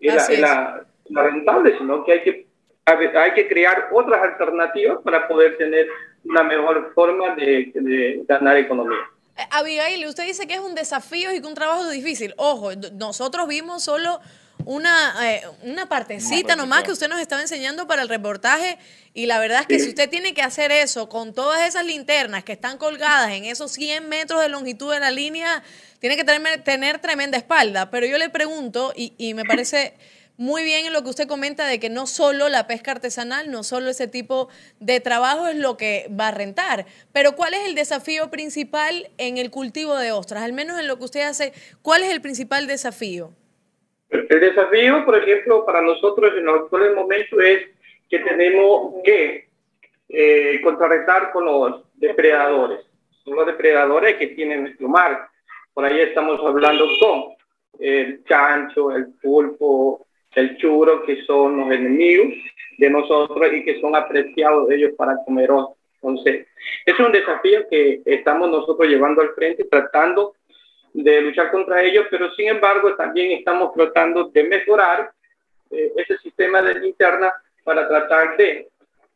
es 0.00 0.38
la, 0.38 0.84
es 1.04 1.14
rentable, 1.14 1.76
sino 1.78 2.04
que 2.04 2.12
hay 2.12 2.22
que, 2.22 2.46
hay 2.86 3.32
que 3.32 3.48
crear 3.48 3.88
otras 3.92 4.22
alternativas 4.22 4.98
para 5.02 5.26
poder 5.26 5.56
tener 5.56 5.88
una 6.24 6.42
mejor 6.42 6.92
forma 6.94 7.34
de, 7.34 7.72
de 7.74 8.22
ganar 8.28 8.58
economía. 8.58 9.10
Abigail, 9.50 10.06
usted 10.06 10.26
dice 10.26 10.46
que 10.46 10.54
es 10.54 10.60
un 10.60 10.74
desafío 10.74 11.32
y 11.32 11.40
que 11.40 11.46
un 11.46 11.54
trabajo 11.54 11.88
difícil. 11.88 12.34
Ojo, 12.36 12.74
nosotros 12.92 13.48
vimos 13.48 13.82
solo 13.82 14.20
una, 14.64 15.14
eh, 15.22 15.42
una 15.62 15.86
partecita 15.88 16.56
nomás 16.56 16.84
que 16.84 16.92
usted 16.92 17.08
nos 17.08 17.20
estaba 17.20 17.42
enseñando 17.42 17.86
para 17.86 18.02
el 18.02 18.08
reportaje 18.08 18.78
y 19.12 19.26
la 19.26 19.38
verdad 19.38 19.60
es 19.62 19.66
que 19.66 19.78
si 19.78 19.88
usted 19.88 20.08
tiene 20.08 20.32
que 20.32 20.42
hacer 20.42 20.72
eso 20.72 21.08
con 21.08 21.34
todas 21.34 21.66
esas 21.66 21.84
linternas 21.84 22.44
que 22.44 22.52
están 22.52 22.78
colgadas 22.78 23.30
en 23.32 23.44
esos 23.44 23.72
100 23.72 24.08
metros 24.08 24.40
de 24.40 24.48
longitud 24.48 24.92
de 24.92 25.00
la 25.00 25.10
línea, 25.10 25.62
tiene 25.98 26.16
que 26.16 26.24
tener, 26.24 26.62
tener 26.62 26.98
tremenda 26.98 27.36
espalda. 27.36 27.90
Pero 27.90 28.06
yo 28.06 28.18
le 28.18 28.30
pregunto, 28.30 28.92
y, 28.96 29.12
y 29.18 29.34
me 29.34 29.44
parece 29.44 29.94
muy 30.36 30.64
bien 30.64 30.86
en 30.86 30.92
lo 30.92 31.02
que 31.02 31.10
usted 31.10 31.28
comenta 31.28 31.66
de 31.66 31.78
que 31.78 31.90
no 31.90 32.06
solo 32.06 32.48
la 32.48 32.66
pesca 32.66 32.92
artesanal, 32.92 33.50
no 33.50 33.62
solo 33.62 33.90
ese 33.90 34.08
tipo 34.08 34.48
de 34.80 35.00
trabajo 35.00 35.46
es 35.46 35.56
lo 35.56 35.76
que 35.76 36.08
va 36.18 36.28
a 36.28 36.32
rentar, 36.32 36.86
pero 37.12 37.32
¿cuál 37.32 37.54
es 37.54 37.66
el 37.66 37.74
desafío 37.74 38.30
principal 38.30 39.08
en 39.18 39.38
el 39.38 39.50
cultivo 39.50 39.96
de 39.96 40.12
ostras? 40.12 40.42
Al 40.42 40.52
menos 40.52 40.78
en 40.80 40.88
lo 40.88 40.98
que 40.98 41.04
usted 41.04 41.22
hace, 41.22 41.52
¿cuál 41.82 42.02
es 42.02 42.12
el 42.12 42.20
principal 42.20 42.66
desafío? 42.66 43.30
El 44.10 44.40
desafío, 44.40 45.04
por 45.04 45.16
ejemplo, 45.16 45.64
para 45.64 45.80
nosotros 45.82 46.32
en 46.36 46.44
los 46.44 46.62
actuales 46.62 46.94
momentos 46.94 47.38
es 47.42 47.68
que 48.08 48.18
tenemos 48.20 48.94
que 49.04 49.48
eh, 50.08 50.60
contrarrestar 50.62 51.32
con 51.32 51.44
los 51.44 51.82
depredadores. 51.94 52.80
Son 53.24 53.34
los 53.34 53.46
depredadores 53.46 54.16
que 54.16 54.28
tienen 54.28 54.62
nuestro 54.62 54.88
mar. 54.88 55.28
Por 55.72 55.84
ahí 55.84 55.98
estamos 56.00 56.38
hablando 56.44 56.86
con 57.00 57.34
el 57.80 58.22
chancho, 58.24 58.92
el 58.92 59.06
pulpo, 59.14 60.06
el 60.34 60.56
churro, 60.56 61.02
que 61.04 61.22
son 61.24 61.56
los 61.56 61.70
enemigos 61.70 62.34
de 62.78 62.90
nosotros 62.90 63.52
y 63.52 63.64
que 63.64 63.80
son 63.80 63.94
apreciados 63.94 64.70
ellos 64.70 64.92
para 64.96 65.16
comer 65.24 65.50
ostras. 65.50 65.78
Entonces, 66.02 66.46
es 66.84 66.98
un 66.98 67.12
desafío 67.12 67.66
que 67.70 68.02
estamos 68.04 68.50
nosotros 68.50 68.88
llevando 68.88 69.22
al 69.22 69.30
frente, 69.34 69.64
tratando 69.64 70.34
de 70.92 71.20
luchar 71.22 71.50
contra 71.50 71.82
ellos, 71.82 72.06
pero 72.10 72.30
sin 72.34 72.48
embargo 72.48 72.94
también 72.94 73.32
estamos 73.32 73.72
tratando 73.72 74.24
de 74.24 74.44
mejorar 74.44 75.10
eh, 75.70 75.92
ese 75.96 76.18
sistema 76.18 76.62
de 76.62 76.78
linterna 76.78 77.32
para 77.64 77.88
tratar 77.88 78.36
de 78.36 78.68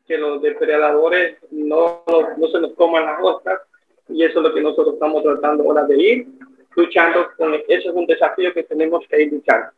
que 0.07 0.19
los 0.19 0.43
depredadores 0.43 1.37
no, 1.51 2.03
no 2.37 2.49
se 2.49 2.61
nos 2.61 2.73
coman 2.73 3.05
las 3.05 3.23
ostras 3.23 3.61
y 4.09 4.25
eso 4.25 4.39
es 4.39 4.45
lo 4.45 4.55
que 4.55 4.61
nosotros 4.61 4.95
estamos 4.95 5.23
tratando 5.23 5.65
ahora 5.65 5.85
de 5.85 6.03
ir 6.03 6.27
luchando 6.75 7.29
con 7.37 7.55
eso 7.55 7.91
es 7.91 7.95
un 7.95 8.07
desafío 8.07 8.53
que 8.55 8.63
tenemos 8.63 9.05
que 9.09 9.23
ir 9.23 9.33
luchando. 9.33 9.69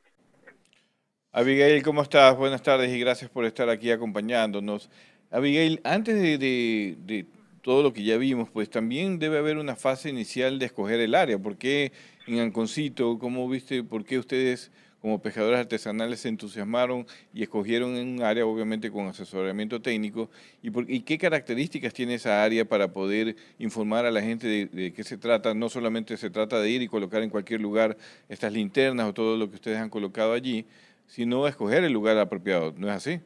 Abigail, 1.33 1.85
¿cómo 1.85 2.03
estás? 2.03 2.37
Buenas 2.37 2.61
tardes 2.61 2.93
y 2.93 2.99
gracias 2.99 3.31
por 3.31 3.45
estar 3.45 3.69
aquí 3.69 3.93
acompañándonos. 3.93 4.91
Abigail, 5.31 5.81
antes 5.85 6.21
de, 6.41 7.27
todo 7.63 7.85
lo 7.85 7.93
que 7.93 8.03
ya 8.03 8.17
vimos, 8.17 8.51
pues 8.51 8.69
también 8.69 9.21
debe 9.21 9.39
haber 9.39 9.57
una 9.57 9.77
fase 9.77 10.09
inicial 10.09 10.59
de 10.59 10.67
escoger 10.67 10.99
el 10.99 11.15
área. 11.15 11.39
¿Por 11.39 11.57
qué 11.57 11.93
en 12.27 12.41
Anconcito? 12.41 13.17
¿Cómo 13.21 13.49
viste? 13.49 13.85
¿Por 13.85 14.05
qué 14.05 14.19
ustedes 14.19 14.73
como 15.01 15.23
pescadores 15.23 15.61
artesanales 15.61 16.19
se 16.21 16.29
entusiasmaron 16.29 17.07
y 17.33 17.45
escogieron 17.45 17.91
un 17.95 18.23
área 18.23 18.45
obviamente 18.45 18.91
con 18.91 19.07
asesoramiento 19.07 19.81
técnico? 19.81 20.31
¿Y, 20.65 20.71
por, 20.71 20.85
qué 20.85 21.17
características 21.17 21.95
tiene 21.95 22.15
esa 22.15 22.43
área 22.43 22.65
para 22.65 22.93
poder 22.93 23.37
informar 23.61 24.05
a 24.05 24.11
la 24.11 24.21
gente 24.21 24.49
de, 24.49 24.67
de, 24.67 24.93
qué 24.93 25.05
se 25.05 25.17
trata? 25.17 25.55
No 25.55 25.69
solamente 25.69 26.17
se 26.17 26.29
trata 26.29 26.59
de 26.59 26.71
ir 26.71 26.83
y 26.83 26.89
colocar 26.89 27.23
en 27.23 27.31
cualquier 27.31 27.61
lugar 27.61 27.97
estas 28.29 28.53
linternas 28.53 29.07
o 29.07 29.15
todo 29.15 29.37
lo 29.37 29.49
que 29.49 29.55
ustedes 29.55 29.79
han 29.79 29.91
colocado 29.91 30.33
allí, 30.33 30.67
sino 31.11 31.49
escoger 31.49 31.83
el 31.83 31.93
lugar 31.93 32.17
apropiado. 32.19 32.73
¿No 32.77 32.89
es 32.89 32.95
así? 32.95 33.21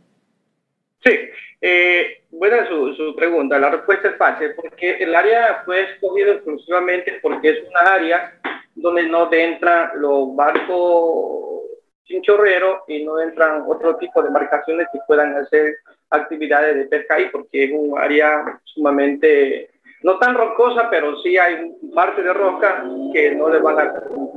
Sí, 1.05 1.18
eh, 1.61 2.23
buena 2.31 2.66
su, 2.66 2.94
su, 2.94 3.14
pregunta. 3.14 3.59
La 3.59 3.70
respuesta 3.70 4.09
es 4.09 4.16
fácil, 4.16 4.55
porque 4.57 4.97
el 5.01 5.14
área 5.14 5.62
fue 5.66 5.83
escogido 5.83 6.33
exclusivamente 6.33 7.18
porque 7.20 7.51
es 7.51 7.68
una 7.68 7.92
área 7.92 8.40
donde 8.75 9.07
no 9.07 9.31
entran 9.31 9.90
los 9.97 10.35
barcos 10.35 11.61
chinchorreros 12.05 12.81
y 12.88 13.05
no 13.05 13.20
entran 13.20 13.64
otro 13.66 13.97
tipo 13.97 14.23
de 14.23 14.29
embarcaciones 14.29 14.87
que 14.90 15.01
puedan 15.07 15.37
hacer 15.37 15.77
actividades 16.09 16.77
de 16.77 16.85
pesca 16.85 17.16
ahí, 17.16 17.29
porque 17.31 17.64
es 17.64 17.70
un 17.73 17.99
área 17.99 18.61
sumamente, 18.64 19.70
no 20.03 20.18
tan 20.18 20.35
rocosa, 20.35 20.88
pero 20.90 21.20
sí 21.23 21.37
hay 21.37 21.70
parte 21.94 22.23
de 22.23 22.33
roca 22.33 22.83
que 23.12 23.35
no 23.35 23.51
le 23.51 23.59
van 23.59 23.79
a 23.79 23.92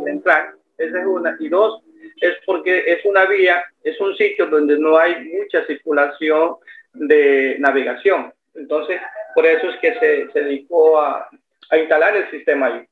entrar. 0.05 0.53
Esa 0.77 0.99
es 0.99 1.05
una. 1.05 1.35
Y 1.39 1.47
dos, 1.49 1.81
es 2.21 2.35
porque 2.45 2.83
es 2.85 3.03
una 3.05 3.25
vía, 3.25 3.63
es 3.83 3.99
un 3.99 4.15
sitio 4.15 4.47
donde 4.47 4.77
no 4.77 4.97
hay 4.97 5.15
mucha 5.25 5.65
circulación 5.65 6.55
de 6.93 7.57
navegación. 7.59 8.33
Entonces, 8.55 8.99
por 9.35 9.45
eso 9.45 9.69
es 9.69 9.79
que 9.79 9.93
se, 9.99 10.31
se 10.31 10.41
dedicó 10.41 10.99
a, 10.99 11.29
a 11.69 11.77
instalar 11.77 12.15
el 12.15 12.29
sistema 12.31 12.67
ahí. 12.67 12.87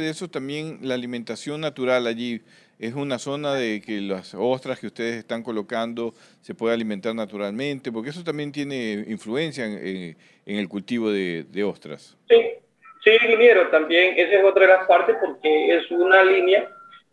de 0.00 0.10
eso 0.10 0.28
también 0.28 0.78
la 0.82 0.94
alimentación 0.94 1.60
natural 1.60 2.06
allí 2.06 2.42
es 2.78 2.94
una 2.94 3.18
zona 3.18 3.54
de 3.54 3.80
que 3.80 4.00
las 4.00 4.34
ostras 4.34 4.78
que 4.78 4.88
ustedes 4.88 5.16
están 5.16 5.42
colocando 5.42 6.14
se 6.42 6.54
puede 6.54 6.74
alimentar 6.74 7.14
naturalmente, 7.14 7.90
porque 7.90 8.10
eso 8.10 8.22
también 8.22 8.52
tiene 8.52 9.04
influencia 9.08 9.64
en, 9.64 10.16
en 10.44 10.56
el 10.56 10.68
cultivo 10.68 11.10
de, 11.10 11.44
de, 11.50 11.64
ostras. 11.64 12.16
Sí, 12.28 12.36
Sí, 13.06 13.12
ingeniero, 13.12 13.68
también 13.68 14.14
esa 14.18 14.34
es 14.34 14.44
otra 14.44 14.62
de 14.62 14.72
las 14.72 14.86
partes 14.88 15.16
porque 15.24 15.76
es 15.76 15.88
una 15.92 16.24
línea, 16.24 16.68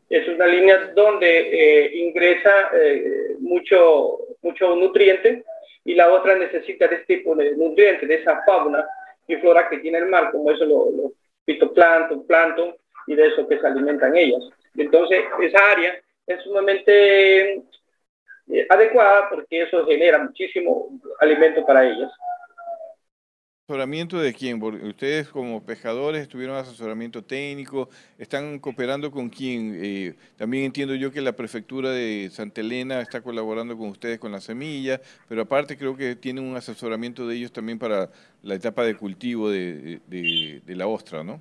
es 0.10 0.28
una 0.28 0.48
línea 0.48 0.88
donde 0.96 1.28
eh, 1.28 1.96
ingresa 1.98 2.72
eh, 2.74 3.36
mucho, 3.38 4.18
mucho 4.42 4.76
nutriente 4.76 5.44
y 5.86 5.94
la 5.94 6.12
otra 6.12 6.36
necesita 6.36 6.88
de 6.88 6.96
este 6.96 7.18
tipo 7.18 7.36
de 7.36 7.56
nutrientes, 7.56 8.10
de 8.10 8.16
esa 8.16 8.42
fauna 8.44 8.84
y 9.28 9.36
flora 9.36 9.70
que 9.70 9.78
tiene 9.78 10.00
el 10.00 10.08
mar, 10.08 10.32
como 10.32 10.50
eso 10.50 10.66
los 10.66 10.96
lo 10.96 11.12
fitoplancton, 11.46 12.26
plancton 12.26 12.76
y 13.06 13.14
de 13.14 13.28
eso 13.28 13.48
que 13.48 13.60
se 13.60 13.68
alimentan 13.68 14.18
ellas. 14.18 14.42
Entonces, 14.76 15.24
esa 15.44 15.72
área 15.74 15.96
es 16.26 16.42
sumamente 16.42 17.54
eh, 17.54 18.66
adecuada 18.68 19.30
porque 19.30 19.62
eso 19.62 19.86
genera 19.86 20.18
muchísimo 20.18 20.90
alimento 21.20 21.64
para 21.64 21.86
ellas. 21.86 22.12
¿Asesoramiento 23.66 24.20
de 24.20 24.34
quién? 24.34 24.60
Porque 24.60 24.86
ustedes 24.86 25.30
como 25.30 25.66
pescadores 25.66 26.28
tuvieron 26.28 26.58
asesoramiento 26.58 27.24
técnico, 27.24 27.88
¿están 28.20 28.60
cooperando 28.60 29.10
con 29.10 29.30
quién? 29.30 29.80
Eh, 29.82 30.16
también 30.36 30.66
entiendo 30.66 30.96
yo 30.96 31.14
que 31.14 31.22
la 31.22 31.32
prefectura 31.32 31.90
de 31.90 32.28
Santa 32.30 32.60
Elena 32.60 33.00
está 33.00 33.22
colaborando 33.22 33.78
con 33.78 33.88
ustedes 33.88 34.20
con 34.20 34.34
la 34.34 34.42
semilla, 34.42 35.00
pero 35.30 35.44
aparte 35.44 35.78
creo 35.78 35.96
que 35.96 36.18
tienen 36.18 36.44
un 36.44 36.58
asesoramiento 36.58 37.26
de 37.26 37.38
ellos 37.38 37.54
también 37.54 37.80
para 37.80 38.10
la 38.42 38.56
etapa 38.56 38.84
de 38.84 38.98
cultivo 38.98 39.50
de, 39.50 40.02
de, 40.08 40.60
de 40.62 40.76
la 40.76 40.88
ostra, 40.88 41.24
¿no? 41.24 41.40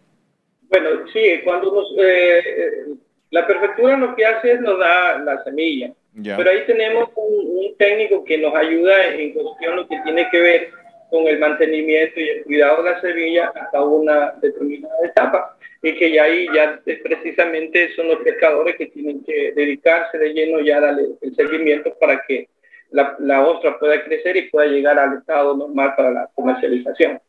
Bueno, 0.69 0.91
sí, 1.13 1.41
cuando 1.43 1.75
nos, 1.75 1.93
eh, 1.99 2.85
la 3.31 3.45
prefectura 3.49 3.97
lo 3.97 4.15
que 4.15 4.25
hace 4.25 4.53
es 4.53 4.61
nos 4.61 4.79
da 4.79 5.19
la 5.19 5.43
semilla, 5.43 5.93
ya. 6.15 6.37
pero 6.37 6.51
ahí 6.51 6.65
tenemos 6.69 7.09
un, 7.17 7.67
un 7.67 7.77
técnico 7.77 8.25
que 8.25 8.39
nos 8.39 8.55
ayuda 8.55 9.09
en 9.09 9.33
cuestión 9.33 9.75
lo 9.75 9.89
que 9.89 9.99
tiene 10.05 10.29
que 10.31 10.41
ver 10.41 10.82
con 11.13 11.27
el 11.27 11.39
mantenimiento 11.39 12.19
y 12.19 12.27
el 12.27 12.43
cuidado 12.45 12.83
de 12.83 12.91
la 12.91 13.01
semilla 13.03 13.53
hasta 13.55 13.85
una 13.85 14.33
determinada 14.41 14.95
etapa 15.05 15.59
y 15.83 15.95
que 15.95 16.11
ya 16.11 16.23
ahí 16.23 16.47
ya 16.55 16.81
precisamente 17.03 17.95
son 17.95 18.09
los 18.09 18.21
pescadores 18.21 18.77
que 18.77 18.87
tienen 18.87 19.23
que 19.23 19.53
dedicarse 19.53 20.17
de 20.17 20.33
lleno 20.33 20.61
ya 20.61 20.79
a 20.79 20.81
darle 20.81 21.09
el 21.21 21.37
seguimiento 21.37 21.95
para 22.01 22.23
que 22.27 22.49
la, 22.93 23.15
la 23.19 23.47
ostra 23.47 23.79
pueda 23.79 24.03
crecer 24.03 24.39
y 24.39 24.49
pueda 24.49 24.69
llegar 24.69 24.99
al 24.99 25.19
estado 25.19 25.55
normal 25.55 25.93
para 25.95 26.11
la 26.13 26.31
comercialización. 26.35 27.21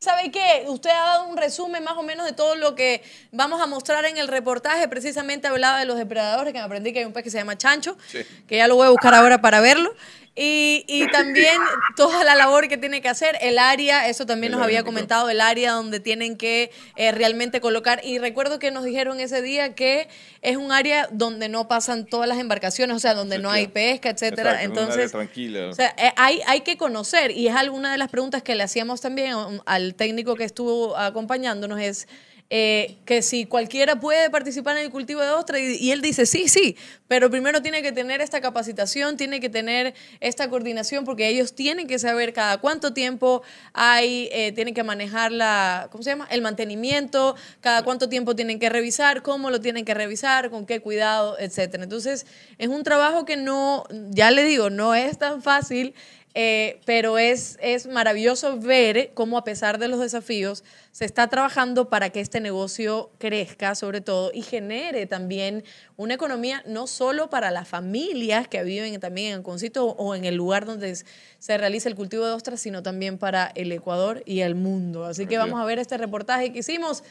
¿Sabe 0.00 0.30
qué? 0.32 0.64
Usted 0.66 0.90
ha 0.90 1.14
dado 1.14 1.28
un 1.28 1.36
resumen 1.36 1.82
más 1.84 1.96
o 1.96 2.02
menos 2.02 2.26
de 2.26 2.32
todo 2.32 2.56
lo 2.56 2.74
que 2.74 3.02
vamos 3.30 3.60
a 3.60 3.66
mostrar 3.66 4.04
en 4.04 4.16
el 4.16 4.28
reportaje. 4.28 4.88
Precisamente 4.88 5.46
hablaba 5.46 5.78
de 5.78 5.86
los 5.86 5.96
depredadores, 5.96 6.52
que 6.52 6.58
me 6.58 6.64
aprendí 6.64 6.92
que 6.92 7.00
hay 7.00 7.04
un 7.04 7.12
pez 7.12 7.24
que 7.24 7.30
se 7.30 7.38
llama 7.38 7.56
chancho, 7.56 7.96
sí. 8.06 8.18
que 8.48 8.56
ya 8.56 8.68
lo 8.68 8.76
voy 8.76 8.86
a 8.86 8.90
buscar 8.90 9.14
ahora 9.14 9.40
para 9.40 9.60
verlo. 9.60 9.94
Y, 10.38 10.84
y, 10.86 11.10
también 11.10 11.62
toda 11.96 12.22
la 12.22 12.34
labor 12.34 12.68
que 12.68 12.76
tiene 12.76 13.00
que 13.00 13.08
hacer, 13.08 13.38
el 13.40 13.58
área, 13.58 14.06
eso 14.06 14.26
también 14.26 14.52
nos 14.52 14.60
había 14.60 14.84
comentado, 14.84 15.30
el 15.30 15.40
área 15.40 15.72
donde 15.72 15.98
tienen 15.98 16.36
que 16.36 16.70
eh, 16.96 17.10
realmente 17.10 17.62
colocar. 17.62 18.02
Y 18.04 18.18
recuerdo 18.18 18.58
que 18.58 18.70
nos 18.70 18.84
dijeron 18.84 19.18
ese 19.18 19.40
día 19.40 19.74
que 19.74 20.08
es 20.42 20.58
un 20.58 20.72
área 20.72 21.08
donde 21.10 21.48
no 21.48 21.68
pasan 21.68 22.04
todas 22.04 22.28
las 22.28 22.38
embarcaciones, 22.38 22.96
o 22.96 23.00
sea, 23.00 23.14
donde 23.14 23.38
no 23.38 23.50
hay 23.50 23.68
pesca, 23.68 24.10
etcétera. 24.10 24.62
Exacto, 24.62 24.80
Entonces, 24.80 25.10
tranquila. 25.10 25.68
O 25.68 25.72
sea, 25.72 25.94
eh, 25.96 26.12
hay, 26.16 26.42
hay 26.46 26.60
que 26.60 26.76
conocer, 26.76 27.30
y 27.30 27.48
es 27.48 27.54
alguna 27.54 27.90
de 27.90 27.96
las 27.96 28.10
preguntas 28.10 28.42
que 28.42 28.54
le 28.54 28.62
hacíamos 28.62 29.00
también 29.00 29.34
al 29.64 29.94
técnico 29.94 30.36
que 30.36 30.44
estuvo 30.44 30.98
acompañándonos, 30.98 31.80
es 31.80 32.08
eh, 32.48 32.98
que 33.04 33.22
si 33.22 33.44
cualquiera 33.44 33.98
puede 33.98 34.30
participar 34.30 34.76
en 34.76 34.84
el 34.84 34.90
cultivo 34.90 35.20
de 35.20 35.30
ostra 35.30 35.58
y, 35.58 35.90
él 35.90 36.00
dice 36.00 36.26
sí, 36.26 36.46
sí, 36.46 36.76
pero 37.08 37.28
primero 37.28 37.60
tiene 37.60 37.82
que 37.82 37.90
tener 37.90 38.20
esta 38.20 38.40
capacitación, 38.40 39.16
tiene 39.16 39.40
que 39.40 39.48
tener 39.48 39.94
esta 40.20 40.48
coordinación 40.48 41.04
porque 41.04 41.26
ellos 41.26 41.54
tienen 41.54 41.88
que 41.88 41.98
saber 41.98 42.32
cada 42.32 42.58
cuánto 42.58 42.92
tiempo 42.92 43.42
hay, 43.72 44.28
eh, 44.30 44.52
tienen 44.52 44.74
que 44.74 44.84
manejar 44.84 45.32
la, 45.32 45.88
¿cómo 45.90 46.04
se 46.04 46.10
llama? 46.10 46.28
El 46.30 46.40
mantenimiento, 46.40 47.34
cada 47.60 47.82
cuánto 47.82 48.08
tiempo 48.08 48.36
tienen 48.36 48.60
que 48.60 48.68
revisar, 48.68 49.22
cómo 49.22 49.50
lo 49.50 49.60
tienen 49.60 49.84
que 49.84 49.94
revisar, 49.94 50.50
con 50.50 50.66
qué 50.66 50.80
cuidado, 50.80 51.36
etcétera. 51.40 51.82
Entonces, 51.82 52.26
es 52.58 52.68
un 52.68 52.84
trabajo 52.84 53.24
que 53.24 53.36
no, 53.36 53.84
ya 54.10 54.30
le 54.30 54.44
digo, 54.44 54.70
no 54.70 54.94
es 54.94 55.18
tan 55.18 55.42
fácil. 55.42 55.94
Eh, 56.38 56.80
pero 56.84 57.16
es, 57.16 57.56
es 57.62 57.86
maravilloso 57.86 58.60
ver 58.60 59.12
cómo 59.14 59.38
a 59.38 59.44
pesar 59.44 59.78
de 59.78 59.88
los 59.88 60.00
desafíos 60.00 60.64
se 60.92 61.06
está 61.06 61.28
trabajando 61.28 61.88
para 61.88 62.10
que 62.10 62.20
este 62.20 62.40
negocio 62.40 63.08
crezca 63.16 63.74
sobre 63.74 64.02
todo 64.02 64.30
y 64.34 64.42
genere 64.42 65.06
también 65.06 65.64
una 65.96 66.12
economía 66.12 66.62
no 66.66 66.88
solo 66.88 67.30
para 67.30 67.50
las 67.50 67.66
familias 67.66 68.48
que 68.48 68.62
viven 68.64 69.00
también 69.00 69.32
en 69.32 69.42
Concito 69.42 69.86
o 69.86 70.14
en 70.14 70.26
el 70.26 70.34
lugar 70.34 70.66
donde 70.66 70.94
se 71.38 71.56
realiza 71.56 71.88
el 71.88 71.94
cultivo 71.94 72.26
de 72.26 72.32
ostras, 72.32 72.60
sino 72.60 72.82
también 72.82 73.16
para 73.16 73.50
el 73.54 73.72
Ecuador 73.72 74.22
y 74.26 74.40
el 74.40 74.56
mundo. 74.56 75.06
Así 75.06 75.26
que 75.26 75.38
vamos 75.38 75.58
a 75.58 75.64
ver 75.64 75.78
este 75.78 75.96
reportaje 75.96 76.52
que 76.52 76.58
hicimos 76.58 77.02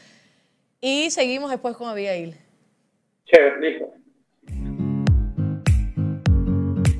y 0.80 1.10
seguimos 1.10 1.50
después 1.50 1.76
con 1.76 1.88
Abigail. 1.88 2.36
Chévere, 3.24 3.88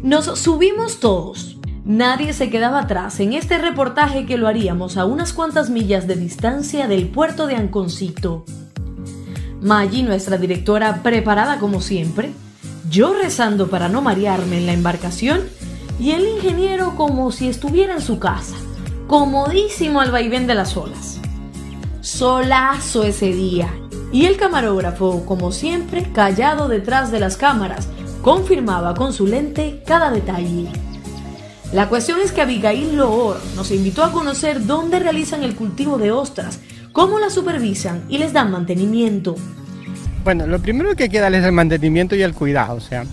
Nos 0.02 0.24
subimos 0.40 0.98
todos 0.98 1.55
Nadie 1.86 2.32
se 2.32 2.50
quedaba 2.50 2.80
atrás 2.80 3.20
en 3.20 3.32
este 3.32 3.58
reportaje 3.58 4.26
que 4.26 4.36
lo 4.36 4.48
haríamos 4.48 4.96
a 4.96 5.04
unas 5.04 5.32
cuantas 5.32 5.70
millas 5.70 6.08
de 6.08 6.16
distancia 6.16 6.88
del 6.88 7.06
puerto 7.06 7.46
de 7.46 7.54
Anconcito. 7.54 8.44
Maggie, 9.60 10.02
nuestra 10.02 10.36
directora, 10.36 11.04
preparada 11.04 11.60
como 11.60 11.80
siempre, 11.80 12.32
yo 12.90 13.14
rezando 13.14 13.68
para 13.68 13.88
no 13.88 14.02
marearme 14.02 14.58
en 14.58 14.66
la 14.66 14.72
embarcación 14.72 15.42
y 16.00 16.10
el 16.10 16.26
ingeniero 16.26 16.96
como 16.96 17.30
si 17.30 17.48
estuviera 17.48 17.94
en 17.94 18.02
su 18.02 18.18
casa, 18.18 18.56
comodísimo 19.06 20.00
al 20.00 20.10
vaivén 20.10 20.48
de 20.48 20.56
las 20.56 20.76
olas. 20.76 21.20
solazo 22.00 23.04
ese 23.04 23.32
día. 23.32 23.72
Y 24.12 24.26
el 24.26 24.36
camarógrafo, 24.36 25.24
como 25.24 25.52
siempre, 25.52 26.10
callado 26.12 26.66
detrás 26.66 27.12
de 27.12 27.20
las 27.20 27.36
cámaras, 27.36 27.88
confirmaba 28.22 28.94
con 28.94 29.12
su 29.12 29.28
lente 29.28 29.84
cada 29.86 30.10
detalle. 30.10 30.68
La 31.72 31.88
cuestión 31.88 32.20
es 32.20 32.32
que 32.32 32.42
Abigail 32.42 32.96
Loor 32.96 33.40
nos 33.56 33.70
invitó 33.72 34.04
a 34.04 34.12
conocer 34.12 34.66
dónde 34.66 35.00
realizan 35.00 35.42
el 35.42 35.56
cultivo 35.56 35.98
de 35.98 36.12
ostras, 36.12 36.60
cómo 36.92 37.18
las 37.18 37.34
supervisan 37.34 38.04
y 38.08 38.18
les 38.18 38.32
dan 38.32 38.52
mantenimiento. 38.52 39.34
Bueno, 40.22 40.46
lo 40.46 40.60
primero 40.60 40.94
que 40.94 41.04
hay 41.04 41.08
que 41.08 41.20
darles 41.20 41.40
es 41.40 41.46
el 41.46 41.52
mantenimiento 41.52 42.14
y 42.14 42.22
el 42.22 42.34
cuidado, 42.34 42.76
o 42.76 42.80
sea, 42.80 43.04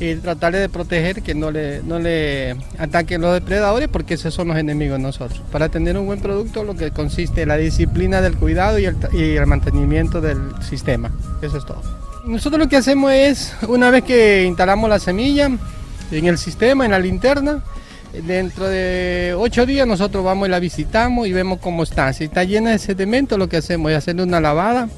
y 0.00 0.14
tratar 0.16 0.54
de 0.54 0.68
proteger 0.68 1.22
que 1.22 1.34
no 1.34 1.50
le, 1.50 1.82
no 1.82 1.98
le 1.98 2.56
ataquen 2.78 3.20
los 3.20 3.34
depredadores 3.34 3.88
porque 3.88 4.14
esos 4.14 4.32
son 4.32 4.48
los 4.48 4.56
enemigos 4.56 4.98
de 4.98 5.02
nosotros. 5.02 5.42
Para 5.52 5.68
tener 5.68 5.98
un 5.98 6.06
buen 6.06 6.20
producto 6.20 6.64
lo 6.64 6.74
que 6.76 6.90
consiste 6.90 7.42
en 7.42 7.48
la 7.48 7.56
disciplina 7.56 8.20
del 8.20 8.36
cuidado 8.36 8.78
y 8.78 8.86
el, 8.86 8.96
y 9.12 9.36
el 9.36 9.46
mantenimiento 9.46 10.20
del 10.20 10.38
sistema. 10.62 11.10
Eso 11.42 11.58
es 11.58 11.66
todo. 11.66 11.82
Nosotros 12.26 12.58
lo 12.58 12.68
que 12.68 12.76
hacemos 12.76 13.12
es, 13.12 13.54
una 13.68 13.90
vez 13.90 14.04
que 14.04 14.44
instalamos 14.44 14.88
la 14.88 14.98
semilla 14.98 15.50
en 16.10 16.26
el 16.26 16.38
sistema, 16.38 16.84
en 16.84 16.92
la 16.92 16.98
linterna, 16.98 17.62
Dentro 18.12 18.68
de 18.68 19.34
ocho 19.36 19.66
días 19.66 19.86
nosotros 19.86 20.24
vamos 20.24 20.48
y 20.48 20.50
la 20.50 20.58
visitamos 20.58 21.28
y 21.28 21.32
vemos 21.32 21.58
cómo 21.60 21.82
está. 21.82 22.12
Si 22.12 22.24
está 22.24 22.42
llena 22.44 22.70
de 22.70 22.78
sedimento, 22.78 23.36
lo 23.36 23.48
que 23.48 23.58
hacemos 23.58 23.92
es 23.92 23.98
hacerle 23.98 24.22
una 24.22 24.40
lavada 24.40 24.88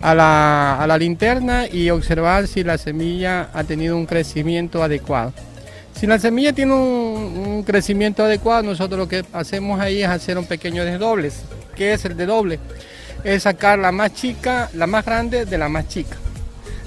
a 0.00 0.14
la, 0.14 0.80
a 0.80 0.86
la 0.86 0.96
linterna 0.96 1.66
y 1.66 1.90
observar 1.90 2.46
si 2.46 2.62
la 2.62 2.78
semilla 2.78 3.50
ha 3.52 3.64
tenido 3.64 3.96
un 3.96 4.06
crecimiento 4.06 4.82
adecuado. 4.82 5.32
Si 5.94 6.06
la 6.06 6.18
semilla 6.18 6.52
tiene 6.52 6.72
un, 6.72 7.44
un, 7.46 7.62
crecimiento 7.64 8.24
adecuado, 8.24 8.62
nosotros 8.62 8.98
lo 8.98 9.08
que 9.08 9.24
hacemos 9.32 9.80
ahí 9.80 10.02
es 10.02 10.08
hacer 10.08 10.38
un 10.38 10.46
pequeño 10.46 10.84
desdoble. 10.84 11.30
¿Qué 11.74 11.92
es 11.92 12.04
el 12.04 12.16
desdoble? 12.16 12.58
Es 13.24 13.42
sacar 13.42 13.78
la 13.78 13.92
más 13.92 14.14
chica, 14.14 14.70
la 14.74 14.86
más 14.86 15.04
grande 15.04 15.44
de 15.44 15.58
la 15.58 15.68
más 15.68 15.88
chica. 15.88 16.16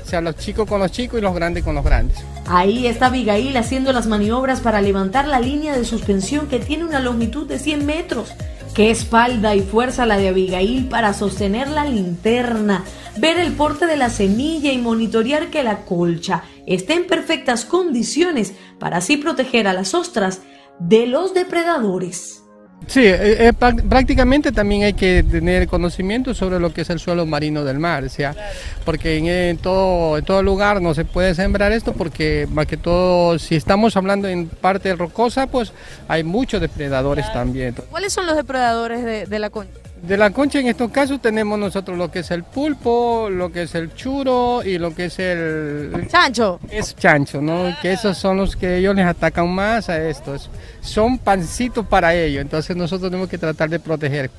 O 0.06 0.08
sea, 0.08 0.22
los 0.22 0.36
chicos 0.36 0.70
con 0.70 0.80
los 0.80 0.92
chicos 0.92 1.18
y 1.18 1.22
los 1.24 1.34
grandes 1.34 1.64
con 1.64 1.74
los 1.74 1.84
grandes. 1.84 2.18
Ahí 2.46 2.86
está 2.86 3.08
Abigail 3.08 3.58
haciendo 3.58 3.92
las 3.92 4.06
maniobras 4.06 4.62
para 4.62 4.80
levantar 4.80 5.28
la 5.28 5.40
línea 5.40 5.76
de 5.76 5.84
suspensión 5.84 6.48
que 6.48 6.60
tiene 6.60 6.86
una 6.86 7.00
longitud 7.00 7.48
de 7.48 7.58
100 7.58 7.86
metros. 7.88 8.32
Qué 8.76 8.92
espalda 8.92 9.56
y 9.56 9.62
fuerza 9.62 10.06
la 10.06 10.18
de 10.18 10.28
Abigail 10.28 10.90
para 10.90 11.14
sostener 11.14 11.70
la 11.70 11.86
linterna, 11.86 12.84
ver 13.18 13.40
el 13.40 13.54
porte 13.54 13.88
de 13.88 13.98
la 13.98 14.12
semilla 14.12 14.72
y 14.72 14.78
monitorear 14.78 15.50
que 15.50 15.64
la 15.64 15.86
colcha 15.86 16.44
esté 16.68 16.94
en 16.94 17.08
perfectas 17.08 17.66
condiciones 17.66 18.54
para 18.78 18.98
así 18.98 19.18
proteger 19.18 19.68
a 19.68 19.74
las 19.74 19.96
ostras 19.96 20.42
de 20.78 21.08
los 21.08 21.34
depredadores. 21.34 22.45
Sí, 22.88 23.06
eh, 23.06 23.48
eh, 23.48 23.54
prácticamente 23.54 24.52
también 24.52 24.84
hay 24.84 24.94
que 24.94 25.24
tener 25.24 25.68
conocimiento 25.68 26.34
sobre 26.34 26.60
lo 26.60 26.74
que 26.74 26.82
es 26.82 26.90
el 26.90 27.00
suelo 27.00 27.26
marino 27.26 27.64
del 27.64 27.80
mar, 27.80 28.04
o 28.04 28.10
sea, 28.10 28.36
porque 28.84 29.18
en, 29.18 29.28
en, 29.28 29.58
todo, 29.58 30.18
en 30.18 30.26
todo 30.26 30.44
lugar 30.44 30.82
no 30.82 30.94
se 30.94 31.04
puede 31.04 31.34
sembrar 31.36 31.72
esto 31.72 31.94
porque 31.94 32.48
más 32.52 32.68
que 32.68 32.78
todo, 32.78 33.40
si 33.40 33.56
estamos 33.56 33.98
hablando 33.98 34.28
en 34.28 34.48
parte 34.48 34.96
rocosa, 34.96 35.48
pues 35.48 35.74
hay 36.08 36.24
muchos 36.24 36.62
depredadores 36.62 37.32
también. 37.34 37.76
¿Cuáles 37.90 38.14
son 38.14 38.26
los 38.28 38.36
depredadores 38.36 39.04
de, 39.04 39.26
de 39.26 39.40
la 39.40 39.50
concha? 39.50 39.85
De 40.08 40.18
la 40.18 40.30
concha 40.30 40.60
en 40.60 40.68
estos 40.68 40.92
casos 40.92 41.20
tenemos 41.20 41.58
nosotros 41.58 41.98
lo 41.98 42.12
que 42.12 42.20
es 42.20 42.30
el 42.30 42.44
pulpo, 42.44 43.28
lo 43.32 43.52
que 43.52 43.64
es 43.64 43.74
el 43.74 43.96
churo 43.96 44.62
y 44.64 44.78
lo 44.78 44.94
que 44.94 45.06
es 45.06 45.18
el... 45.18 46.08
Chancho. 46.08 46.60
Es 46.70 46.96
chancho, 46.96 47.42
¿no? 47.42 47.76
Que 47.82 47.94
esos 47.94 48.16
son 48.16 48.38
los 48.38 48.56
que 48.56 48.78
ellos 48.78 48.94
les 48.96 49.08
atacan 49.08 49.50
más 49.50 49.90
a 49.90 50.08
estos. 50.08 50.52
Son 50.82 51.18
pancitos 51.18 51.88
para 51.88 52.14
ellos, 52.14 52.44
entonces 52.44 52.76
nosotros 52.76 53.10
tenemos 53.10 53.30
que 53.30 53.40
tratar 53.40 53.68
de 53.68 53.80
proteger. 53.80 54.30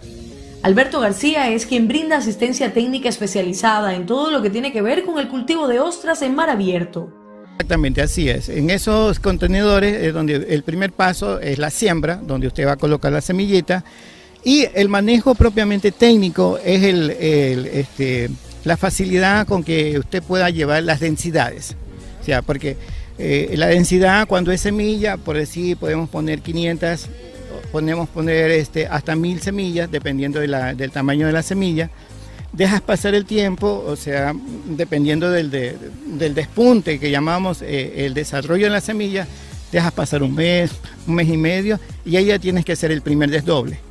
Alberto 0.63 1.01
García 1.01 1.51
es 1.51 1.67
quien 1.67 1.89
brinda 1.89 2.19
asistencia 2.19 2.73
técnica 2.73 3.09
especializada 3.09 3.95
en 3.97 4.07
todo 4.07 4.31
lo 4.31 4.43
que 4.43 4.51
tiene 4.51 4.73
que 4.73 4.83
ver 4.83 5.05
con 5.05 5.19
el 5.19 5.27
cultivo 5.27 5.67
de 5.67 5.81
ostras 5.81 6.23
en 6.23 6.37
mar 6.37 6.49
abierto. 6.49 7.13
Exactamente, 7.55 8.03
así 8.03 8.29
es. 8.29 8.49
En 8.49 8.71
esos 8.71 9.19
contenedores 9.19 10.01
es 10.01 10.15
donde 10.15 10.47
el 10.49 10.63
primer 10.63 10.93
paso 10.93 11.41
es 11.41 11.59
la 11.59 11.71
siembra, 11.71 12.21
donde 12.23 12.47
usted 12.47 12.69
va 12.69 12.73
a 12.73 12.77
colocar 12.77 13.13
la 13.13 13.21
semillita 13.21 13.83
y 14.47 14.65
el 14.75 14.89
manejo 14.89 15.35
propiamente 15.35 15.91
técnico 15.91 16.57
es 16.65 16.85
el, 16.85 17.11
este, 17.11 18.31
la 18.63 18.77
facilidad 18.77 19.45
con 19.45 19.65
que 19.65 19.99
usted 19.99 20.23
pueda 20.23 20.51
llevar 20.51 20.85
las 20.85 21.01
densidades. 21.01 21.75
O 22.21 22.25
sea, 22.25 22.43
porque 22.43 22.77
eh, 23.19 23.55
la 23.57 23.67
densidad 23.67 24.29
cuando 24.29 24.53
es 24.53 24.61
semilla, 24.61 25.17
por 25.17 25.37
decir, 25.37 25.77
podemos 25.77 26.09
poner 26.09 26.43
500, 26.43 27.09
podemos 27.73 28.09
poner 28.09 28.53
este, 28.53 28.87
hasta 28.87 29.17
1000 29.17 29.41
semillas, 29.41 29.91
dependiendo 29.91 30.39
del 30.39 30.93
tamaño 30.93 31.27
de 31.27 31.33
la 31.33 31.43
semilla. 31.43 31.91
Dejas 32.53 32.83
pasar 32.83 33.17
el 33.17 33.25
tiempo, 33.25 33.85
o 33.85 33.97
sea, 33.97 34.33
dependiendo 34.65 35.29
del, 35.29 35.51
de, 35.51 35.77
del 36.07 36.37
despunte 36.37 37.01
que 37.01 37.11
llamamos 37.11 37.63
eh, 37.63 38.07
el 38.07 38.15
desarrollo 38.15 38.67
de 38.67 38.71
la 38.71 38.81
semilla, 38.81 39.27
dejas 39.73 39.91
pasar 39.91 40.23
un 40.23 40.37
mes, 40.37 40.71
un 41.09 41.17
mes 41.17 41.29
y 41.29 41.37
medio, 41.37 41.81
y 42.05 42.15
ahí 42.15 42.27
ya 42.27 42.39
tienes 42.39 42.65
que 42.65 42.71
hacer 42.71 42.93
el 42.93 43.03
primer 43.03 43.29
desdoble. 43.29 43.86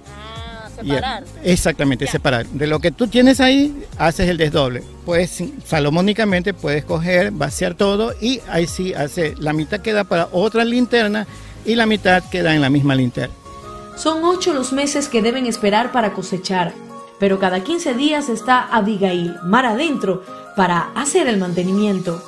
Separar. 0.76 1.24
Yeah. 1.24 1.54
Exactamente, 1.54 2.06
yeah. 2.06 2.12
separar. 2.12 2.46
De 2.48 2.68
lo 2.68 2.80
que 2.80 2.92
tú 2.92 3.08
tienes 3.08 3.40
ahí, 3.40 3.84
haces 3.98 4.30
el 4.30 4.38
desdoble. 4.38 4.84
Pues 5.06 5.44
salomónicamente 5.66 6.54
puedes 6.54 6.84
coger, 6.86 7.32
vaciar 7.32 7.76
todo 7.76 8.14
y 8.22 8.42
ahí 8.50 8.68
sí 8.68 8.94
hace, 8.94 9.36
la 9.38 9.54
mitad 9.54 9.80
queda 9.80 10.04
para 10.04 10.28
otra 10.32 10.66
linterna 10.66 11.28
y 11.66 11.76
la 11.76 11.86
mitad 11.86 12.24
queda 12.30 12.56
en 12.56 12.62
la 12.62 12.70
misma 12.70 12.96
linterna. 12.96 13.34
Son 13.96 14.24
ocho 14.24 14.54
los 14.54 14.74
meses 14.74 15.08
que 15.08 15.22
deben 15.22 15.46
esperar 15.46 15.92
para 15.92 16.14
cosechar, 16.14 16.74
pero 17.20 17.40
cada 17.40 17.64
15 17.64 17.94
días 17.94 18.30
está 18.30 18.62
Abigail, 18.62 19.36
mar 19.44 19.66
adentro, 19.66 20.24
para 20.56 20.92
hacer 20.96 21.28
el 21.28 21.38
mantenimiento 21.38 22.22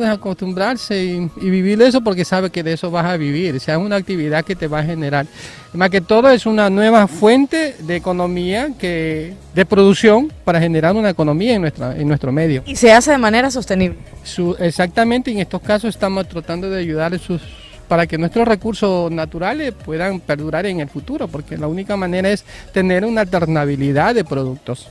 es 0.00 0.08
acostumbrarse 0.08 1.04
y, 1.04 1.30
y, 1.40 1.50
vivir 1.50 1.82
eso 1.82 2.00
porque 2.00 2.24
sabe 2.24 2.50
que 2.50 2.62
de 2.62 2.74
eso 2.74 2.90
vas 2.90 3.06
a 3.06 3.16
vivir, 3.16 3.56
o 3.56 3.60
sea, 3.60 3.74
es 3.74 3.80
una 3.80 3.96
actividad 3.96 4.44
que 4.44 4.54
te 4.54 4.68
va 4.68 4.78
a 4.78 4.84
generar. 4.84 5.26
Más 5.72 5.90
que 5.90 6.00
todo 6.00 6.30
es 6.30 6.46
una 6.46 6.70
nueva 6.70 7.06
fuente 7.08 7.76
de 7.80 7.96
economía, 7.96 8.70
que, 8.78 9.34
de 9.54 9.66
producción 9.66 10.32
para 10.44 10.60
generar 10.60 10.94
una 10.94 11.10
economía 11.10 11.54
en, 11.54 11.62
nuestra, 11.62 11.96
en 11.96 12.06
nuestro 12.06 12.30
medio. 12.30 12.62
Y 12.66 12.76
se 12.76 12.92
hace 12.92 13.10
de 13.10 13.18
manera 13.18 13.50
sostenible. 13.50 13.98
Su, 14.22 14.56
exactamente, 14.58 15.30
en 15.30 15.38
estos 15.38 15.62
casos 15.62 15.90
estamos 15.90 16.28
tratando 16.28 16.68
de 16.70 16.78
ayudar 16.78 17.18
sus, 17.18 17.40
para 17.88 18.06
que 18.06 18.18
nuestros 18.18 18.46
recursos 18.46 19.10
naturales 19.10 19.74
puedan 19.84 20.20
perdurar 20.20 20.66
en 20.66 20.80
el 20.80 20.88
futuro, 20.88 21.28
porque 21.28 21.58
la 21.58 21.66
única 21.66 21.96
manera 21.96 22.30
es 22.30 22.44
tener 22.72 23.04
una 23.04 23.22
alternabilidad 23.22 24.14
de 24.14 24.24
productos. 24.24 24.88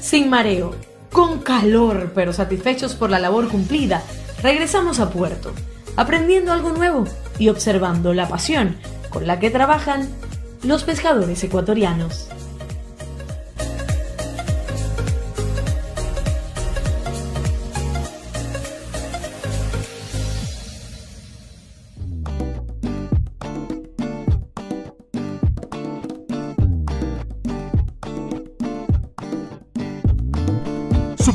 Sin 0.00 0.30
mareo, 0.30 0.74
con 1.12 1.40
calor, 1.40 2.12
pero 2.14 2.32
satisfechos 2.32 2.94
por 2.94 3.10
la 3.10 3.18
labor 3.18 3.48
cumplida, 3.48 4.02
regresamos 4.42 5.00
a 5.00 5.10
puerto, 5.10 5.52
aprendiendo 5.96 6.52
algo 6.52 6.70
nuevo 6.72 7.04
y 7.38 7.48
observando 7.48 8.14
la 8.14 8.28
pasión 8.28 8.76
con 9.10 9.26
la 9.26 9.40
que 9.40 9.50
trabajan 9.50 10.08
los 10.62 10.84
pescadores 10.84 11.42
ecuatorianos. 11.42 12.28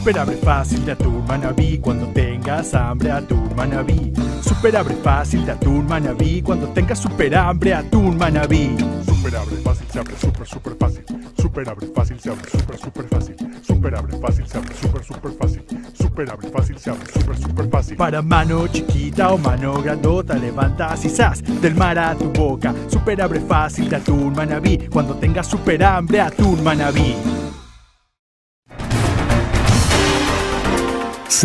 Super 0.05 0.19
abre 0.19 0.37
fácil 0.37 0.85
de 0.85 0.91
atún 0.91 1.25
manabí 1.27 1.79
cuando 1.79 2.05
tengas 2.09 2.75
hambre 2.75 3.09
atún 3.09 3.49
manabí. 3.55 4.13
Super 4.39 4.77
abre 4.77 4.93
fácil 4.97 5.43
de 5.43 5.53
atún 5.53 5.87
manabí 5.87 6.43
cuando 6.43 6.67
tengas 6.67 6.99
super 6.99 7.35
hambre 7.35 7.73
atún 7.73 8.15
manabí. 8.15 8.77
Super 9.03 9.35
abre 9.35 9.55
fácil 9.63 9.87
se 9.91 9.97
abre 9.99 10.15
super 10.15 10.45
super 10.45 10.75
fácil. 10.79 11.05
Super 11.41 11.69
abre 11.69 11.87
fácil 11.87 12.19
se 12.19 12.29
abre 12.29 12.49
super 12.51 12.77
super 12.77 13.05
fácil. 13.05 13.35
Super 13.63 13.95
abre 13.95 14.17
fácil 14.19 14.47
se 14.47 14.57
abre 14.59 14.75
super 14.75 15.03
super 15.03 15.31
fácil. 15.31 15.65
Super 15.95 16.29
abre 16.29 16.49
fácil 16.51 16.77
se 16.77 16.89
abre 16.91 17.11
super 17.11 17.37
super 17.39 17.69
fácil. 17.71 17.97
Para 17.97 18.21
mano 18.21 18.67
chiquita 18.67 19.33
o 19.33 19.39
mano 19.39 19.81
grandota 19.81 20.35
levantas 20.35 21.03
y 21.03 21.09
zas 21.09 21.41
del 21.63 21.73
mar 21.73 21.97
a 21.97 22.13
tu 22.13 22.31
boca. 22.31 22.75
Super 22.89 23.23
abre 23.23 23.39
fácil 23.39 23.89
de 23.89 23.95
atún 23.95 24.33
manabí 24.35 24.87
cuando 24.87 25.15
tengas 25.15 25.47
super 25.47 25.83
hambre 25.83 26.21
atún 26.21 26.63
manabí. 26.63 27.15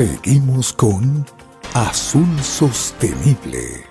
Seguimos 0.00 0.72
con 0.72 1.26
Azul 1.74 2.42
Sostenible. 2.42 3.84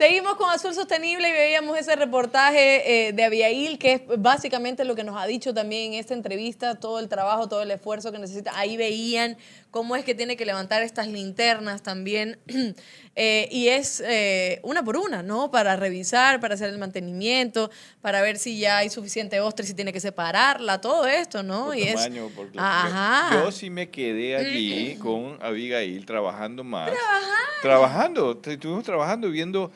Seguimos 0.00 0.36
con 0.36 0.48
Azul 0.48 0.72
Sostenible 0.72 1.28
y 1.28 1.32
veíamos 1.32 1.76
ese 1.76 1.94
reportaje 1.94 3.08
eh, 3.08 3.12
de 3.12 3.24
Abigail, 3.24 3.78
que 3.78 3.92
es 3.92 4.02
básicamente 4.16 4.86
lo 4.86 4.94
que 4.94 5.04
nos 5.04 5.20
ha 5.20 5.26
dicho 5.26 5.52
también 5.52 5.92
en 5.92 5.98
esta 5.98 6.14
entrevista, 6.14 6.76
todo 6.76 7.00
el 7.00 7.10
trabajo, 7.10 7.50
todo 7.50 7.60
el 7.60 7.70
esfuerzo 7.70 8.10
que 8.10 8.18
necesita. 8.18 8.58
Ahí 8.58 8.78
veían 8.78 9.36
cómo 9.70 9.96
es 9.96 10.04
que 10.04 10.14
tiene 10.14 10.36
que 10.36 10.44
levantar 10.46 10.82
estas 10.82 11.08
linternas 11.08 11.82
también. 11.82 12.38
Eh, 13.20 13.48
y 13.50 13.66
es 13.66 14.00
eh, 14.06 14.60
una 14.62 14.84
por 14.84 14.96
una, 14.96 15.24
¿no? 15.24 15.50
Para 15.50 15.74
revisar, 15.74 16.38
para 16.38 16.54
hacer 16.54 16.68
el 16.68 16.78
mantenimiento, 16.78 17.68
para 18.00 18.22
ver 18.22 18.38
si 18.38 18.60
ya 18.60 18.76
hay 18.78 18.90
suficiente 18.90 19.40
ostra, 19.40 19.66
si 19.66 19.74
tiene 19.74 19.92
que 19.92 19.98
separarla, 19.98 20.80
todo 20.80 21.04
esto, 21.04 21.42
¿no? 21.42 21.64
Por 21.64 21.76
y 21.78 21.86
tamaño, 21.86 22.26
es... 22.26 22.32
por- 22.32 22.48
Ajá. 22.56 23.30
Yo 23.42 23.50
sí 23.50 23.70
me 23.70 23.90
quedé 23.90 24.36
allí 24.36 24.94
con 24.98 25.36
Abigail 25.42 26.06
trabajando 26.06 26.62
más. 26.62 26.92
Trabajando. 26.92 27.58
Trabajando. 27.60 28.40
Estuvimos 28.52 28.84
trabajando 28.84 29.30
viendo 29.32 29.72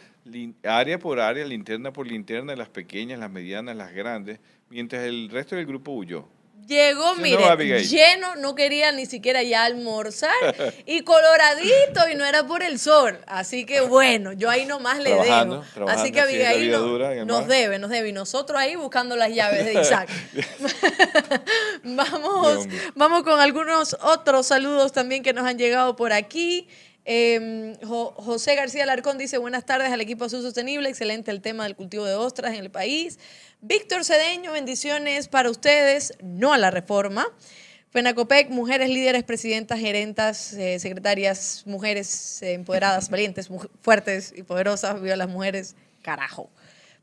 área 0.62 1.00
por 1.00 1.18
área, 1.18 1.44
linterna 1.44 1.92
por 1.92 2.06
linterna, 2.06 2.54
las 2.54 2.68
pequeñas, 2.68 3.18
las 3.18 3.28
medianas, 3.28 3.74
las 3.74 3.92
grandes, 3.92 4.38
mientras 4.70 5.02
el 5.02 5.30
resto 5.30 5.56
del 5.56 5.66
grupo 5.66 5.90
huyó. 5.90 6.28
Llegó, 6.66 7.14
no, 7.14 7.22
mire, 7.22 7.84
lleno, 7.84 8.36
no 8.36 8.54
quería 8.54 8.92
ni 8.92 9.06
siquiera 9.06 9.42
ya 9.42 9.64
almorzar 9.64 10.30
y 10.86 11.02
coloradito 11.02 12.08
y 12.10 12.14
no 12.14 12.24
era 12.24 12.46
por 12.46 12.62
el 12.62 12.78
sol. 12.78 13.18
Así 13.26 13.66
que 13.66 13.80
bueno, 13.80 14.32
yo 14.32 14.48
ahí 14.48 14.64
nomás 14.64 14.98
le 14.98 15.10
dejo. 15.14 15.62
Así 15.88 16.12
que 16.12 16.20
Abigail 16.20 16.70
no- 16.70 17.24
nos 17.24 17.48
debe, 17.48 17.78
nos 17.78 17.90
debe. 17.90 18.08
Y 18.10 18.12
nosotros 18.12 18.58
ahí 18.58 18.76
buscando 18.76 19.16
las 19.16 19.34
llaves 19.34 19.64
de 19.64 19.80
Isaac. 19.80 20.08
vamos, 21.84 22.66
vamos 22.94 23.22
con 23.22 23.40
algunos 23.40 23.96
otros 24.00 24.46
saludos 24.46 24.92
también 24.92 25.22
que 25.22 25.32
nos 25.32 25.46
han 25.46 25.58
llegado 25.58 25.96
por 25.96 26.12
aquí. 26.12 26.68
Eh, 27.04 27.76
Jo- 27.82 28.14
José 28.16 28.54
García 28.54 28.86
Larcón 28.86 29.18
dice 29.18 29.38
buenas 29.38 29.64
tardes 29.66 29.90
al 29.90 30.00
equipo 30.00 30.24
Azul 30.24 30.42
Sostenible, 30.42 30.88
excelente 30.88 31.30
el 31.30 31.40
tema 31.40 31.64
del 31.64 31.74
cultivo 31.74 32.04
de 32.04 32.14
ostras 32.14 32.54
en 32.54 32.60
el 32.60 32.70
país. 32.70 33.18
Víctor 33.60 34.04
Cedeño, 34.04 34.52
bendiciones 34.52 35.28
para 35.28 35.50
ustedes, 35.50 36.14
no 36.22 36.52
a 36.52 36.58
la 36.58 36.70
reforma. 36.70 37.26
FENACOPEC, 37.90 38.48
mujeres 38.50 38.88
líderes, 38.88 39.22
presidentas, 39.24 39.78
gerentas, 39.78 40.52
eh, 40.54 40.78
secretarias, 40.78 41.62
mujeres 41.66 42.40
eh, 42.42 42.54
empoderadas, 42.54 43.10
valientes, 43.10 43.50
fuertes 43.82 44.32
y 44.36 44.42
poderosas, 44.44 45.00
viva 45.02 45.16
las 45.16 45.28
mujeres, 45.28 45.74
carajo. 46.02 46.48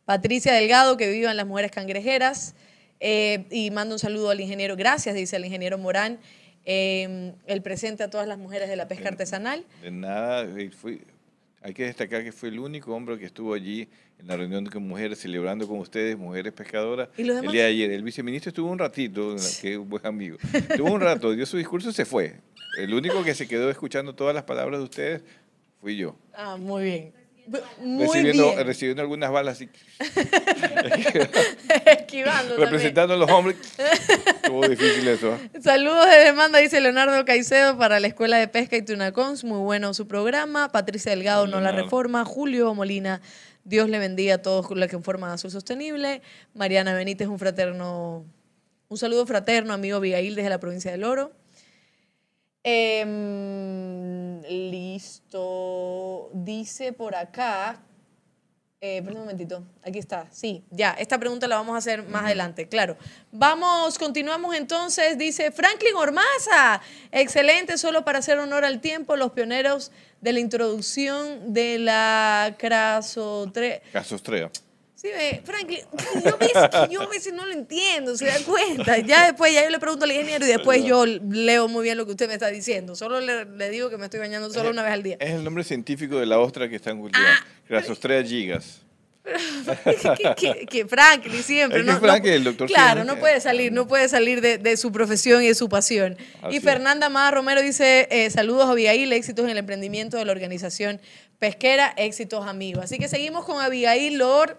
Patricia 0.06 0.52
Delgado, 0.54 0.98
que 0.98 1.08
vivan 1.10 1.38
las 1.38 1.46
mujeres 1.46 1.72
cangrejeras. 1.72 2.56
eh, 3.02 3.46
y 3.52 3.70
mando 3.72 3.96
un 3.96 4.00
saludo 4.00 4.30
al 4.32 4.42
ingeniero, 4.42 4.76
gracias, 4.76 5.14
dice 5.16 5.36
el 5.38 5.46
ingeniero 5.46 5.78
Morán, 5.78 6.20
eh, 6.66 7.34
el 7.48 7.62
presente 7.62 8.04
a 8.04 8.10
todas 8.10 8.28
las 8.28 8.38
mujeres 8.38 8.70
de 8.70 8.76
la 8.76 8.88
pesca 8.88 9.10
artesanal. 9.10 9.66
De 9.82 9.92
nada, 9.92 10.44
eh, 10.44 10.72
hay 11.62 11.74
que 11.74 11.84
destacar 11.84 12.24
que 12.24 12.32
fue 12.32 12.50
el 12.50 12.60
único 12.60 12.94
hombre 12.94 13.18
que 13.18 13.26
estuvo 13.26 13.54
allí 13.54 13.88
en 14.20 14.28
la 14.28 14.38
reunión 14.38 14.66
con 14.66 14.88
mujeres, 14.88 15.20
celebrando 15.20 15.68
con 15.68 15.80
ustedes, 15.80 16.18
mujeres 16.18 16.54
pescadoras. 16.54 17.10
¿Y 17.18 17.24
los 17.24 17.44
El 17.44 17.52
día 17.52 17.64
de 17.64 17.70
ayer, 17.70 17.92
el 17.92 18.04
viceministro 18.04 18.50
estuvo 18.50 18.70
un 18.70 18.80
ratito, 18.80 19.36
que 19.62 19.74
es 19.74 19.78
un 19.78 19.90
buen 19.90 20.06
amigo. 20.06 20.38
Estuvo 20.54 20.92
un 20.92 21.02
rato, 21.02 21.32
dio 21.34 21.46
su 21.46 21.58
discurso 21.58 21.90
y 21.90 21.94
se 21.94 22.06
fue. 22.06 22.36
El 22.78 22.94
único 22.94 23.24
que 23.24 23.34
se 23.34 23.48
quedó 23.48 23.70
escuchando 23.70 24.16
todas 24.16 24.34
las 24.34 24.44
palabras 24.44 24.80
de 24.80 24.84
ustedes 24.84 25.22
fui 25.82 25.98
yo. 25.98 26.16
Ah, 26.34 26.58
muy 26.58 26.84
bien. 26.84 27.19
Muy 27.82 28.06
recibiendo, 28.06 28.52
bien. 28.54 28.66
recibiendo 28.66 29.02
algunas 29.02 29.32
balas 29.32 29.56
así, 29.56 29.70
Esquivando 31.86 32.58
representando 32.58 33.14
a 33.14 33.18
los 33.18 33.30
hombres. 33.30 33.58
Estuvo 33.78 34.68
difícil 34.68 35.08
eso. 35.08 35.36
¿eh? 35.36 35.62
Saludos 35.62 36.08
de 36.08 36.18
demanda, 36.18 36.60
dice 36.60 36.80
Leonardo 36.82 37.24
Caicedo 37.26 37.78
para 37.78 38.00
la 38.00 38.08
Escuela 38.08 38.38
de 38.38 38.48
Pesca 38.48 38.78
y 38.78 38.82
Tunacons. 38.82 39.44
Muy 39.44 39.60
bueno 39.60 39.94
su 39.94 40.08
programa. 40.08 40.70
Patricia 40.72 41.12
Delgado, 41.12 41.48
no 41.48 41.60
la 41.60 41.72
reforma. 41.72 42.24
Julio 42.26 42.74
Molina, 42.76 43.22
Dios 43.64 43.90
le 43.90 44.00
bendiga 44.00 44.36
a 44.36 44.42
todos 44.42 44.70
los 44.70 44.88
que 44.88 44.94
conforman 44.94 45.32
Azul 45.32 45.52
Sostenible. 45.52 46.22
Mariana 46.54 46.94
Benítez, 46.94 47.28
un 47.28 47.40
fraterno, 47.40 48.26
un 48.88 48.98
saludo 48.98 49.26
fraterno, 49.26 49.74
amigo 49.74 49.98
Abigail 49.98 50.36
desde 50.36 50.50
la 50.50 50.60
provincia 50.60 50.92
del 50.92 51.04
Oro. 51.04 51.32
Em, 52.72 54.42
listo. 54.44 56.30
Dice 56.34 56.94
por 56.94 57.16
acá. 57.16 57.82
Eh, 58.82 59.02
perdón 59.02 59.22
un 59.22 59.24
momentito. 59.24 59.64
Aquí 59.84 59.98
está. 59.98 60.28
Sí, 60.32 60.64
ya. 60.70 60.92
Esta 60.92 61.18
pregunta 61.18 61.48
la 61.48 61.56
vamos 61.56 61.74
a 61.74 61.80
hacer 61.80 62.04
más 62.04 62.26
adelante, 62.26 62.68
claro. 62.68 62.96
Vamos, 63.32 63.98
continuamos 63.98 64.56
entonces. 64.56 65.18
Dice 65.18 65.52
Franklin 65.52 65.96
Ormaza. 65.96 66.80
Excelente, 67.12 67.78
solo 67.78 68.06
para 68.06 68.20
hacer 68.20 68.38
honor 68.38 68.64
al 68.64 68.82
tiempo, 68.82 69.16
los 69.16 69.32
pioneros 69.32 69.92
de 70.22 70.34
la 70.34 70.40
introducción 70.40 71.54
de 71.54 71.80
la 71.80 72.56
crasotre. 72.60 73.82
Casostrea. 73.92 74.52
Sí, 75.00 75.08
ve, 75.08 75.42
Franklin, 75.46 75.80
yo, 76.26 76.36
a 76.36 76.88
que 76.88 76.94
yo 76.94 77.02
a 77.02 77.08
veces 77.08 77.32
no 77.32 77.46
lo 77.46 77.54
entiendo, 77.54 78.18
se 78.18 78.26
da 78.26 78.36
cuenta. 78.46 78.98
Ya 78.98 79.28
después, 79.28 79.54
ya 79.54 79.64
yo 79.64 79.70
le 79.70 79.80
pregunto 79.80 80.04
al 80.04 80.12
ingeniero 80.12 80.46
y 80.46 80.50
después 80.50 80.84
yo 80.84 81.06
leo 81.06 81.70
muy 81.70 81.84
bien 81.84 81.98
lo 81.98 82.06
que 82.06 82.12
usted 82.12 82.28
me 82.28 82.34
está 82.34 82.48
diciendo. 82.48 82.96
Solo 82.98 83.22
le, 83.22 83.46
le 83.46 83.70
digo 83.70 83.90
que 83.90 83.98
me 83.98 84.06
estoy 84.06 84.20
bañando 84.20 84.50
solo 84.50 84.72
una 84.72 84.84
vez 84.84 84.92
al 84.92 85.04
día. 85.04 85.16
Es 85.22 85.32
el 85.32 85.44
nombre 85.46 85.64
científico 85.64 86.18
de 86.20 86.26
la 86.26 86.40
ostra 86.40 86.68
que 86.68 86.76
están 86.76 87.00
cultivando. 87.00 87.32
Ah, 87.34 87.46
Casostrea 87.70 88.22
gigas. 88.24 88.82
que, 90.18 90.36
que- 90.36 90.66
que 90.66 90.86
Franklin 90.86 91.44
siempre. 91.44 91.80
Es 91.80 91.86
que 91.86 91.92
no, 91.94 92.00
Franklin, 92.00 92.32
no- 92.32 92.38
el 92.38 92.44
doctor 92.44 92.68
Claro, 92.68 93.04
no 93.06 93.18
puede 93.20 93.40
salir, 93.40 93.72
no 93.72 93.88
puede 93.88 94.10
salir 94.10 94.42
de, 94.42 94.58
de 94.58 94.76
su 94.76 94.92
profesión 94.92 95.44
y 95.44 95.48
de 95.48 95.56
su 95.56 95.70
pasión. 95.70 96.18
Así 96.42 96.58
y. 96.58 96.60
Fernanda 96.60 97.06
Amada 97.08 97.32
Romero 97.32 97.62
dice, 97.62 98.08
eh, 98.12 98.30
saludos 98.32 98.68
a 98.68 98.72
Abigail, 98.72 99.14
éxitos 99.14 99.46
en 99.46 99.52
el 99.52 99.58
emprendimiento 99.60 100.18
de 100.18 100.26
la 100.26 100.32
organización 100.34 101.00
pesquera, 101.38 101.94
éxitos 101.96 102.46
amigos. 102.48 102.84
Así 102.84 102.98
que 102.98 103.08
seguimos 103.08 103.46
con 103.46 103.62
Abigail 103.62 104.18
Lor, 104.18 104.58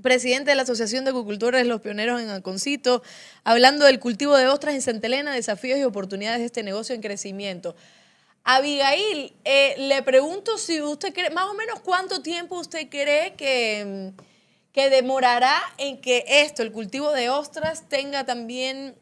presidente 0.00 0.50
de 0.50 0.54
la 0.54 0.62
Asociación 0.62 1.04
de 1.04 1.10
Acuicultores 1.10 1.66
Los 1.66 1.82
Pioneros 1.82 2.20
en 2.20 2.30
Alconcito, 2.30 3.02
hablando 3.44 3.84
del 3.84 4.00
cultivo 4.00 4.36
de 4.36 4.48
ostras 4.48 4.74
en 4.74 4.82
Santa 4.82 5.06
Elena, 5.06 5.34
desafíos 5.34 5.78
y 5.78 5.84
oportunidades 5.84 6.40
de 6.40 6.46
este 6.46 6.62
negocio 6.62 6.94
en 6.94 7.02
crecimiento. 7.02 7.76
Abigail, 8.44 9.34
eh, 9.44 9.74
le 9.78 10.02
pregunto 10.02 10.58
si 10.58 10.80
usted 10.80 11.12
cree, 11.12 11.30
más 11.30 11.48
o 11.48 11.54
menos 11.54 11.80
cuánto 11.80 12.22
tiempo 12.22 12.58
usted 12.58 12.88
cree 12.88 13.34
que, 13.34 14.12
mm, 14.16 14.22
que 14.72 14.90
demorará 14.90 15.60
en 15.78 16.00
que 16.00 16.24
esto, 16.26 16.62
el 16.62 16.72
cultivo 16.72 17.12
de 17.12 17.28
ostras, 17.28 17.88
tenga 17.88 18.24
también, 18.24 18.96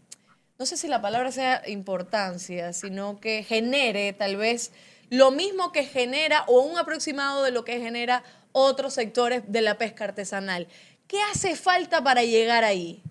no 0.59 0.66
sé 0.66 0.76
si 0.76 0.88
la 0.88 1.01
palabra 1.01 1.32
sea 1.32 1.62
importancia, 1.68 2.72
sino 2.72 3.20
que 3.20 3.45
genere 3.45 4.12
tal 4.12 4.36
vez 4.36 4.72
lo 5.09 5.30
mismo 5.30 5.72
que 5.72 5.84
genera 5.84 6.45
o 6.47 6.61
un 6.61 6.76
aproximado 6.76 7.43
de 7.43 7.51
lo 7.51 7.64
que 7.64 7.80
genera 7.80 8.22
otros 8.53 8.95
sectores 8.95 9.51
de 9.51 9.63
la 9.63 9.79
pesca 9.79 10.05
artesanal. 10.05 10.67
¿Qué 11.07 11.19
hace 11.33 11.57
falta 11.57 12.03
para 12.03 12.23
llegar 12.23 12.65
ahí? 12.65 13.03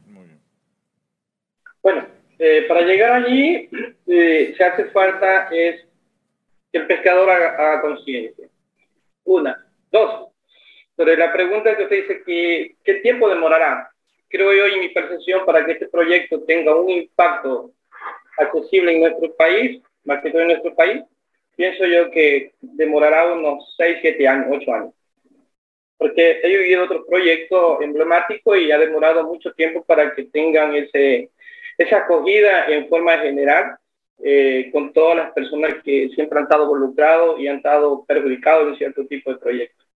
Bueno, 1.81 2.07
eh, 2.37 2.65
para 2.67 2.81
llegar 2.81 3.11
allí, 3.11 3.69
eh, 4.07 4.53
se 4.55 4.63
hace 4.63 4.85
falta 4.85 5.49
es 5.51 5.85
que 6.71 6.77
el 6.77 6.87
pescador 6.87 7.29
haga, 7.29 7.49
haga 7.55 7.81
conciencia. 7.81 8.47
Una. 9.23 9.65
Dos. 9.91 10.29
Sobre 10.95 11.17
la 11.17 11.31
pregunta 11.31 11.75
que 11.75 11.83
usted 11.83 12.01
dice, 12.01 12.23
que, 12.25 12.75
¿qué 12.83 12.95
tiempo 12.95 13.29
demorará? 13.29 13.89
Creo 14.27 14.53
yo, 14.53 14.67
y 14.67 14.79
mi 14.79 14.89
percepción, 14.89 15.45
para 15.45 15.65
que 15.65 15.73
este 15.73 15.87
proyecto 15.87 16.43
tenga 16.43 16.75
un 16.75 16.89
impacto 16.89 17.71
accesible 18.37 18.93
en 18.93 19.01
nuestro 19.01 19.33
país, 19.35 19.81
más 20.03 20.21
que 20.21 20.29
todo 20.29 20.41
en 20.41 20.49
nuestro 20.49 20.75
país, 20.75 21.01
pienso 21.55 21.85
yo 21.85 22.11
que 22.11 22.53
demorará 22.61 23.33
unos 23.33 23.75
6, 23.77 23.97
7 24.01 24.27
años, 24.27 24.47
8 24.49 24.73
años. 24.73 24.93
Porque 25.99 26.39
he 26.43 26.49
vivido 26.57 26.85
otros 26.85 27.05
proyectos 27.07 27.81
emblemáticos 27.81 28.57
y 28.57 28.71
ha 28.71 28.79
demorado 28.79 29.25
mucho 29.25 29.53
tiempo 29.53 29.85
para 29.85 30.15
que 30.15 30.23
tengan 30.25 30.75
ese, 30.75 31.29
esa 31.77 31.97
acogida 31.99 32.67
en 32.67 32.89
forma 32.89 33.19
general 33.19 33.77
eh, 34.23 34.69
con 34.73 34.93
todas 34.93 35.17
las 35.17 35.33
personas 35.33 35.75
que 35.83 36.09
siempre 36.15 36.39
han 36.39 36.45
estado 36.45 36.63
involucrados 36.63 37.39
y 37.39 37.47
han 37.49 37.57
estado 37.57 38.05
perjudicados 38.07 38.69
en 38.69 38.77
cierto 38.77 39.05
tipo 39.07 39.31
de 39.31 39.39
proyectos. 39.39 39.87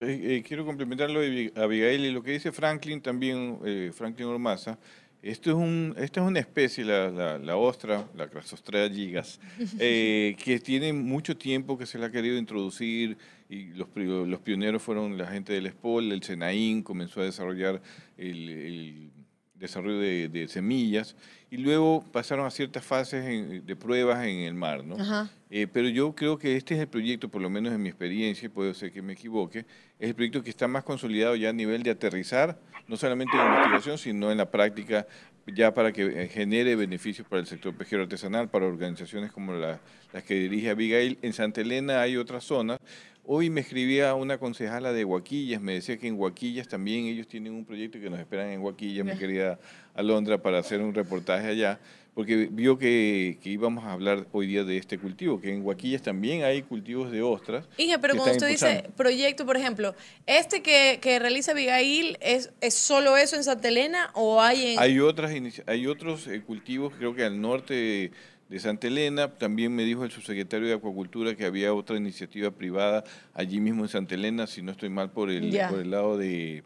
Eh, 0.00 0.36
eh, 0.38 0.42
quiero 0.46 0.64
complementarlo 0.64 1.20
Abi- 1.20 1.52
Abigail 1.56 2.04
y 2.04 2.12
lo 2.12 2.22
que 2.22 2.30
dice 2.32 2.52
Franklin 2.52 3.02
también, 3.02 3.58
eh, 3.64 3.90
Franklin 3.92 4.28
Ormaza. 4.28 4.78
Esto 5.22 5.50
es 5.50 5.56
un, 5.56 5.94
esta 5.98 6.20
es 6.20 6.26
una 6.26 6.38
especie, 6.38 6.84
la, 6.84 7.10
la, 7.10 7.38
la 7.38 7.56
ostra, 7.56 8.06
la 8.16 8.28
Crasostrea 8.28 8.88
gigas, 8.88 9.40
eh, 9.80 10.36
que 10.42 10.60
tiene 10.60 10.92
mucho 10.92 11.36
tiempo 11.36 11.76
que 11.76 11.86
se 11.86 11.98
la 11.98 12.06
ha 12.06 12.10
querido 12.12 12.38
introducir 12.38 13.18
y 13.48 13.66
los, 13.74 13.88
los 13.96 14.40
pioneros 14.40 14.80
fueron 14.82 15.18
la 15.18 15.26
gente 15.26 15.52
del 15.52 15.68
SPOL, 15.70 16.12
el 16.12 16.22
SENAIN 16.22 16.82
comenzó 16.82 17.20
a 17.20 17.24
desarrollar 17.24 17.82
el, 18.16 18.48
el 18.48 19.10
desarrollo 19.56 19.98
de, 19.98 20.28
de 20.28 20.46
semillas 20.46 21.16
y 21.50 21.56
luego 21.56 22.04
pasaron 22.12 22.46
a 22.46 22.50
ciertas 22.50 22.84
fases 22.84 23.24
en- 23.24 23.66
de 23.66 23.74
pruebas 23.76 24.24
en 24.24 24.36
el 24.40 24.54
mar, 24.54 24.84
¿no? 24.84 24.96
Eh, 25.50 25.66
pero 25.66 25.88
yo 25.88 26.14
creo 26.14 26.38
que 26.38 26.56
este 26.56 26.74
es 26.74 26.80
el 26.80 26.86
proyecto, 26.88 27.28
por 27.28 27.40
lo 27.42 27.50
menos 27.50 27.72
en 27.72 27.82
mi 27.82 27.88
experiencia, 27.88 28.46
y 28.46 28.50
puede 28.50 28.72
ser 28.74 28.92
que 28.92 29.02
me 29.02 29.14
equivoque, 29.14 29.60
es 29.98 30.08
el 30.10 30.14
proyecto 30.14 30.44
que 30.44 30.50
está 30.50 30.68
más 30.68 30.84
consolidado 30.84 31.34
ya 31.34 31.48
a 31.48 31.52
nivel 31.52 31.82
de 31.82 31.90
aterrizar, 31.90 32.60
no 32.88 32.96
solamente 32.96 33.36
en 33.36 33.46
investigación, 33.46 33.98
sino 33.98 34.32
en 34.32 34.38
la 34.38 34.50
práctica, 34.50 35.06
ya 35.46 35.72
para 35.72 35.92
que 35.92 36.24
eh, 36.24 36.28
genere 36.28 36.74
beneficios 36.76 37.26
para 37.28 37.40
el 37.40 37.46
sector 37.46 37.74
pesquero 37.74 38.02
artesanal, 38.02 38.48
para 38.48 38.66
organizaciones 38.66 39.30
como 39.30 39.52
la- 39.52 39.80
las 40.12 40.22
que 40.24 40.34
dirige 40.34 40.70
Abigail. 40.70 41.18
En 41.22 41.32
Santa 41.32 41.60
Elena 41.60 42.00
hay 42.00 42.16
otras 42.16 42.44
zonas. 42.44 42.78
Hoy 43.30 43.50
me 43.50 43.60
escribía 43.60 44.14
una 44.14 44.38
concejala 44.38 44.92
de 44.94 45.04
Huaquillas, 45.04 45.60
me 45.60 45.74
decía 45.74 45.98
que 45.98 46.08
en 46.08 46.18
Huaquillas 46.18 46.66
también 46.66 47.04
ellos 47.04 47.28
tienen 47.28 47.52
un 47.52 47.66
proyecto 47.66 48.00
que 48.00 48.08
nos 48.08 48.18
esperan 48.18 48.48
en 48.48 48.60
Huaquillas, 48.62 49.04
mi 49.04 49.16
querida 49.18 49.58
Alondra, 49.94 50.38
para 50.38 50.58
hacer 50.58 50.80
un 50.80 50.94
reportaje 50.94 51.46
allá, 51.46 51.78
porque 52.18 52.48
vio 52.50 52.76
que, 52.76 53.38
que 53.40 53.48
íbamos 53.48 53.84
a 53.84 53.92
hablar 53.92 54.26
hoy 54.32 54.48
día 54.48 54.64
de 54.64 54.76
este 54.76 54.98
cultivo, 54.98 55.40
que 55.40 55.54
en 55.54 55.64
Huaquillas 55.64 56.02
también 56.02 56.42
hay 56.42 56.62
cultivos 56.62 57.12
de 57.12 57.22
ostras. 57.22 57.68
Inge, 57.76 57.96
pero 58.00 58.16
cuando 58.16 58.32
usted 58.32 58.48
dice 58.48 58.90
proyecto, 58.96 59.46
por 59.46 59.56
ejemplo, 59.56 59.94
¿este 60.26 60.60
que, 60.60 60.98
que 61.00 61.20
realiza 61.20 61.52
Abigail 61.52 62.18
es, 62.20 62.50
es 62.60 62.74
solo 62.74 63.16
eso 63.16 63.36
en 63.36 63.44
Santa 63.44 63.68
Elena 63.68 64.10
o 64.14 64.42
hay 64.42 64.72
en... 64.72 64.80
Hay, 64.80 64.98
otras, 64.98 65.30
hay 65.66 65.86
otros 65.86 66.26
eh, 66.26 66.42
cultivos, 66.42 66.92
creo 66.98 67.14
que 67.14 67.22
al 67.22 67.40
norte 67.40 68.10
de, 68.48 68.58
Santa 68.58 68.88
Elena, 68.88 69.32
también 69.34 69.72
me 69.72 69.84
dijo 69.84 70.02
el 70.02 70.10
subsecretario 70.10 70.66
de 70.66 70.74
Acuacultura 70.74 71.36
que 71.36 71.44
había 71.44 71.72
otra 71.72 71.96
iniciativa 71.96 72.50
privada 72.50 73.04
allí 73.32 73.60
mismo 73.60 73.84
en 73.84 73.90
Santa 73.90 74.16
Elena, 74.16 74.48
si 74.48 74.60
no 74.60 74.72
estoy 74.72 74.88
mal, 74.88 75.12
por 75.12 75.30
el, 75.30 75.56
por 75.70 75.78
el 75.78 75.92
lado 75.92 76.18
de, 76.18 76.64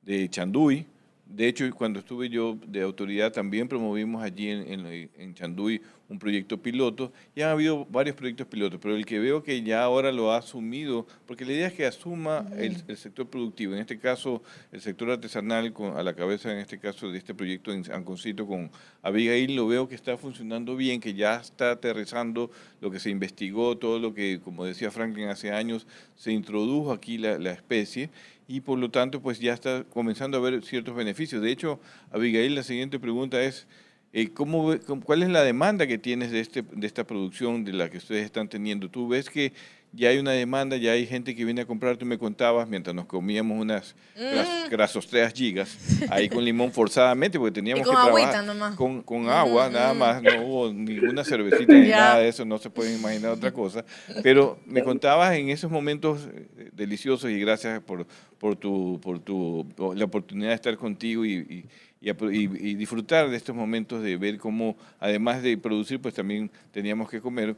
de 0.00 0.30
Chanduy. 0.30 0.86
De 1.28 1.46
hecho, 1.46 1.68
cuando 1.74 1.98
estuve 1.98 2.30
yo 2.30 2.58
de 2.66 2.80
autoridad, 2.80 3.32
también 3.32 3.68
promovimos 3.68 4.22
allí 4.22 4.48
en, 4.48 4.86
en, 4.86 5.10
en 5.14 5.34
Chanduy 5.34 5.82
un 6.08 6.18
proyecto 6.18 6.60
piloto. 6.60 7.12
Y 7.34 7.42
han 7.42 7.50
habido 7.50 7.84
varios 7.84 8.16
proyectos 8.16 8.46
pilotos, 8.46 8.80
pero 8.82 8.96
el 8.96 9.04
que 9.04 9.18
veo 9.18 9.42
que 9.42 9.62
ya 9.62 9.82
ahora 9.82 10.10
lo 10.10 10.32
ha 10.32 10.38
asumido, 10.38 11.06
porque 11.26 11.44
la 11.44 11.52
idea 11.52 11.66
es 11.66 11.74
que 11.74 11.86
asuma 11.86 12.46
el, 12.56 12.82
el 12.88 12.96
sector 12.96 13.28
productivo, 13.28 13.74
en 13.74 13.80
este 13.80 13.98
caso 13.98 14.42
el 14.72 14.80
sector 14.80 15.10
artesanal 15.10 15.72
con, 15.72 15.96
a 15.96 16.02
la 16.02 16.14
cabeza, 16.14 16.50
en 16.50 16.58
este 16.58 16.78
caso 16.78 17.10
de 17.10 17.18
este 17.18 17.34
proyecto 17.34 17.72
en 17.72 17.84
Anconcito 17.92 18.46
con 18.46 18.70
Abigail, 19.02 19.54
lo 19.54 19.66
veo 19.66 19.88
que 19.88 19.94
está 19.94 20.16
funcionando 20.16 20.76
bien, 20.76 21.00
que 21.00 21.14
ya 21.14 21.36
está 21.36 21.72
aterrizando 21.72 22.50
lo 22.80 22.90
que 22.90 23.00
se 23.00 23.10
investigó, 23.10 23.76
todo 23.76 23.98
lo 23.98 24.14
que, 24.14 24.40
como 24.42 24.64
decía 24.64 24.90
Franklin 24.90 25.28
hace 25.28 25.52
años, 25.52 25.86
se 26.16 26.32
introdujo 26.32 26.92
aquí 26.92 27.18
la, 27.18 27.38
la 27.38 27.52
especie 27.52 28.10
y 28.48 28.62
por 28.62 28.78
lo 28.78 28.90
tanto 28.90 29.20
pues 29.20 29.38
ya 29.38 29.52
está 29.52 29.84
comenzando 29.84 30.38
a 30.38 30.40
haber 30.40 30.64
ciertos 30.64 30.96
beneficios. 30.96 31.42
De 31.42 31.50
hecho, 31.52 31.78
Abigail, 32.10 32.54
la 32.54 32.62
siguiente 32.64 32.98
pregunta 32.98 33.40
es, 33.42 33.68
eh, 34.14 34.30
¿cómo, 34.30 34.66
ve- 34.68 34.80
cómo- 34.80 35.02
¿cuál 35.02 35.22
es 35.22 35.28
la 35.28 35.42
demanda 35.44 35.86
que 35.86 35.98
tienes 35.98 36.30
de, 36.30 36.40
este, 36.40 36.62
de 36.62 36.86
esta 36.86 37.06
producción 37.06 37.64
de 37.64 37.74
la 37.74 37.90
que 37.90 37.98
ustedes 37.98 38.24
están 38.24 38.48
teniendo? 38.48 38.88
¿Tú 38.90 39.06
ves 39.06 39.28
que 39.28 39.52
ya 39.92 40.10
hay 40.10 40.18
una 40.18 40.32
demanda, 40.32 40.76
ya 40.76 40.92
hay 40.92 41.06
gente 41.06 41.34
que 41.34 41.44
viene 41.44 41.62
a 41.62 41.66
comprar? 41.66 41.96
Tú 41.96 42.04
me 42.06 42.18
contabas 42.18 42.68
mientras 42.68 42.94
nos 42.94 43.06
comíamos 43.06 43.60
unas 43.60 43.94
Mm. 44.16 44.68
grasosteas 44.70 45.32
gigas 45.32 45.76
ahí 46.10 46.28
con 46.28 46.44
limón 46.44 46.72
forzadamente 46.72 47.38
porque 47.38 47.52
teníamos 47.54 47.86
con 47.86 47.94
que 47.96 48.02
trabajar 48.02 48.44
nomás. 48.44 48.74
con, 48.74 49.02
con 49.02 49.28
agua 49.28 49.70
nada 49.70 49.94
más, 49.94 50.20
no 50.22 50.42
hubo 50.44 50.72
ninguna 50.72 51.24
cervecita 51.24 51.72
ni 51.78 51.86
Ya. 51.88 51.96
nada 51.98 52.18
de 52.18 52.28
eso, 52.28 52.44
no 52.44 52.58
se 52.58 52.68
pueden 52.68 52.98
imaginar 52.98 53.30
otra 53.30 53.52
cosa. 53.52 53.84
Pero 54.22 54.58
me 54.66 54.82
contabas 54.82 55.36
en 55.36 55.50
esos 55.50 55.70
momentos 55.70 56.28
eh, 56.34 56.70
deliciosos 56.72 57.30
y 57.30 57.38
gracias 57.38 57.80
por, 57.80 58.06
por, 58.38 58.56
tu, 58.56 58.98
por 59.02 59.20
tu, 59.20 59.64
la 59.96 60.04
oportunidad 60.04 60.48
de 60.50 60.54
estar 60.56 60.76
contigo 60.76 61.24
y, 61.24 61.32
y- 61.34 61.64
y 62.00 62.10
y- 62.10 62.68
y 62.70 62.74
disfrutar 62.74 63.28
de 63.28 63.36
estos 63.36 63.56
momentos 63.56 64.02
de 64.04 64.16
ver 64.16 64.38
cómo, 64.38 64.76
además 65.00 65.42
de 65.42 65.58
producir, 65.58 66.00
pues 66.00 66.14
también 66.14 66.48
teníamos 66.72 67.08
que 67.10 67.20
comer 67.20 67.56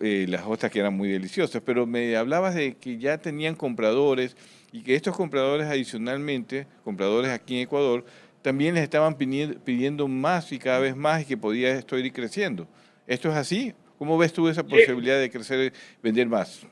eh, 0.00 0.26
las 0.28 0.46
ostras 0.46 0.70
que 0.70 0.80
eran 0.80 0.94
muy 0.94 1.10
deliciosas. 1.10 1.62
Pero 1.64 1.86
me 1.86 2.16
hablabas 2.16 2.54
de 2.54 2.76
que 2.76 2.98
ya 2.98 3.18
tenían 3.18 3.54
compradores 3.54 4.36
y 4.72 4.82
que 4.82 4.94
estos 4.94 5.16
compradores 5.16 5.66
adicionalmente, 5.66 6.66
compradores 6.84 7.30
aquí 7.30 7.56
en 7.56 7.62
Ecuador, 7.62 8.04
también 8.42 8.74
les 8.74 8.84
estaban 8.84 9.16
pidiendo, 9.16 9.58
pidiendo 9.62 10.08
más 10.08 10.52
y 10.52 10.58
cada 10.58 10.80
vez 10.80 10.96
más 10.96 11.22
y 11.22 11.24
que 11.26 11.36
podía 11.36 11.72
esto 11.72 11.98
ir 11.98 12.12
creciendo. 12.12 12.66
¿Esto 13.06 13.28
es 13.28 13.36
así? 13.36 13.74
¿Cómo 13.98 14.16
ves 14.16 14.32
tú 14.32 14.48
esa 14.48 14.62
posibilidad 14.62 15.20
de 15.20 15.28
crecer, 15.28 15.72
vender 16.02 16.26
más? 16.26 16.66